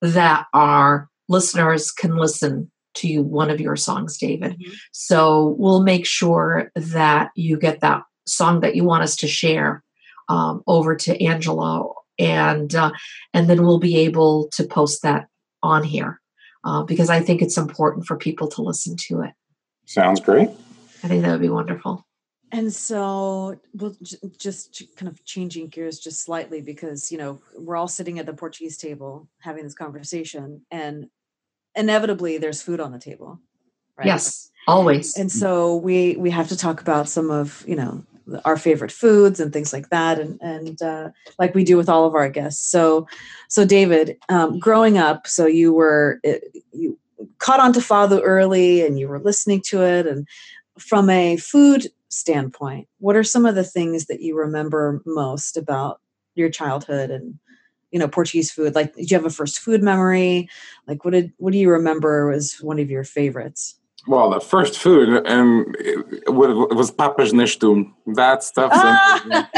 that 0.00 0.46
our 0.54 1.10
listeners 1.28 1.92
can 1.92 2.16
listen 2.16 2.70
to 2.94 3.18
one 3.22 3.50
of 3.50 3.60
your 3.60 3.76
songs, 3.76 4.16
David. 4.16 4.58
Mhm. 4.58 4.72
So 4.92 5.54
we'll 5.58 5.82
make 5.82 6.06
sure 6.06 6.70
that 6.74 7.30
you 7.36 7.58
get 7.58 7.80
that 7.80 8.02
song 8.26 8.60
that 8.60 8.74
you 8.76 8.84
want 8.84 9.02
us 9.02 9.16
to 9.16 9.28
share 9.28 9.82
um, 10.28 10.62
over 10.66 10.94
to 10.96 11.22
Angela, 11.22 11.86
and 12.18 12.74
uh, 12.74 12.92
and 13.34 13.48
then 13.48 13.62
we'll 13.64 13.78
be 13.78 13.98
able 13.98 14.48
to 14.52 14.64
post 14.64 15.02
that 15.02 15.26
on 15.62 15.84
here 15.84 16.20
uh, 16.64 16.82
because 16.82 17.10
I 17.10 17.20
think 17.20 17.42
it's 17.42 17.56
important 17.56 18.06
for 18.06 18.16
people 18.16 18.48
to 18.48 18.62
listen 18.62 18.96
to 19.08 19.22
it. 19.22 19.32
Sounds 19.86 20.20
great. 20.20 20.48
I 21.02 21.08
think 21.08 21.22
that 21.22 21.32
would 21.32 21.40
be 21.40 21.48
wonderful. 21.48 22.06
And 22.52 22.72
so, 22.72 23.58
well, 23.72 23.96
j- 24.02 24.18
just 24.38 24.82
kind 24.96 25.08
of 25.10 25.24
changing 25.24 25.68
gears 25.68 25.98
just 25.98 26.22
slightly 26.22 26.60
because 26.60 27.10
you 27.10 27.16
know 27.16 27.40
we're 27.56 27.76
all 27.76 27.88
sitting 27.88 28.18
at 28.18 28.26
the 28.26 28.34
Portuguese 28.34 28.76
table 28.76 29.26
having 29.40 29.64
this 29.64 29.74
conversation, 29.74 30.66
and 30.70 31.06
inevitably 31.74 32.36
there's 32.36 32.60
food 32.60 32.78
on 32.78 32.92
the 32.92 32.98
table, 32.98 33.40
right? 33.96 34.06
Yes, 34.06 34.50
always. 34.68 35.16
And 35.16 35.32
so 35.32 35.76
we 35.76 36.16
we 36.16 36.30
have 36.30 36.48
to 36.48 36.56
talk 36.56 36.82
about 36.82 37.08
some 37.08 37.30
of 37.30 37.64
you 37.66 37.74
know 37.74 38.04
the- 38.11 38.11
our 38.44 38.56
favorite 38.56 38.92
foods 38.92 39.40
and 39.40 39.52
things 39.52 39.72
like 39.72 39.88
that, 39.90 40.18
and 40.18 40.40
and 40.40 40.80
uh, 40.82 41.10
like 41.38 41.54
we 41.54 41.64
do 41.64 41.76
with 41.76 41.88
all 41.88 42.06
of 42.06 42.14
our 42.14 42.28
guests. 42.28 42.70
So, 42.70 43.06
so 43.48 43.64
David, 43.64 44.16
um, 44.28 44.58
growing 44.58 44.98
up, 44.98 45.26
so 45.26 45.46
you 45.46 45.72
were 45.72 46.20
uh, 46.26 46.34
you 46.72 46.98
caught 47.38 47.60
on 47.60 47.72
to 47.74 47.80
fado 47.80 48.20
early, 48.22 48.84
and 48.84 48.98
you 48.98 49.08
were 49.08 49.20
listening 49.20 49.62
to 49.66 49.82
it, 49.82 50.06
and 50.06 50.26
from 50.78 51.10
a 51.10 51.36
food 51.36 51.88
standpoint, 52.08 52.88
what 52.98 53.16
are 53.16 53.24
some 53.24 53.46
of 53.46 53.54
the 53.54 53.64
things 53.64 54.06
that 54.06 54.20
you 54.20 54.36
remember 54.36 55.02
most 55.06 55.56
about 55.56 56.00
your 56.34 56.50
childhood 56.50 57.10
and 57.10 57.38
you 57.90 57.98
know 57.98 58.08
Portuguese 58.08 58.50
food? 58.50 58.74
Like, 58.74 58.94
did 58.94 59.10
you 59.10 59.16
have 59.16 59.26
a 59.26 59.30
first 59.30 59.58
food 59.58 59.82
memory? 59.82 60.48
Like, 60.86 61.04
what 61.04 61.12
did 61.12 61.32
what 61.38 61.52
do 61.52 61.58
you 61.58 61.70
remember 61.70 62.28
was 62.28 62.54
one 62.60 62.78
of 62.78 62.90
your 62.90 63.04
favorites? 63.04 63.76
Well, 64.08 64.30
the 64.30 64.40
first 64.40 64.78
food 64.78 65.24
and 65.26 65.76
it, 65.78 66.28
was 66.32 66.90
papas 66.90 67.32
nestum. 67.32 67.92
That 68.14 68.42
stuff. 68.42 68.72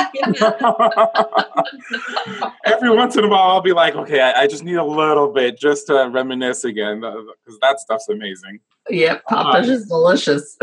Every 2.67 2.91
once 2.91 3.17
in 3.17 3.25
a 3.25 3.29
while, 3.29 3.51
I'll 3.51 3.61
be 3.63 3.73
like, 3.73 3.95
okay, 3.95 4.21
I, 4.21 4.43
I 4.43 4.47
just 4.47 4.63
need 4.65 4.75
a 4.77 4.85
little 4.85 5.33
bit 5.33 5.59
just 5.59 5.87
to 5.87 6.11
reminisce 6.13 6.65
again 6.65 7.01
because 7.01 7.59
that 7.61 7.81
stuff's 7.81 8.09
amazing. 8.09 8.61
yeah, 8.91 9.19
Papa's 9.29 9.69
is 9.69 9.87
delicious. 9.87 10.57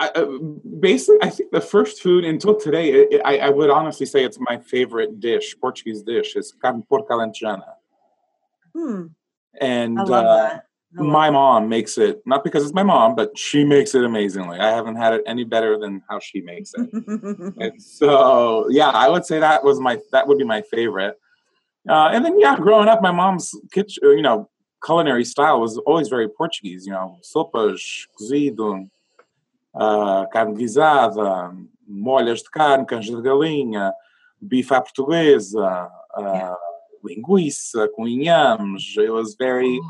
I, 0.00 0.10
uh, 0.14 0.26
basically, 0.78 1.18
I 1.22 1.30
think 1.30 1.50
the 1.50 1.60
first 1.60 2.00
food 2.02 2.24
until 2.24 2.54
today, 2.54 2.90
it, 2.92 3.14
it- 3.14 3.22
I, 3.24 3.38
I 3.38 3.50
would 3.50 3.68
honestly 3.68 4.06
say 4.06 4.24
it's 4.24 4.38
my 4.38 4.58
favorite 4.58 5.18
dish, 5.18 5.56
Portuguese 5.60 6.02
dish, 6.02 6.36
is 6.36 6.52
carne 6.62 6.84
porca 6.88 7.10
alentejana. 7.10 7.64
Hmm, 8.76 9.06
And 9.60 9.98
I 9.98 10.02
love 10.04 10.24
uh, 10.24 10.36
that. 10.36 10.66
My 10.92 11.28
mom 11.28 11.68
makes 11.68 11.98
it, 11.98 12.22
not 12.24 12.42
because 12.42 12.64
it's 12.64 12.72
my 12.72 12.82
mom, 12.82 13.14
but 13.14 13.36
she 13.36 13.64
makes 13.64 13.94
it 13.94 14.04
amazingly. 14.04 14.58
I 14.58 14.70
haven't 14.70 14.96
had 14.96 15.12
it 15.12 15.22
any 15.26 15.44
better 15.44 15.78
than 15.78 16.02
how 16.08 16.18
she 16.18 16.40
makes 16.40 16.72
it. 16.74 16.88
and 17.60 17.82
so, 17.82 18.68
yeah, 18.70 18.88
I 18.88 19.08
would 19.08 19.26
say 19.26 19.38
that 19.38 19.62
was 19.62 19.80
my, 19.80 19.98
that 20.12 20.26
would 20.26 20.38
be 20.38 20.44
my 20.44 20.62
favorite. 20.62 21.18
Uh, 21.86 22.08
and 22.12 22.24
then, 22.24 22.40
yeah, 22.40 22.56
growing 22.56 22.88
up, 22.88 23.02
my 23.02 23.10
mom's 23.10 23.54
kitchen, 23.70 24.02
you 24.02 24.22
know, 24.22 24.48
culinary 24.84 25.24
style 25.24 25.60
was 25.60 25.76
always 25.78 26.08
very 26.08 26.28
Portuguese, 26.28 26.86
you 26.86 26.92
know, 26.92 27.18
sopas, 27.22 28.06
cozido, 28.18 28.88
uh, 29.74 30.26
carne 30.32 30.54
guisada, 30.54 31.54
molhas 31.88 32.42
de 32.42 32.50
carne, 32.50 32.86
canja 32.86 33.14
de 33.14 33.22
galinha, 33.22 33.92
bife 34.40 34.72
à 34.72 34.80
portuguesa, 34.80 35.90
uh, 36.16 36.56
linguiça 37.04 37.88
com 37.88 38.06
inhames. 38.06 38.94
It 38.96 39.10
was 39.10 39.34
very, 39.38 39.80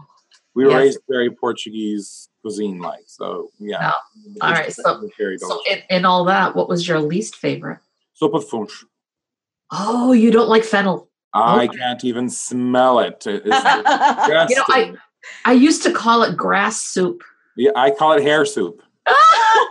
We 0.58 0.64
were 0.64 0.70
Yes. 0.72 0.78
raised 0.80 1.00
very 1.08 1.30
Portuguese 1.30 2.28
cuisine 2.42 2.80
like. 2.80 3.04
So, 3.06 3.50
yeah. 3.60 3.92
Yes. 4.24 4.34
Very 4.36 4.40
Portuguese 4.40 4.40
cuisine 4.40 4.40
like. 4.40 4.40
So, 4.40 4.40
yeah. 4.40 4.40
Yeah. 4.40 4.42
All 4.42 4.52
right, 4.52 4.72
so- 4.72 5.08
So 5.38 5.60
in, 5.70 5.78
in 5.88 6.04
all 6.04 6.24
that, 6.24 6.56
what 6.56 6.68
was 6.68 6.88
your 6.88 6.98
least 7.00 7.36
favorite? 7.36 7.78
Sopa 8.20 8.40
de 8.40 8.46
funcho. 8.46 8.84
Oh, 9.70 10.10
you 10.12 10.32
don't 10.32 10.48
like 10.48 10.64
fennel. 10.64 11.08
I 11.32 11.66
Okay. 11.66 11.78
can't 11.78 12.04
even 12.04 12.28
smell 12.28 12.98
it. 12.98 13.24
You 13.26 13.40
know, 13.50 14.64
I. 14.68 14.94
I 15.44 15.52
used 15.52 15.82
to 15.84 15.92
call 15.92 16.22
it 16.24 16.36
grass 16.36 16.82
soup. 16.82 17.22
yeah, 17.56 17.70
I 17.76 17.90
call 17.92 18.12
it 18.14 18.22
hair 18.22 18.44
soup. 18.44 18.82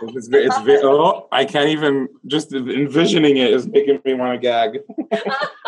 It's, 0.00 0.28
it's 0.30 0.54
oh, 0.84 1.26
I 1.32 1.44
can't 1.44 1.70
even 1.70 2.06
just 2.28 2.52
envisioning 2.52 3.36
it 3.38 3.50
is 3.52 3.66
making 3.66 4.00
me 4.04 4.14
want 4.14 4.32
to 4.34 4.38
gag. 4.38 4.78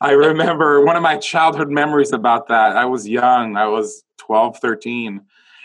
I 0.00 0.12
remember 0.12 0.84
one 0.84 0.96
of 0.96 1.02
my 1.02 1.16
childhood 1.16 1.70
memories 1.70 2.12
about 2.12 2.48
that. 2.48 2.76
I 2.76 2.84
was 2.84 3.08
young. 3.08 3.56
I 3.56 3.66
was 3.66 4.04
12, 4.18 4.58
13. 4.58 5.20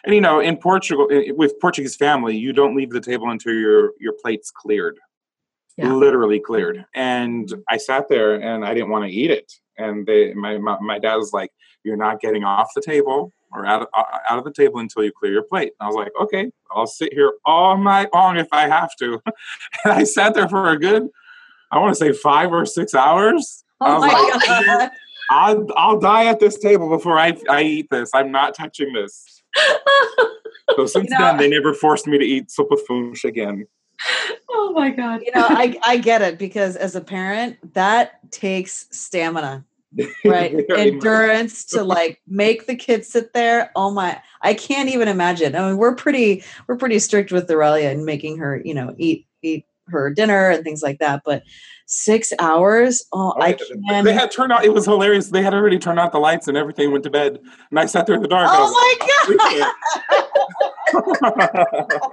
And 0.05 0.15
you 0.15 0.21
know, 0.21 0.39
in 0.39 0.57
Portugal 0.57 1.07
with 1.09 1.59
Portuguese 1.59 1.95
family, 1.95 2.35
you 2.35 2.53
don't 2.53 2.75
leave 2.75 2.91
the 2.91 3.01
table 3.01 3.29
until 3.29 3.53
your 3.53 3.91
your 3.99 4.13
plate's 4.21 4.51
cleared. 4.51 4.99
Yeah. 5.75 5.93
Literally 5.93 6.39
cleared. 6.39 6.85
And 6.95 7.53
I 7.69 7.77
sat 7.77 8.09
there 8.09 8.35
and 8.35 8.65
I 8.65 8.73
didn't 8.73 8.89
want 8.89 9.05
to 9.05 9.11
eat 9.11 9.31
it. 9.31 9.51
And 9.77 10.07
they 10.07 10.33
my 10.33 10.57
my, 10.57 10.77
my 10.79 10.99
dad 10.99 11.15
was 11.15 11.33
like, 11.33 11.51
"You're 11.83 11.97
not 11.97 12.21
getting 12.21 12.43
off 12.43 12.69
the 12.73 12.81
table 12.81 13.33
or 13.51 13.65
out 13.65 13.83
of, 13.83 13.87
out 13.95 14.37
of 14.37 14.43
the 14.43 14.51
table 14.51 14.79
until 14.79 15.03
you 15.03 15.11
clear 15.11 15.33
your 15.33 15.43
plate." 15.43 15.73
And 15.79 15.85
I 15.85 15.87
was 15.87 15.95
like, 15.95 16.11
"Okay, 16.19 16.51
I'll 16.71 16.87
sit 16.87 17.13
here 17.13 17.33
all 17.45 17.77
night 17.77 18.09
long 18.13 18.37
if 18.37 18.47
I 18.51 18.67
have 18.67 18.95
to." 18.99 19.21
and 19.83 19.93
I 19.93 20.03
sat 20.03 20.33
there 20.33 20.47
for 20.47 20.69
a 20.69 20.79
good 20.79 21.09
I 21.71 21.79
want 21.79 21.95
to 21.95 21.99
say 21.99 22.13
5 22.13 22.51
or 22.51 22.65
6 22.65 22.95
hours. 22.95 23.63
I 23.81 23.89
oh 23.89 23.99
was 23.99 24.01
my 24.01 24.57
like, 24.57 24.65
god. 24.65 24.91
I'll, 25.29 25.67
I'll 25.75 25.99
die 25.99 26.25
at 26.25 26.39
this 26.39 26.57
table 26.57 26.89
before 26.89 27.19
I, 27.19 27.37
I 27.49 27.63
eat 27.63 27.89
this. 27.89 28.11
I'm 28.13 28.31
not 28.31 28.55
touching 28.55 28.93
this. 28.93 29.43
So 30.75 30.85
since 30.85 31.09
know- 31.09 31.17
then, 31.19 31.37
they 31.37 31.49
never 31.49 31.73
forced 31.73 32.07
me 32.07 32.17
to 32.17 32.25
eat 32.25 32.49
soup 32.51 32.67
with 32.71 32.87
funch 32.87 33.23
again. 33.23 33.67
oh 34.49 34.71
my 34.73 34.91
god. 34.91 35.21
You 35.25 35.31
know, 35.33 35.45
I 35.49 35.77
I 35.83 35.97
get 35.97 36.21
it 36.21 36.37
because 36.37 36.75
as 36.75 36.95
a 36.95 37.01
parent, 37.01 37.73
that 37.73 38.31
takes 38.31 38.87
stamina. 38.91 39.65
Right. 40.23 40.65
Endurance 40.77 41.65
to 41.65 41.83
like 41.83 42.21
make 42.27 42.67
the 42.67 42.75
kids 42.75 43.07
sit 43.07 43.33
there. 43.33 43.71
Oh 43.75 43.91
my 43.91 44.21
I 44.41 44.53
can't 44.53 44.89
even 44.89 45.07
imagine. 45.07 45.55
I 45.55 45.67
mean, 45.67 45.77
we're 45.77 45.95
pretty 45.95 46.43
we're 46.67 46.77
pretty 46.77 46.99
strict 46.99 47.31
with 47.31 47.49
Aurelia 47.49 47.89
and 47.89 48.05
making 48.05 48.37
her, 48.37 48.61
you 48.63 48.73
know, 48.73 48.93
eat 48.97 49.25
eat 49.41 49.65
her 49.89 50.09
dinner 50.13 50.49
and 50.49 50.63
things 50.63 50.81
like 50.83 50.99
that. 50.99 51.21
But 51.25 51.43
six 51.85 52.33
hours, 52.39 53.03
oh, 53.13 53.33
Oh, 53.37 53.41
I 53.41 53.53
they- 53.53 53.57
can 53.89 54.03
They 54.05 54.13
had 54.13 54.31
turned 54.31 54.51
out. 54.51 54.65
It 54.65 54.73
was 54.73 54.85
hilarious. 54.85 55.27
They 55.29 55.41
had 55.43 55.53
already 55.53 55.79
turned 55.79 55.99
out 55.99 56.11
the 56.11 56.19
lights 56.19 56.47
and 56.47 56.57
everything. 56.57 56.91
Went 56.91 57.03
to 57.05 57.09
bed, 57.09 57.39
and 57.69 57.79
I 57.79 57.85
sat 57.85 58.05
there 58.07 58.15
in 58.15 58.21
the 58.21 58.27
dark. 58.27 58.47
Oh 58.51 58.71
my 58.71 58.95
god. 58.99 59.73
god! 61.97 62.11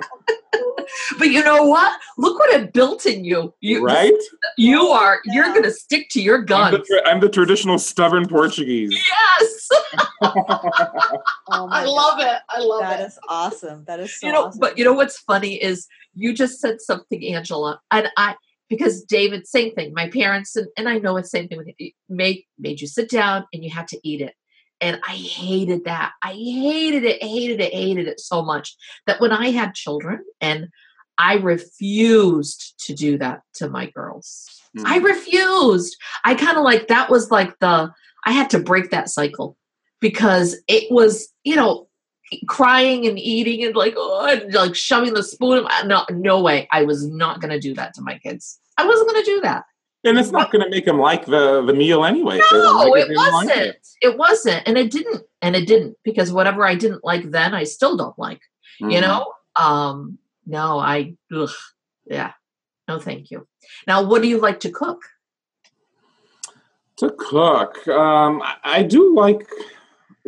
But 1.19 1.31
you 1.31 1.43
know 1.43 1.65
what? 1.65 1.99
Look 2.19 2.39
what 2.39 2.51
it 2.55 2.73
built 2.73 3.07
in 3.07 3.25
you. 3.25 3.55
You 3.61 3.85
right? 3.85 4.13
You 4.57 4.83
are. 4.89 5.21
You're 5.25 5.53
gonna 5.55 5.71
stick 5.71 6.09
to 6.11 6.21
your 6.23 6.37
I'm 6.39 6.43
the, 6.43 6.47
guns. 6.79 6.87
tra- 6.89 7.09
I'm 7.09 7.21
the 7.21 7.29
traditional 7.29 7.79
stubborn 7.79 8.29
Portuguese. 8.29 8.93
Yes. 9.41 9.69
Oh 11.51 11.67
my 11.69 11.83
I 11.83 11.85
love 11.85 12.19
God. 12.19 12.37
it. 12.37 12.43
I 12.49 12.61
love 12.61 12.81
That 12.81 12.99
That 12.99 13.07
is 13.07 13.19
awesome. 13.29 13.85
That 13.87 14.01
is 14.01 14.19
so 14.19 14.27
you 14.27 14.33
know, 14.33 14.45
awesome. 14.47 14.59
but 14.61 14.79
you 14.79 14.85
know 14.85 14.93
what's 14.95 15.19
funny 15.19 15.55
is 15.63 15.87
you 16.15 16.33
just 16.33 16.61
said 16.61 16.81
something, 16.81 17.35
Angela, 17.35 17.81
and 17.91 18.09
I 18.17 18.37
because 18.69 19.03
David, 19.05 19.47
same 19.47 19.75
thing. 19.75 19.93
My 19.95 20.09
parents 20.09 20.57
and, 20.57 20.69
and 20.77 20.89
I 20.89 20.99
know 20.99 21.17
it's 21.17 21.31
the 21.31 21.39
same 21.39 21.49
thing 21.49 21.59
with 21.59 21.69
you, 21.79 21.93
made 22.09 22.45
made 22.59 22.81
you 22.81 22.87
sit 22.87 23.11
down 23.11 23.45
and 23.53 23.63
you 23.65 23.71
had 23.71 23.89
to 23.89 24.01
eat 24.03 24.21
it. 24.21 24.35
And 24.81 25.01
I 25.07 25.13
hated 25.13 25.85
that. 25.85 26.13
I 26.23 26.33
hated 26.33 27.05
it, 27.05 27.23
hated 27.23 27.61
it, 27.61 27.73
hated 27.73 28.09
it 28.09 28.21
so 28.21 28.43
much 28.43 28.77
that 29.07 29.21
when 29.21 29.33
I 29.33 29.51
had 29.51 29.75
children 29.75 30.25
and 30.41 30.69
I 31.17 31.35
refused 31.35 32.75
to 32.87 32.95
do 32.95 33.19
that 33.19 33.43
to 33.55 33.69
my 33.69 33.91
girls. 33.91 34.49
I 34.85 34.99
Mm. 34.99 35.05
refused. 35.05 35.97
I 36.25 36.35
kind 36.35 36.57
of 36.57 36.65
like 36.65 36.89
that 36.89 37.09
was 37.09 37.31
like 37.31 37.57
the 37.61 37.93
I 38.27 38.33
had 38.33 38.51
to 38.51 38.59
break 38.59 38.91
that 38.91 39.09
cycle 39.09 39.57
because 40.01 40.57
it 40.67 40.91
was, 40.91 41.33
you 41.45 41.57
know, 41.57 41.89
crying 42.49 43.07
and 43.07 43.19
eating 43.19 43.65
and 43.65 43.77
like 43.77 43.95
oh, 43.97 44.27
and 44.27 44.53
like 44.53 44.75
shoving 44.75 45.15
the 45.15 45.23
spoon. 45.23 45.67
No, 45.87 46.05
no 46.11 46.41
way. 46.41 46.69
I 46.73 46.83
was 46.85 47.07
not 47.09 47.41
going 47.41 47.51
to 47.53 47.61
do 47.61 47.75
that 47.75 47.95
to 47.95 48.03
my 48.03 48.19
kids. 48.19 48.61
I 48.77 48.87
wasn't 48.87 49.09
going 49.11 49.23
to 49.25 49.31
do 49.31 49.41
that. 49.43 49.65
and 50.05 50.19
it's 50.19 50.31
not 50.33 50.51
going 50.53 50.63
to 50.65 50.71
make 50.71 50.85
them 50.85 50.99
like 50.99 51.27
the 51.27 51.63
the 51.65 51.73
meal 51.75 52.05
anyway. 52.05 52.39
if 52.39 52.45
they 52.51 52.57
don't 52.59 52.77
No, 52.77 52.91
like 52.91 53.03
it 53.05 53.09
they 53.09 53.15
don't 53.15 53.33
like 53.33 53.49
wasn't. 53.49 53.77
It 54.03 54.19
wasn't, 54.19 54.63
and 54.67 54.77
it 54.79 54.91
didn't, 54.91 55.23
and 55.43 55.57
it 55.57 55.67
didn't 55.67 55.97
because 56.05 56.33
whatever 56.33 56.65
I 56.67 56.75
didn't 56.75 57.05
like 57.05 57.31
then, 57.31 57.55
I 57.55 57.65
still 57.65 57.97
don't 57.97 58.19
like. 58.19 58.41
You 58.81 58.99
Mhm. 58.99 59.01
know, 59.03 59.33
um, 59.57 60.19
no, 60.47 60.79
I, 60.79 61.15
ugh, 61.35 61.49
yeah, 62.07 62.33
no, 62.89 62.99
thank 62.99 63.31
you. 63.31 63.47
Now, 63.87 64.03
what 64.03 64.21
do 64.21 64.29
you 64.29 64.39
like 64.39 64.61
to 64.61 64.71
cook? 64.71 65.01
To 66.99 67.11
cook, 67.11 67.87
um, 67.89 68.43
I, 68.43 68.55
I 68.65 68.83
do 68.83 69.15
like 69.15 69.49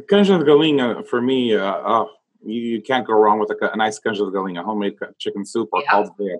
canja 0.02 0.38
de 0.38 0.44
galinha. 0.44 1.06
For 1.06 1.20
me, 1.20 1.54
uh, 1.54 1.80
oh, 1.84 2.10
you, 2.44 2.60
you 2.60 2.82
can't 2.82 3.06
go 3.06 3.14
wrong 3.14 3.38
with 3.38 3.50
a, 3.50 3.72
a 3.72 3.76
nice 3.76 3.98
canja 3.98 4.18
de 4.18 4.36
galinha, 4.36 4.64
homemade 4.64 4.96
chicken 5.18 5.44
soup 5.44 5.68
or 5.72 5.82
Yeah. 5.82 5.90
caldo. 5.90 6.38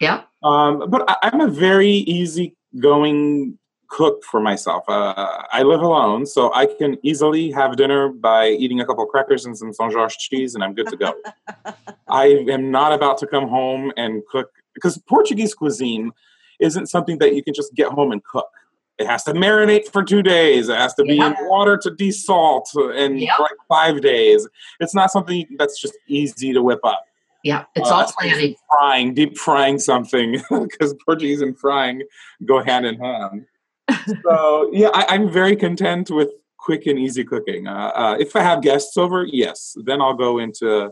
Yeah. 0.00 0.22
Um, 0.42 0.88
but 0.88 1.04
I, 1.10 1.16
I'm 1.24 1.40
a 1.40 1.48
very 1.48 1.90
easy-going 1.90 3.58
cook 3.88 4.22
for 4.24 4.40
myself. 4.40 4.84
Uh, 4.88 5.42
I 5.52 5.62
live 5.62 5.80
alone, 5.80 6.26
so 6.26 6.52
I 6.54 6.66
can 6.66 6.98
easily 7.02 7.50
have 7.52 7.76
dinner 7.76 8.10
by 8.10 8.50
eating 8.50 8.80
a 8.80 8.86
couple 8.86 9.02
of 9.04 9.08
crackers 9.10 9.46
and 9.46 9.56
some 9.56 9.72
Saint 9.72 9.92
George 9.92 10.16
cheese, 10.18 10.54
and 10.54 10.62
I'm 10.62 10.74
good 10.74 10.88
to 10.88 10.96
go. 10.96 11.14
I 12.08 12.26
am 12.48 12.70
not 12.70 12.92
about 12.92 13.18
to 13.18 13.26
come 13.26 13.48
home 13.48 13.92
and 13.96 14.22
cook 14.30 14.50
because 14.74 14.98
Portuguese 15.08 15.54
cuisine 15.54 16.12
isn't 16.60 16.86
something 16.86 17.18
that 17.18 17.34
you 17.34 17.42
can 17.42 17.54
just 17.54 17.74
get 17.74 17.90
home 17.90 18.12
and 18.12 18.22
cook. 18.24 18.48
It 18.98 19.06
has 19.06 19.22
to 19.24 19.32
marinate 19.32 19.90
for 19.92 20.02
two 20.02 20.22
days. 20.22 20.68
It 20.68 20.76
has 20.76 20.92
to 20.94 21.04
be 21.04 21.18
in 21.18 21.34
water 21.42 21.76
to 21.78 21.90
desalt 21.90 22.64
and 22.96 23.20
Yep. 23.20 23.38
like 23.38 23.52
five 23.68 24.00
days. 24.00 24.48
It's 24.80 24.94
not 24.94 25.12
something 25.12 25.46
that's 25.56 25.80
just 25.80 25.96
easy 26.08 26.52
to 26.52 26.62
whip 26.62 26.80
up. 26.84 27.04
Yeah, 27.44 27.64
it's 27.76 27.88
Uh, 27.88 27.94
all 27.94 28.12
planning. 28.18 28.56
Frying, 28.68 29.14
deep 29.14 29.38
frying 29.38 29.78
something, 29.78 30.42
because 30.50 30.94
Portuguese 31.04 31.40
and 31.40 31.56
frying 31.56 32.02
go 32.44 32.60
hand 32.62 32.86
in 32.86 32.98
hand. 32.98 33.46
so 34.24 34.68
yeah, 34.72 34.90
I, 34.92 35.06
I'm 35.14 35.30
very 35.30 35.54
content 35.54 36.10
with 36.10 36.30
quick 36.58 36.86
and 36.86 36.98
easy 36.98 37.22
cooking. 37.22 37.68
Uh, 37.68 37.92
uh, 37.94 38.16
if 38.18 38.34
I 38.34 38.40
have 38.40 38.62
guests 38.62 38.96
over, 38.96 39.24
yes, 39.24 39.76
then 39.84 40.02
I'll 40.02 40.14
go 40.14 40.38
into 40.38 40.90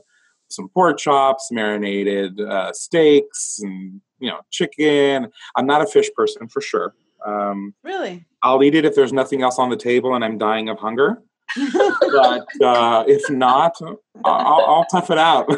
some 0.48 0.68
pork 0.68 0.96
chops, 0.98 1.48
marinated 1.50 2.40
uh, 2.40 2.72
steaks, 2.72 3.58
and 3.60 4.00
you 4.20 4.30
know, 4.30 4.38
chicken. 4.52 5.26
I'm 5.56 5.66
not 5.66 5.82
a 5.82 5.86
fish 5.86 6.08
person 6.14 6.46
for 6.46 6.60
sure. 6.60 6.94
Um, 7.26 7.74
really? 7.82 8.24
I'll 8.42 8.62
eat 8.62 8.74
it 8.74 8.84
if 8.84 8.94
there's 8.94 9.12
nothing 9.12 9.42
else 9.42 9.58
on 9.58 9.68
the 9.68 9.76
table 9.76 10.14
and 10.14 10.24
I'm 10.24 10.38
dying 10.38 10.68
of 10.68 10.78
hunger. 10.78 11.22
But 11.56 12.46
uh, 12.62 13.04
if 13.06 13.28
not, 13.30 13.76
I'll, 14.24 14.64
I'll 14.66 14.86
tough 14.90 15.10
it 15.10 15.18
out. 15.18 15.48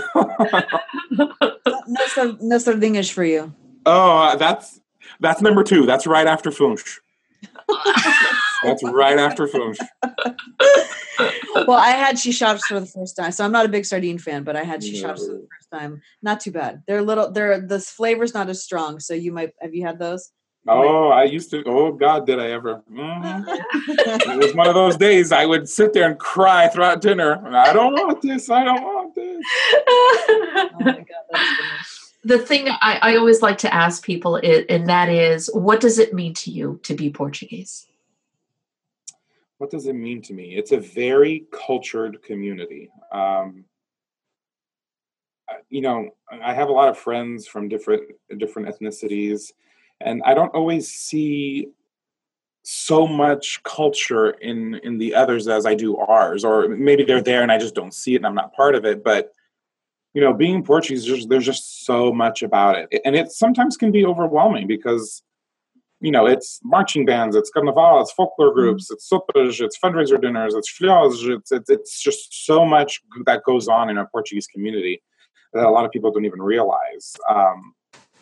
no, 1.10 2.06
sar- 2.06 2.36
no 2.40 2.56
sardinhas 2.56 3.12
for 3.12 3.24
you. 3.24 3.52
Oh, 3.86 4.36
that's 4.36 4.80
that's 5.20 5.40
number 5.40 5.62
two. 5.62 5.86
That's 5.86 6.06
right 6.06 6.26
after 6.26 6.50
Funch. 6.50 6.98
That's 8.64 8.82
right 8.82 9.18
after 9.18 9.46
Funch. 9.46 9.78
well, 11.66 11.78
I 11.78 11.90
had 11.90 12.18
she 12.18 12.32
shops 12.32 12.66
for 12.66 12.80
the 12.80 12.86
first 12.86 13.16
time, 13.16 13.32
so 13.32 13.44
I'm 13.44 13.52
not 13.52 13.66
a 13.66 13.68
big 13.68 13.84
sardine 13.84 14.18
fan, 14.18 14.44
but 14.44 14.56
I 14.56 14.64
had 14.64 14.82
she 14.82 14.96
shops 14.96 15.26
for 15.26 15.34
the 15.34 15.46
first 15.50 15.70
time. 15.72 16.02
Not 16.22 16.40
too 16.40 16.50
bad. 16.50 16.82
They're 16.86 17.02
little. 17.02 17.30
They're 17.30 17.60
the 17.60 17.80
flavor's 17.80 18.34
not 18.34 18.48
as 18.48 18.62
strong, 18.62 19.00
so 19.00 19.14
you 19.14 19.32
might 19.32 19.52
have 19.60 19.74
you 19.74 19.86
had 19.86 19.98
those? 19.98 20.32
Oh, 20.66 21.08
I 21.08 21.24
used 21.24 21.50
to. 21.52 21.62
Oh 21.66 21.92
God, 21.92 22.26
did 22.26 22.38
I 22.38 22.50
ever? 22.50 22.82
Mhm. 22.90 23.44
It 23.98 24.38
was 24.38 24.54
one 24.54 24.68
of 24.68 24.74
those 24.74 24.96
days 24.96 25.32
I 25.32 25.46
would 25.46 25.68
sit 25.68 25.92
there 25.92 26.08
and 26.08 26.18
cry 26.18 26.68
throughout 26.68 27.00
dinner. 27.00 27.40
I 27.56 27.72
don't 27.72 27.94
want 27.94 28.20
this. 28.20 28.50
I 28.50 28.64
don't 28.64 28.82
want 28.82 29.14
this. 29.14 29.44
oh 29.88 30.68
my 30.80 30.92
god, 30.92 31.44
the 32.24 32.38
thing 32.38 32.68
I, 32.68 32.98
I 33.00 33.16
always 33.16 33.42
like 33.42 33.58
to 33.58 33.74
ask 33.74 34.04
people 34.04 34.36
is, 34.36 34.64
and 34.68 34.88
that 34.88 35.08
is, 35.08 35.48
what 35.54 35.80
does 35.80 35.98
it 35.98 36.12
mean 36.12 36.34
to 36.34 36.50
you 36.50 36.80
to 36.82 36.94
be 36.94 37.10
Portuguese? 37.10 37.86
What 39.58 39.70
does 39.70 39.86
it 39.86 39.94
mean 39.94 40.22
to 40.22 40.34
me? 40.34 40.54
It's 40.56 40.72
a 40.72 40.78
very 40.78 41.46
cultured 41.52 42.22
community. 42.22 42.90
Um, 43.10 43.64
you 45.68 45.80
know, 45.80 46.10
I 46.30 46.54
have 46.54 46.68
a 46.68 46.72
lot 46.72 46.88
of 46.88 46.98
friends 46.98 47.46
from 47.46 47.68
different 47.68 48.02
different 48.36 48.68
ethnicities, 48.68 49.52
and 50.00 50.22
I 50.24 50.34
don't 50.34 50.54
always 50.54 50.88
see 50.88 51.68
so 52.62 53.06
much 53.06 53.62
culture 53.62 54.30
in 54.30 54.74
in 54.84 54.98
the 54.98 55.14
others 55.14 55.48
as 55.48 55.64
I 55.66 55.74
do 55.74 55.96
ours. 55.96 56.44
Or 56.44 56.68
maybe 56.68 57.04
they're 57.04 57.22
there 57.22 57.42
and 57.42 57.50
I 57.50 57.58
just 57.58 57.74
don't 57.74 57.94
see 57.94 58.14
it 58.14 58.18
and 58.18 58.26
I'm 58.26 58.34
not 58.34 58.54
part 58.54 58.74
of 58.74 58.84
it. 58.84 59.02
But 59.02 59.32
you 60.14 60.22
know, 60.22 60.32
being 60.32 60.64
Portuguese, 60.64 61.06
there's, 61.06 61.26
there's 61.26 61.44
just 61.44 61.84
so 61.84 62.12
much 62.12 62.42
about 62.42 62.76
it, 62.76 63.00
and 63.04 63.14
it 63.14 63.30
sometimes 63.30 63.76
can 63.76 63.92
be 63.92 64.04
overwhelming 64.04 64.66
because 64.66 65.22
you 66.00 66.12
know, 66.12 66.26
it's 66.26 66.60
marching 66.62 67.04
bands, 67.04 67.34
it's 67.34 67.50
carnaval, 67.50 68.00
it's 68.00 68.12
folklore 68.12 68.52
groups, 68.54 68.90
it's 68.90 69.10
sopas, 69.10 69.60
it's 69.60 69.78
fundraiser 69.78 70.20
dinners, 70.20 70.54
it's 70.54 70.68
flores, 70.68 71.24
it's, 71.24 71.50
it's, 71.50 71.68
it's 71.68 72.00
just 72.00 72.46
so 72.46 72.64
much 72.64 73.00
that 73.26 73.42
goes 73.44 73.66
on 73.66 73.90
in 73.90 73.98
a 73.98 74.06
Portuguese 74.06 74.46
community 74.46 75.02
that 75.52 75.66
a 75.66 75.70
lot 75.70 75.84
of 75.84 75.90
people 75.90 76.12
don't 76.12 76.24
even 76.24 76.40
realize. 76.40 77.16
Um, 77.28 77.74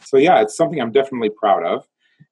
so 0.06 0.16
yeah, 0.16 0.40
it's 0.40 0.56
something 0.56 0.80
I'm 0.80 0.92
definitely 0.92 1.30
proud 1.30 1.64
of. 1.64 1.86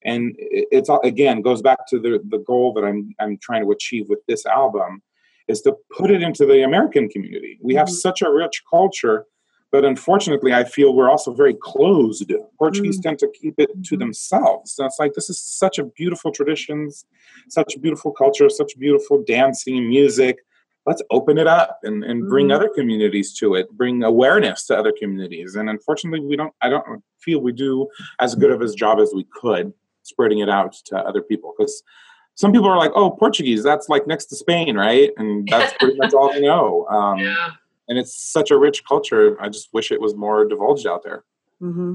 And 0.05 0.35
it's 0.39 0.91
again 1.03 1.43
goes 1.43 1.63
back 1.63 1.87
to 1.89 1.99
the 1.99 2.21
the 2.29 2.39
goal 2.39 2.73
that 2.75 2.85
I'm 2.85 3.15
I'm 3.21 3.39
trying 3.39 3.65
to 3.65 3.71
achieve 3.71 4.09
with 4.09 4.21
this 4.29 4.47
album 4.47 5.03
is 5.49 5.61
to 5.63 5.75
put 5.95 6.11
it 6.11 6.23
into 6.23 6.47
the 6.47 6.63
American 6.63 7.09
community. 7.09 7.59
We 7.63 7.75
have 7.75 7.87
mm-hmm. 7.87 7.95
such 7.95 8.23
a 8.23 8.31
rich 8.31 8.63
culture 8.71 9.27
but 9.75 9.85
unfortunately, 9.85 10.55
I 10.55 10.63
feel 10.63 10.95
we're 10.95 11.11
also 11.11 11.35
very 11.35 11.57
closed. 11.61 12.33
Portuguese 12.61 13.01
mm. 13.01 13.03
tend 13.03 13.19
to 13.19 13.29
keep 13.35 13.55
it 13.59 13.71
to 13.71 13.75
mm-hmm. 13.75 13.99
themselves. 13.99 14.71
So 14.71 14.85
it's 14.85 15.01
like 15.01 15.15
this 15.15 15.29
is 15.29 15.41
such 15.41 15.81
a 15.81 15.85
beautiful 15.85 16.31
traditions, 16.31 17.05
such 17.49 17.75
beautiful 17.83 18.13
culture, 18.13 18.49
such 18.49 18.79
beautiful 18.79 19.25
dancing, 19.27 19.89
music. 19.89 20.37
Let's 20.87 21.03
open 21.11 21.39
it 21.39 21.47
up 21.47 21.81
and, 21.83 22.05
and 22.05 22.29
bring 22.29 22.49
mm. 22.49 22.55
other 22.55 22.69
communities 22.69 23.35
to 23.39 23.55
it, 23.55 23.71
bring 23.73 24.03
awareness 24.03 24.67
to 24.67 24.77
other 24.77 24.93
communities. 24.99 25.55
And 25.55 25.71
unfortunately, 25.71 26.21
we 26.21 26.37
don't. 26.37 26.53
I 26.61 26.69
don't 26.69 27.03
feel 27.21 27.41
we 27.41 27.53
do 27.53 27.89
as 28.21 28.35
good 28.35 28.51
of 28.51 28.61
a 28.61 28.73
job 28.75 28.99
as 29.01 29.13
we 29.15 29.25
could 29.25 29.73
spreading 30.03 30.41
it 30.41 30.51
out 30.51 30.75
to 30.85 30.99
other 30.99 31.23
people 31.23 31.55
because 31.57 31.83
some 32.35 32.53
people 32.53 32.69
are 32.69 32.77
like, 32.77 32.93
"Oh, 32.95 33.11
Portuguese, 33.11 33.63
that's 33.63 33.89
like 33.89 34.07
next 34.07 34.27
to 34.27 34.37
Spain, 34.37 34.77
right?" 34.77 35.11
And 35.17 35.49
that's 35.49 35.73
pretty 35.81 35.97
much 35.97 36.13
all 36.13 36.33
they 36.33 36.43
know. 36.43 36.87
Um, 36.89 37.19
yeah 37.19 37.51
and 37.89 37.99
it's 37.99 38.15
such 38.15 38.51
a 38.51 38.59
rich 38.59 38.85
culture. 38.85 39.41
I 39.41 39.49
just 39.49 39.73
wish 39.73 39.91
it 39.91 40.01
was 40.01 40.15
more 40.15 40.45
divulged 40.47 40.87
out 40.87 41.03
there. 41.03 41.25
Mm-hmm. 41.61 41.95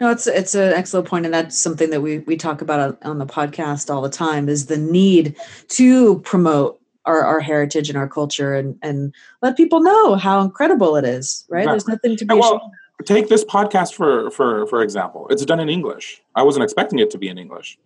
No, 0.00 0.10
it's 0.10 0.26
it's 0.26 0.54
an 0.54 0.72
excellent 0.72 1.08
point, 1.08 1.24
and 1.24 1.34
that's 1.34 1.58
something 1.58 1.90
that 1.90 2.00
we 2.00 2.18
we 2.20 2.36
talk 2.36 2.62
about 2.62 2.98
on 3.04 3.18
the 3.18 3.26
podcast 3.26 3.92
all 3.92 4.02
the 4.02 4.08
time. 4.08 4.48
Is 4.48 4.66
the 4.66 4.76
need 4.76 5.36
to 5.68 6.18
promote 6.20 6.80
our, 7.06 7.24
our 7.24 7.40
heritage 7.40 7.88
and 7.88 7.98
our 7.98 8.08
culture, 8.08 8.54
and 8.54 8.78
and 8.82 9.14
let 9.42 9.56
people 9.56 9.80
know 9.80 10.16
how 10.16 10.40
incredible 10.40 10.96
it 10.96 11.04
is. 11.04 11.44
Right? 11.48 11.66
There's 11.66 11.88
nothing 11.88 12.16
to 12.16 12.24
be. 12.24 12.34
Well, 12.34 12.72
take 13.04 13.28
this 13.28 13.44
podcast 13.44 13.94
for 13.94 14.30
for 14.30 14.66
for 14.66 14.82
example. 14.82 15.26
It's 15.30 15.44
done 15.44 15.60
in 15.60 15.68
English. 15.68 16.22
I 16.34 16.42
wasn't 16.42 16.64
expecting 16.64 16.98
it 16.98 17.10
to 17.10 17.18
be 17.18 17.28
in 17.28 17.38
English. 17.38 17.78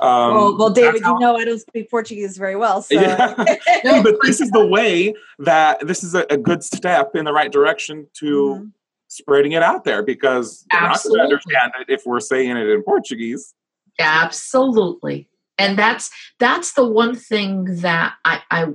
Um, 0.00 0.34
well, 0.34 0.58
well, 0.58 0.70
David, 0.70 1.02
how, 1.02 1.14
you 1.14 1.20
know 1.20 1.36
I 1.36 1.44
don't 1.44 1.58
speak 1.58 1.90
Portuguese 1.90 2.38
very 2.38 2.56
well. 2.56 2.82
So. 2.82 2.94
Yeah. 2.94 3.34
no, 3.84 4.02
but 4.02 4.16
this 4.22 4.40
is 4.40 4.50
the 4.50 4.64
way 4.64 5.14
that 5.40 5.86
this 5.86 6.04
is 6.04 6.14
a, 6.14 6.24
a 6.30 6.36
good 6.36 6.62
step 6.62 7.16
in 7.16 7.24
the 7.24 7.32
right 7.32 7.50
direction 7.50 8.06
to 8.14 8.26
mm-hmm. 8.26 8.66
spreading 9.08 9.52
it 9.52 9.62
out 9.62 9.84
there 9.84 10.02
because 10.02 10.64
they're 10.70 10.80
Absolutely. 10.80 11.18
not 11.18 11.22
going 11.22 11.30
to 11.30 11.34
understand 11.34 11.72
it 11.80 11.92
if 11.92 12.06
we're 12.06 12.20
saying 12.20 12.56
it 12.56 12.68
in 12.68 12.82
Portuguese. 12.84 13.54
Absolutely, 13.98 15.28
and 15.58 15.78
that's 15.78 16.10
that's 16.38 16.74
the 16.74 16.86
one 16.86 17.14
thing 17.14 17.64
that 17.80 18.14
I, 18.24 18.42
I 18.50 18.66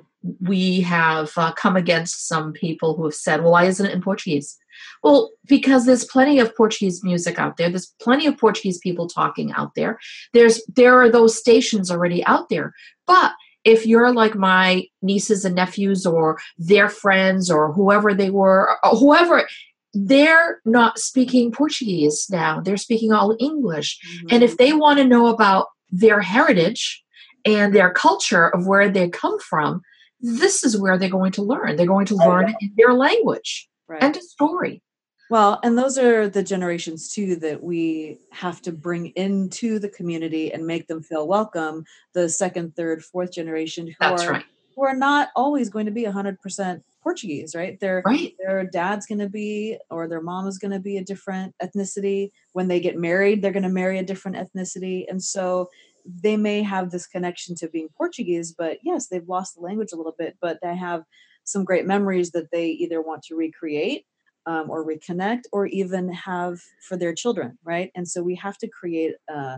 we 0.41 0.81
have 0.81 1.31
uh, 1.37 1.51
come 1.53 1.75
against 1.75 2.27
some 2.27 2.53
people 2.53 2.95
who 2.95 3.05
have 3.05 3.15
said, 3.15 3.41
"Well, 3.41 3.51
why 3.51 3.65
isn't 3.65 3.85
it 3.85 3.93
in 3.93 4.01
Portuguese?" 4.01 4.57
Well, 5.03 5.31
because 5.47 5.85
there's 5.85 6.05
plenty 6.05 6.39
of 6.39 6.55
Portuguese 6.55 7.03
music 7.03 7.37
out 7.37 7.57
there. 7.57 7.69
There's 7.69 7.93
plenty 8.01 8.25
of 8.25 8.37
Portuguese 8.37 8.79
people 8.79 9.07
talking 9.07 9.51
out 9.53 9.75
there. 9.75 9.99
There's 10.33 10.61
there 10.75 10.99
are 11.01 11.09
those 11.09 11.37
stations 11.37 11.91
already 11.91 12.25
out 12.25 12.49
there. 12.49 12.73
But 13.05 13.33
if 13.63 13.85
you're 13.85 14.13
like 14.13 14.35
my 14.35 14.85
nieces 15.01 15.45
and 15.45 15.55
nephews 15.55 16.05
or 16.05 16.39
their 16.57 16.89
friends 16.89 17.49
or 17.49 17.71
whoever 17.71 18.13
they 18.13 18.29
were, 18.29 18.77
whoever 18.83 19.47
they're 19.93 20.59
not 20.65 20.97
speaking 20.97 21.51
Portuguese 21.51 22.25
now. 22.29 22.59
They're 22.59 22.77
speaking 22.77 23.13
all 23.13 23.37
English. 23.39 23.99
Mm-hmm. 23.99 24.27
And 24.31 24.43
if 24.43 24.57
they 24.57 24.73
want 24.73 24.97
to 24.97 25.05
know 25.05 25.27
about 25.27 25.67
their 25.93 26.19
heritage 26.19 27.03
and 27.45 27.73
their 27.73 27.91
culture 27.91 28.49
of 28.49 28.65
where 28.65 28.89
they 28.89 29.07
come 29.09 29.39
from, 29.39 29.81
this 30.19 30.63
is 30.63 30.79
where 30.79 30.97
they're 30.97 31.09
going 31.09 31.31
to 31.33 31.43
learn. 31.43 31.75
They're 31.75 31.85
going 31.85 32.07
to 32.07 32.17
oh, 32.19 32.27
learn 32.27 32.55
in 32.59 32.73
their 32.77 32.93
language 32.93 33.69
right. 33.87 34.01
and 34.01 34.17
a 34.17 34.21
story. 34.21 34.81
Well, 35.29 35.59
and 35.63 35.77
those 35.77 35.97
are 35.97 36.27
the 36.27 36.43
generations 36.43 37.09
too 37.09 37.35
that 37.37 37.63
we 37.63 38.19
have 38.31 38.61
to 38.63 38.71
bring 38.71 39.07
into 39.15 39.79
the 39.79 39.89
community 39.89 40.51
and 40.51 40.65
make 40.65 40.87
them 40.87 41.01
feel 41.01 41.27
welcome. 41.27 41.85
The 42.13 42.27
second, 42.27 42.75
third, 42.75 43.03
fourth 43.03 43.31
generation 43.31 43.87
who 43.87 43.93
That's 43.99 44.23
are 44.23 44.31
right. 44.33 44.45
who 44.75 44.85
are 44.85 44.95
not 44.95 45.29
always 45.35 45.69
going 45.69 45.85
to 45.85 45.91
be 45.91 46.03
hundred 46.05 46.41
percent 46.41 46.83
Portuguese, 47.03 47.53
right? 47.55 47.79
Their 47.79 48.01
right. 48.05 48.33
their 48.39 48.63
dad's 48.63 49.05
going 49.05 49.19
to 49.19 49.29
be 49.29 49.77
or 49.89 50.07
their 50.07 50.21
mom 50.21 50.47
is 50.47 50.57
going 50.57 50.71
to 50.71 50.79
be 50.79 50.97
a 50.97 51.03
different 51.03 51.53
ethnicity. 51.61 52.31
When 52.53 52.67
they 52.67 52.79
get 52.79 52.97
married, 52.97 53.41
they're 53.41 53.51
going 53.51 53.63
to 53.63 53.69
marry 53.69 53.99
a 53.99 54.03
different 54.03 54.37
ethnicity, 54.37 55.05
and 55.07 55.21
so 55.21 55.69
they 56.05 56.37
may 56.37 56.63
have 56.63 56.91
this 56.91 57.07
connection 57.07 57.55
to 57.55 57.67
being 57.67 57.89
Portuguese. 57.97 58.53
But 58.57 58.79
yes, 58.83 59.07
they've 59.07 59.27
lost 59.27 59.55
the 59.55 59.61
language 59.61 59.89
a 59.93 59.95
little 59.95 60.15
bit, 60.17 60.37
but 60.41 60.59
they 60.61 60.75
have 60.75 61.03
some 61.43 61.65
great 61.65 61.85
memories 61.85 62.31
that 62.31 62.51
they 62.51 62.67
either 62.67 63.01
want 63.01 63.23
to 63.23 63.35
recreate 63.35 64.05
um, 64.45 64.69
or 64.69 64.85
reconnect 64.85 65.41
or 65.51 65.65
even 65.67 66.11
have 66.11 66.59
for 66.87 66.97
their 66.97 67.13
children 67.13 67.57
right 67.63 67.91
and 67.95 68.07
so 68.07 68.21
we 68.21 68.35
have 68.35 68.57
to 68.57 68.67
create 68.67 69.13
uh, 69.33 69.57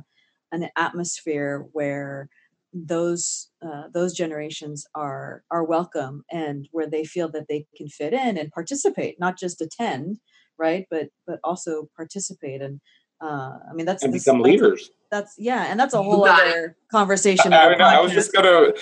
an 0.51 0.69
atmosphere 0.77 1.65
where 1.71 2.29
those 2.75 3.49
uh, 3.65 3.83
those 3.93 4.13
generations 4.13 4.85
are 4.95 5.43
are 5.49 5.63
welcome 5.63 6.23
and 6.29 6.67
where 6.71 6.89
they 6.89 7.05
feel 7.05 7.29
that 7.31 7.47
they 7.47 7.65
can 7.77 7.87
fit 7.87 8.11
in 8.11 8.37
and 8.37 8.51
participate 8.51 9.15
not 9.17 9.39
just 9.39 9.61
attend 9.61 10.17
right 10.59 10.85
but 10.91 11.07
but 11.25 11.39
also 11.43 11.87
participate 11.95 12.61
and 12.61 12.81
uh, 13.21 13.57
I 13.69 13.73
mean, 13.73 13.85
that's 13.85 14.03
and 14.03 14.11
become 14.11 14.39
that's, 14.39 14.45
leaders. 14.45 14.91
That's 15.09 15.35
yeah, 15.37 15.67
and 15.69 15.79
that's 15.79 15.93
a 15.93 16.03
whole 16.03 16.25
other 16.25 16.75
conversation. 16.91 17.53
I, 17.53 17.73
I, 17.73 17.95
I 17.95 18.01
was 18.01 18.11
just 18.11 18.33
gonna 18.33 18.73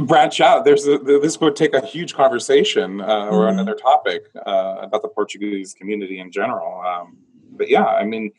branch 0.00 0.40
out. 0.40 0.64
There's 0.64 0.88
a, 0.88 0.98
this 0.98 1.40
would 1.40 1.54
take 1.54 1.72
a 1.72 1.84
huge 1.84 2.14
conversation 2.14 3.00
uh, 3.00 3.06
mm-hmm. 3.06 3.34
or 3.34 3.46
another 3.46 3.74
topic 3.74 4.24
uh, 4.44 4.78
about 4.80 5.02
the 5.02 5.08
Portuguese 5.08 5.72
community 5.72 6.18
in 6.18 6.32
general. 6.32 6.82
Um, 6.84 7.18
but 7.52 7.68
yeah, 7.68 7.84
I 7.84 8.04
mean, 8.04 8.32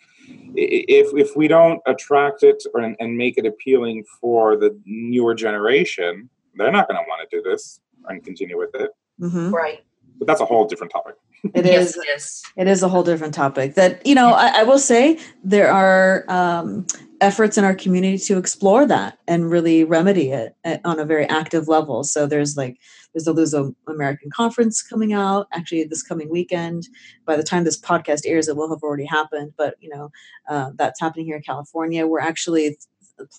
if 0.55 1.15
if 1.15 1.35
we 1.35 1.47
don't 1.47 1.81
attract 1.87 2.43
it 2.43 2.63
or, 2.73 2.81
and 2.81 3.17
make 3.17 3.37
it 3.37 3.45
appealing 3.45 4.03
for 4.19 4.57
the 4.57 4.77
newer 4.85 5.33
generation, 5.33 6.29
they're 6.55 6.71
not 6.71 6.87
going 6.87 6.97
to 6.97 7.07
want 7.07 7.29
to 7.29 7.37
do 7.37 7.41
this 7.41 7.79
and 8.07 8.23
continue 8.23 8.57
with 8.57 8.73
it. 8.75 8.91
Mm-hmm. 9.19 9.53
Right. 9.53 9.79
But 10.17 10.27
that's 10.27 10.41
a 10.41 10.45
whole 10.45 10.65
different 10.67 10.91
topic. 10.91 11.15
It 11.53 11.65
is. 11.65 11.97
yes, 12.05 12.43
It 12.55 12.67
is 12.67 12.83
a 12.83 12.89
whole 12.89 13.03
different 13.03 13.33
topic. 13.33 13.75
That 13.75 14.05
you 14.05 14.15
know, 14.15 14.33
I, 14.33 14.61
I 14.61 14.63
will 14.63 14.79
say 14.79 15.19
there 15.43 15.71
are 15.71 16.25
um, 16.27 16.85
efforts 17.19 17.57
in 17.57 17.63
our 17.63 17.75
community 17.75 18.17
to 18.17 18.37
explore 18.37 18.85
that 18.87 19.19
and 19.27 19.49
really 19.49 19.83
remedy 19.83 20.31
it 20.31 20.55
at, 20.63 20.81
on 20.85 20.99
a 20.99 21.05
very 21.05 21.25
active 21.25 21.67
level. 21.67 22.03
So 22.03 22.27
there's 22.27 22.57
like 22.57 22.77
there's 23.13 23.25
the 23.25 23.33
Luso 23.33 23.75
American 23.87 24.29
Conference 24.29 24.81
coming 24.81 25.13
out 25.13 25.47
actually 25.51 25.83
this 25.83 26.03
coming 26.03 26.29
weekend. 26.29 26.87
By 27.25 27.37
the 27.37 27.43
time 27.43 27.63
this 27.63 27.79
podcast 27.79 28.21
airs, 28.25 28.47
it 28.47 28.55
will 28.55 28.69
have 28.69 28.83
already 28.83 29.05
happened. 29.05 29.53
But 29.57 29.75
you 29.79 29.89
know, 29.89 30.11
uh, 30.49 30.71
that's 30.75 30.99
happening 30.99 31.25
here 31.25 31.37
in 31.37 31.43
California. 31.43 32.05
We're 32.07 32.19
actually 32.19 32.77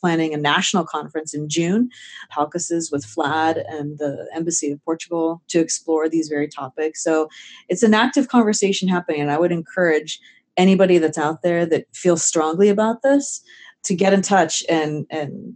planning 0.00 0.34
a 0.34 0.36
national 0.36 0.84
conference 0.84 1.34
in 1.34 1.48
June, 1.48 1.88
Palcases 2.30 2.90
with 2.90 3.04
FLAD 3.04 3.58
and 3.68 3.98
the 3.98 4.28
Embassy 4.34 4.70
of 4.70 4.84
Portugal 4.84 5.42
to 5.48 5.60
explore 5.60 6.08
these 6.08 6.28
very 6.28 6.48
topics. 6.48 7.02
So 7.02 7.28
it's 7.68 7.82
an 7.82 7.94
active 7.94 8.28
conversation 8.28 8.88
happening, 8.88 9.20
and 9.20 9.30
I 9.30 9.38
would 9.38 9.52
encourage 9.52 10.20
anybody 10.56 10.98
that's 10.98 11.18
out 11.18 11.42
there 11.42 11.64
that 11.66 11.86
feels 11.94 12.22
strongly 12.22 12.68
about 12.68 13.02
this 13.02 13.42
to 13.84 13.94
get 13.94 14.12
in 14.12 14.22
touch 14.22 14.64
and 14.68 15.06
and 15.10 15.54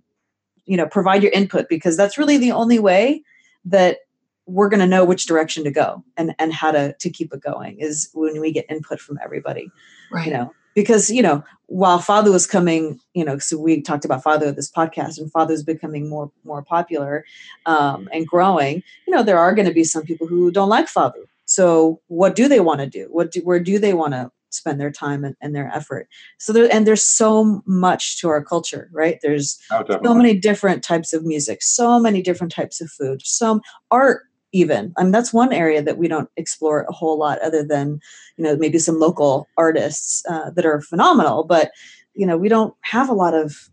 you 0.64 0.76
know 0.76 0.86
provide 0.86 1.22
your 1.22 1.32
input 1.32 1.68
because 1.68 1.96
that's 1.96 2.18
really 2.18 2.36
the 2.36 2.52
only 2.52 2.78
way 2.78 3.22
that 3.64 3.98
we're 4.46 4.68
going 4.68 4.80
to 4.80 4.86
know 4.86 5.04
which 5.04 5.26
direction 5.26 5.64
to 5.64 5.70
go 5.70 6.02
and 6.16 6.34
and 6.38 6.52
how 6.52 6.70
to 6.70 6.94
to 6.94 7.10
keep 7.10 7.32
it 7.32 7.40
going 7.40 7.78
is 7.78 8.10
when 8.14 8.40
we 8.40 8.52
get 8.52 8.66
input 8.68 9.00
from 9.00 9.18
everybody 9.22 9.70
right 10.10 10.26
you 10.26 10.32
know 10.32 10.52
because 10.76 11.10
you 11.10 11.22
know 11.22 11.42
while 11.66 11.98
fado 11.98 12.30
was 12.30 12.46
coming 12.46 13.00
you 13.14 13.24
know 13.24 13.38
so 13.38 13.58
we 13.58 13.82
talked 13.82 14.04
about 14.04 14.22
fado 14.22 14.54
this 14.54 14.70
podcast 14.70 15.18
and 15.18 15.50
is 15.50 15.64
becoming 15.64 16.08
more 16.08 16.30
more 16.44 16.62
popular 16.62 17.24
um, 17.64 18.08
and 18.12 18.28
growing 18.28 18.84
you 19.08 19.14
know 19.14 19.24
there 19.24 19.38
are 19.38 19.52
going 19.52 19.66
to 19.66 19.74
be 19.74 19.82
some 19.82 20.04
people 20.04 20.28
who 20.28 20.52
don't 20.52 20.68
like 20.68 20.86
fado. 20.86 21.24
So 21.46 22.00
what 22.08 22.34
do 22.34 22.48
they 22.48 22.58
want 22.58 22.80
to 22.80 22.88
do? 22.88 23.06
What 23.10 23.30
do, 23.30 23.40
where 23.40 23.60
do 23.60 23.78
they 23.78 23.94
want 23.94 24.14
to 24.14 24.32
spend 24.50 24.80
their 24.80 24.90
time 24.90 25.24
and, 25.24 25.36
and, 25.40 25.54
their 25.54 25.70
effort? 25.72 26.08
So 26.38 26.52
there 26.52 26.68
and 26.72 26.86
there's 26.86 27.04
so 27.04 27.62
much 27.66 28.20
to 28.20 28.28
our 28.28 28.44
culture 28.44 28.88
right? 28.92 29.18
There's 29.22 29.58
oh, 29.70 29.84
so 29.88 30.14
many 30.14 30.36
different 30.38 30.82
types 30.82 31.12
of 31.12 31.24
music 31.24 31.62
so 31.62 31.98
many 31.98 32.22
different 32.22 32.52
types 32.52 32.80
of 32.80 32.90
food 32.90 33.22
some 33.24 33.60
art 33.90 34.22
even. 34.56 34.92
I 34.96 35.02
mean 35.02 35.12
that's 35.12 35.32
one 35.32 35.52
area 35.52 35.82
that 35.82 35.98
we 35.98 36.08
don't 36.08 36.30
explore 36.36 36.86
a 36.88 36.92
whole 36.92 37.18
lot 37.18 37.40
other 37.40 37.62
than 37.62 38.00
you 38.36 38.44
know 38.44 38.56
maybe 38.56 38.78
some 38.78 38.98
local 38.98 39.46
artists 39.56 40.24
uh, 40.28 40.50
that 40.50 40.66
are 40.66 40.80
phenomenal 40.80 41.44
but 41.44 41.70
you 42.14 42.26
know 42.26 42.36
we 42.36 42.48
don't 42.48 42.74
have 42.80 43.08
a 43.08 43.14
lot 43.14 43.34
of 43.34 43.70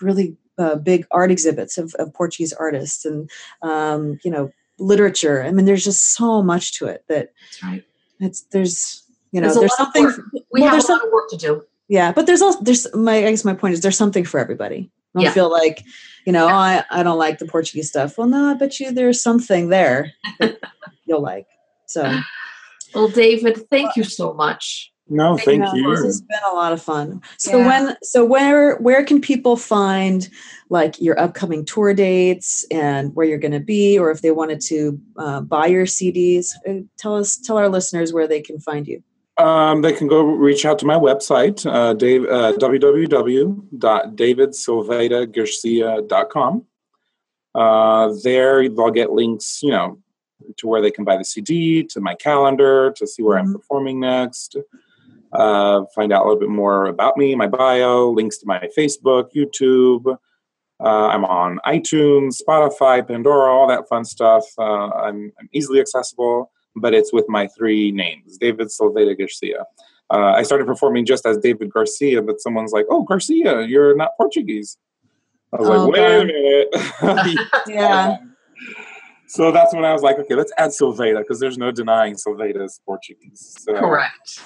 really 0.00 0.36
uh, 0.58 0.76
big 0.76 1.06
art 1.10 1.30
exhibits 1.30 1.78
of, 1.78 1.94
of 1.98 2.12
portuguese 2.12 2.52
artists 2.52 3.04
and 3.04 3.30
um, 3.62 4.18
you 4.24 4.30
know 4.30 4.50
literature. 4.78 5.42
I 5.42 5.52
mean 5.52 5.64
there's 5.64 5.84
just 5.84 6.14
so 6.14 6.42
much 6.42 6.78
to 6.78 6.86
it 6.86 7.04
that 7.08 7.32
that's 7.40 7.62
right. 7.62 7.84
it's 8.20 8.40
there's 8.52 9.04
you 9.32 9.40
know 9.40 9.48
there's, 9.48 9.60
there's 9.60 9.76
something 9.76 10.10
we 10.52 10.60
well, 10.62 10.70
have 10.70 10.84
a 10.84 10.92
lot 10.92 11.04
of 11.04 11.12
work 11.12 11.30
to 11.30 11.36
do. 11.36 11.62
Yeah 11.88 12.12
but 12.12 12.26
there's 12.26 12.42
also 12.42 12.62
there's 12.62 12.86
my 12.94 13.16
i 13.26 13.30
guess 13.30 13.44
my 13.44 13.54
point 13.54 13.74
is 13.74 13.80
there's 13.80 13.98
something 13.98 14.24
for 14.24 14.40
everybody. 14.40 14.90
Don't 15.14 15.24
Yeah. 15.24 15.32
feel 15.32 15.50
like 15.50 15.84
you 16.26 16.32
know 16.32 16.46
I, 16.46 16.84
I 16.90 17.02
don't 17.02 17.18
like 17.18 17.38
the 17.38 17.46
portuguese 17.46 17.88
stuff 17.88 18.16
well 18.18 18.26
no 18.28 18.50
i 18.50 18.54
bet 18.54 18.78
you 18.80 18.92
there's 18.92 19.22
something 19.22 19.68
there 19.68 20.12
that 20.40 20.58
you'll 21.06 21.22
like 21.22 21.46
so 21.86 22.20
Well, 22.94 23.08
David, 23.08 23.68
thank 23.70 23.96
you 23.96 24.04
so 24.04 24.34
much. 24.34 24.92
No, 25.08 25.36
Thank 25.36 25.62
thank 25.62 25.62
This 25.64 25.72
you. 25.74 25.90
has 26.04 26.20
been 26.20 26.40
a 26.50 26.54
lot 26.54 26.72
of 26.72 26.82
fun. 26.82 27.20
So 27.38 27.58
Yeah. 27.58 27.66
when 27.66 27.96
so 28.02 28.24
where 28.24 28.76
where 28.78 29.02
can 29.04 29.20
people 29.20 29.56
find 29.56 30.28
like 30.70 31.00
your 31.00 31.18
upcoming 31.18 31.64
tour 31.64 31.92
dates 31.94 32.66
and 32.70 33.14
where 33.14 33.26
you're 33.26 33.38
going 33.38 33.52
to 33.52 33.60
be, 33.60 33.98
or 33.98 34.10
if 34.10 34.20
they 34.22 34.30
wanted 34.30 34.60
to 34.68 34.98
uh, 35.18 35.40
buy 35.40 35.66
your 35.66 35.86
CDs? 35.86 36.48
Uh, 36.68 36.84
Tell 36.98 37.16
us, 37.16 37.36
tell 37.36 37.58
our 37.58 37.68
listeners 37.68 38.12
where 38.12 38.28
they 38.28 38.40
can 38.40 38.58
find 38.60 38.86
you. 38.86 39.02
Um, 39.38 39.80
they 39.82 39.92
can 39.92 40.08
go 40.08 40.22
reach 40.22 40.66
out 40.66 40.78
to 40.80 40.86
my 40.86 40.96
website, 40.96 41.64
uh, 41.64 41.94
Dave, 41.94 42.26
uh. 42.26 42.52
Uh, 47.54 48.14
there, 48.22 48.68
they'll 48.68 48.90
get 48.90 49.10
links, 49.12 49.62
you 49.62 49.70
know, 49.70 49.98
to 50.56 50.66
where 50.66 50.82
they 50.82 50.90
can 50.90 51.04
buy 51.04 51.16
the 51.16 51.24
CD, 51.24 51.82
to 51.84 52.00
my 52.00 52.14
calendar, 52.14 52.92
to 52.96 53.06
see 53.06 53.22
where 53.22 53.38
I'm 53.38 53.52
performing 53.52 54.00
next, 54.00 54.56
uh, 55.32 55.84
find 55.94 56.12
out 56.12 56.22
a 56.22 56.24
little 56.24 56.40
bit 56.40 56.48
more 56.48 56.86
about 56.86 57.16
me, 57.16 57.34
my 57.34 57.46
bio, 57.46 58.10
links 58.10 58.38
to 58.38 58.46
my 58.46 58.68
Facebook, 58.76 59.30
YouTube. 59.34 60.16
Uh, 60.80 61.06
I'm 61.08 61.24
on 61.24 61.58
iTunes, 61.64 62.40
Spotify, 62.42 63.06
Pandora, 63.06 63.50
all 63.50 63.68
that 63.68 63.88
fun 63.88 64.04
stuff. 64.04 64.44
Uh, 64.58 64.90
I'm, 64.90 65.32
I'm 65.38 65.48
easily 65.52 65.80
accessible, 65.80 66.50
but 66.76 66.94
it's 66.94 67.12
with 67.12 67.28
my 67.28 67.46
three 67.48 67.90
names, 67.92 68.38
David 68.38 68.70
Silveira 68.70 69.14
Garcia. 69.16 69.64
Uh, 70.10 70.32
I 70.36 70.42
started 70.42 70.66
performing 70.66 71.06
just 71.06 71.24
as 71.26 71.38
David 71.38 71.70
Garcia, 71.70 72.20
but 72.22 72.40
someone's 72.40 72.72
like, 72.72 72.86
"Oh, 72.90 73.02
Garcia, 73.02 73.62
you're 73.62 73.96
not 73.96 74.10
Portuguese." 74.16 74.76
I 75.52 75.56
was 75.60 75.68
Oh, 75.68 75.86
like, 75.86 75.92
"Wait 75.94 76.00
God. 76.00 76.20
a 76.20 77.16
minute." 77.16 77.38
Yeah, 77.66 78.16
so 79.26 79.52
that's 79.52 79.74
when 79.74 79.84
I 79.84 79.92
was 79.92 80.02
like, 80.02 80.18
"Okay, 80.18 80.34
let's 80.34 80.52
add 80.58 80.72
Silveira 80.72 81.20
because 81.20 81.40
there's 81.40 81.56
no 81.58 81.70
denying 81.70 82.16
Silveira 82.16 82.64
is 82.64 82.80
Portuguese." 82.84 83.56
So, 83.60 83.74
Correct. 83.74 84.40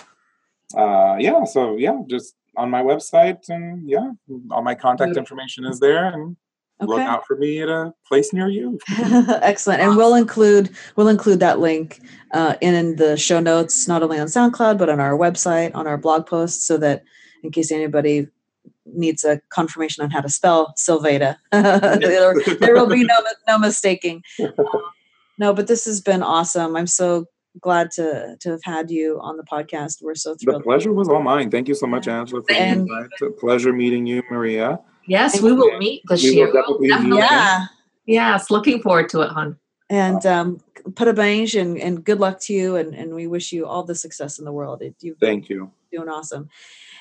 Uh, 0.77 1.16
yeah. 1.18 1.45
So 1.45 1.77
yeah, 1.77 2.01
just 2.09 2.35
on 2.57 2.70
my 2.70 2.83
website 2.83 3.49
and 3.49 3.89
yeah, 3.89 4.11
all 4.51 4.62
my 4.62 4.74
contact 4.74 5.16
information 5.16 5.64
is 5.64 5.79
there, 5.81 6.07
and 6.07 6.37
look 6.81 7.01
out 7.01 7.27
for 7.27 7.37
me 7.37 7.61
at 7.62 7.68
a 7.68 7.93
place 8.07 8.33
near 8.33 8.49
you. 8.49 8.79
excellent. 9.43 9.81
And 9.81 9.97
we'll 9.97 10.14
include 10.14 10.70
we'll 10.97 11.09
include 11.09 11.41
that 11.41 11.59
link 11.59 12.01
uh, 12.33 12.57
in 12.61 12.97
the 12.97 13.16
show 13.16 13.41
notes, 13.41 13.89
not 13.89 14.03
only 14.03 14.18
on 14.18 14.27
SoundCloud 14.27 14.79
but 14.79 14.89
on 14.89 15.01
our 15.01 15.16
website, 15.16 15.74
on 15.74 15.87
our 15.87 15.97
blog 15.97 16.27
post, 16.27 16.66
so 16.66 16.77
that 16.79 17.05
in 17.43 17.51
case 17.51 17.70
anybody 17.70 18.29
needs 18.85 19.24
a 19.24 19.41
confirmation 19.51 20.05
on 20.05 20.11
how 20.11 20.20
to 20.20 20.29
spell 20.29 20.72
Silveira, 20.77 21.39
there, 21.53 22.35
there 22.61 22.74
will 22.74 22.87
be 22.89 23.05
no 23.05 23.14
no 23.49 23.59
mistaking. 23.59 24.22
Um, 24.41 24.55
no, 25.39 25.53
but 25.53 25.66
this 25.66 25.85
has 25.85 26.01
been 26.01 26.22
awesome. 26.22 26.77
I'm 26.77 26.87
so 26.87 27.27
glad 27.61 27.91
to 27.93 28.37
to 28.41 28.51
have 28.51 28.64
had 28.64 28.91
you 28.91 29.18
on 29.22 29.37
the 29.37 29.45
podcast. 29.45 30.03
We're 30.03 30.14
so 30.14 30.35
thrilled. 30.35 30.61
The 30.61 30.64
pleasure 30.64 30.93
was 30.93 31.09
all 31.09 31.22
mine. 31.22 31.51
Thank 31.51 31.68
you 31.68 31.74
so 31.74 31.87
much, 31.87 32.07
Angela, 32.09 32.43
for 32.43 32.53
And- 32.55 32.89
pleasure 33.39 33.72
meeting 33.72 34.07
you, 34.07 34.22
Maria. 34.31 34.79
Yes, 35.07 35.41
we 35.41 35.53
will 35.53 35.79
meet 35.79 36.03
this 36.09 36.23
We 36.23 36.31
year. 36.31 36.47
Definitely 36.53 36.89
definitely- 36.89 37.19
Yeah. 37.19 37.67
Yes, 38.07 38.51
looking 38.51 38.81
forward 38.81 39.09
to 39.11 39.23
it, 39.23 39.31
hon. 39.31 39.57
And 39.91 40.25
um, 40.27 40.61
parabéns 40.91 41.61
and, 41.61 41.79
and 41.79 42.05
good 42.05 42.19
luck 42.21 42.41
to 42.41 42.53
you. 42.53 42.77
And, 42.77 42.95
and 42.95 43.15
we 43.15 43.27
wish 43.27 43.53
you 43.53 43.67
all 43.67 43.83
the 43.83 43.95
success 43.95 44.39
in 44.39 44.45
the 44.45 44.53
world. 44.53 44.83
It, 44.83 44.95
you've 45.01 45.19
Thank 45.19 45.49
you. 45.49 45.71
doing 45.93 46.09
awesome. 46.09 46.49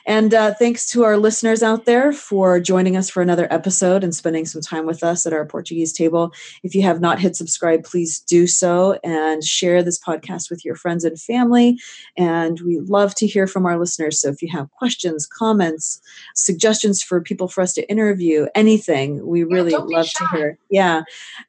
And 0.05 0.33
uh, 0.33 0.53
thanks 0.53 0.87
to 0.89 1.03
our 1.03 1.17
listeners 1.17 1.63
out 1.63 1.85
there 1.85 2.13
for 2.13 2.59
joining 2.59 2.95
us 2.95 3.09
for 3.09 3.21
another 3.21 3.47
episode 3.51 4.03
and 4.03 4.13
spending 4.13 4.45
some 4.45 4.61
time 4.61 4.85
with 4.85 5.03
us 5.03 5.25
at 5.25 5.33
our 5.33 5.45
Portuguese 5.45 5.91
table. 5.91 6.31
If 6.63 6.75
you 6.75 6.83
have 6.83 7.01
not 7.01 7.19
hit 7.19 7.35
subscribe, 7.35 7.83
please 7.83 8.19
do 8.19 8.45
so 8.45 8.99
and 9.03 9.43
share 9.43 9.81
this 9.81 9.99
podcast 9.99 10.49
with 10.49 10.63
your 10.63 10.75
friends 10.75 11.03
and 11.03 11.19
family. 11.19 11.79
And 12.17 12.59
we 12.61 12.79
love 12.79 13.15
to 13.15 13.27
hear 13.27 13.47
from 13.47 13.65
our 13.65 13.79
listeners. 13.79 14.21
So 14.21 14.29
if 14.29 14.41
you 14.41 14.49
have 14.51 14.71
questions, 14.71 15.25
comments, 15.25 16.01
suggestions 16.35 17.01
for 17.01 17.19
people 17.21 17.47
for 17.47 17.61
us 17.61 17.73
to 17.73 17.89
interview, 17.89 18.47
anything, 18.53 19.25
we 19.25 19.43
really 19.43 19.71
don't 19.71 19.89
love 19.89 20.09
to 20.09 20.27
hear. 20.27 20.57
Yeah, 20.69 21.03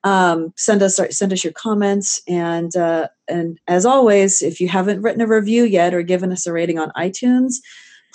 um, 0.04 0.52
send 0.56 0.82
us 0.82 0.98
send 1.10 1.32
us 1.32 1.44
your 1.44 1.52
comments 1.52 2.20
and. 2.26 2.74
Uh, 2.74 3.08
and 3.28 3.58
as 3.66 3.84
always, 3.84 4.40
if 4.40 4.60
you 4.60 4.68
haven't 4.68 5.02
written 5.02 5.20
a 5.20 5.26
review 5.26 5.64
yet 5.64 5.92
or 5.92 6.02
given 6.02 6.30
us 6.30 6.46
a 6.46 6.52
rating 6.52 6.78
on 6.78 6.92
iTunes, 6.96 7.56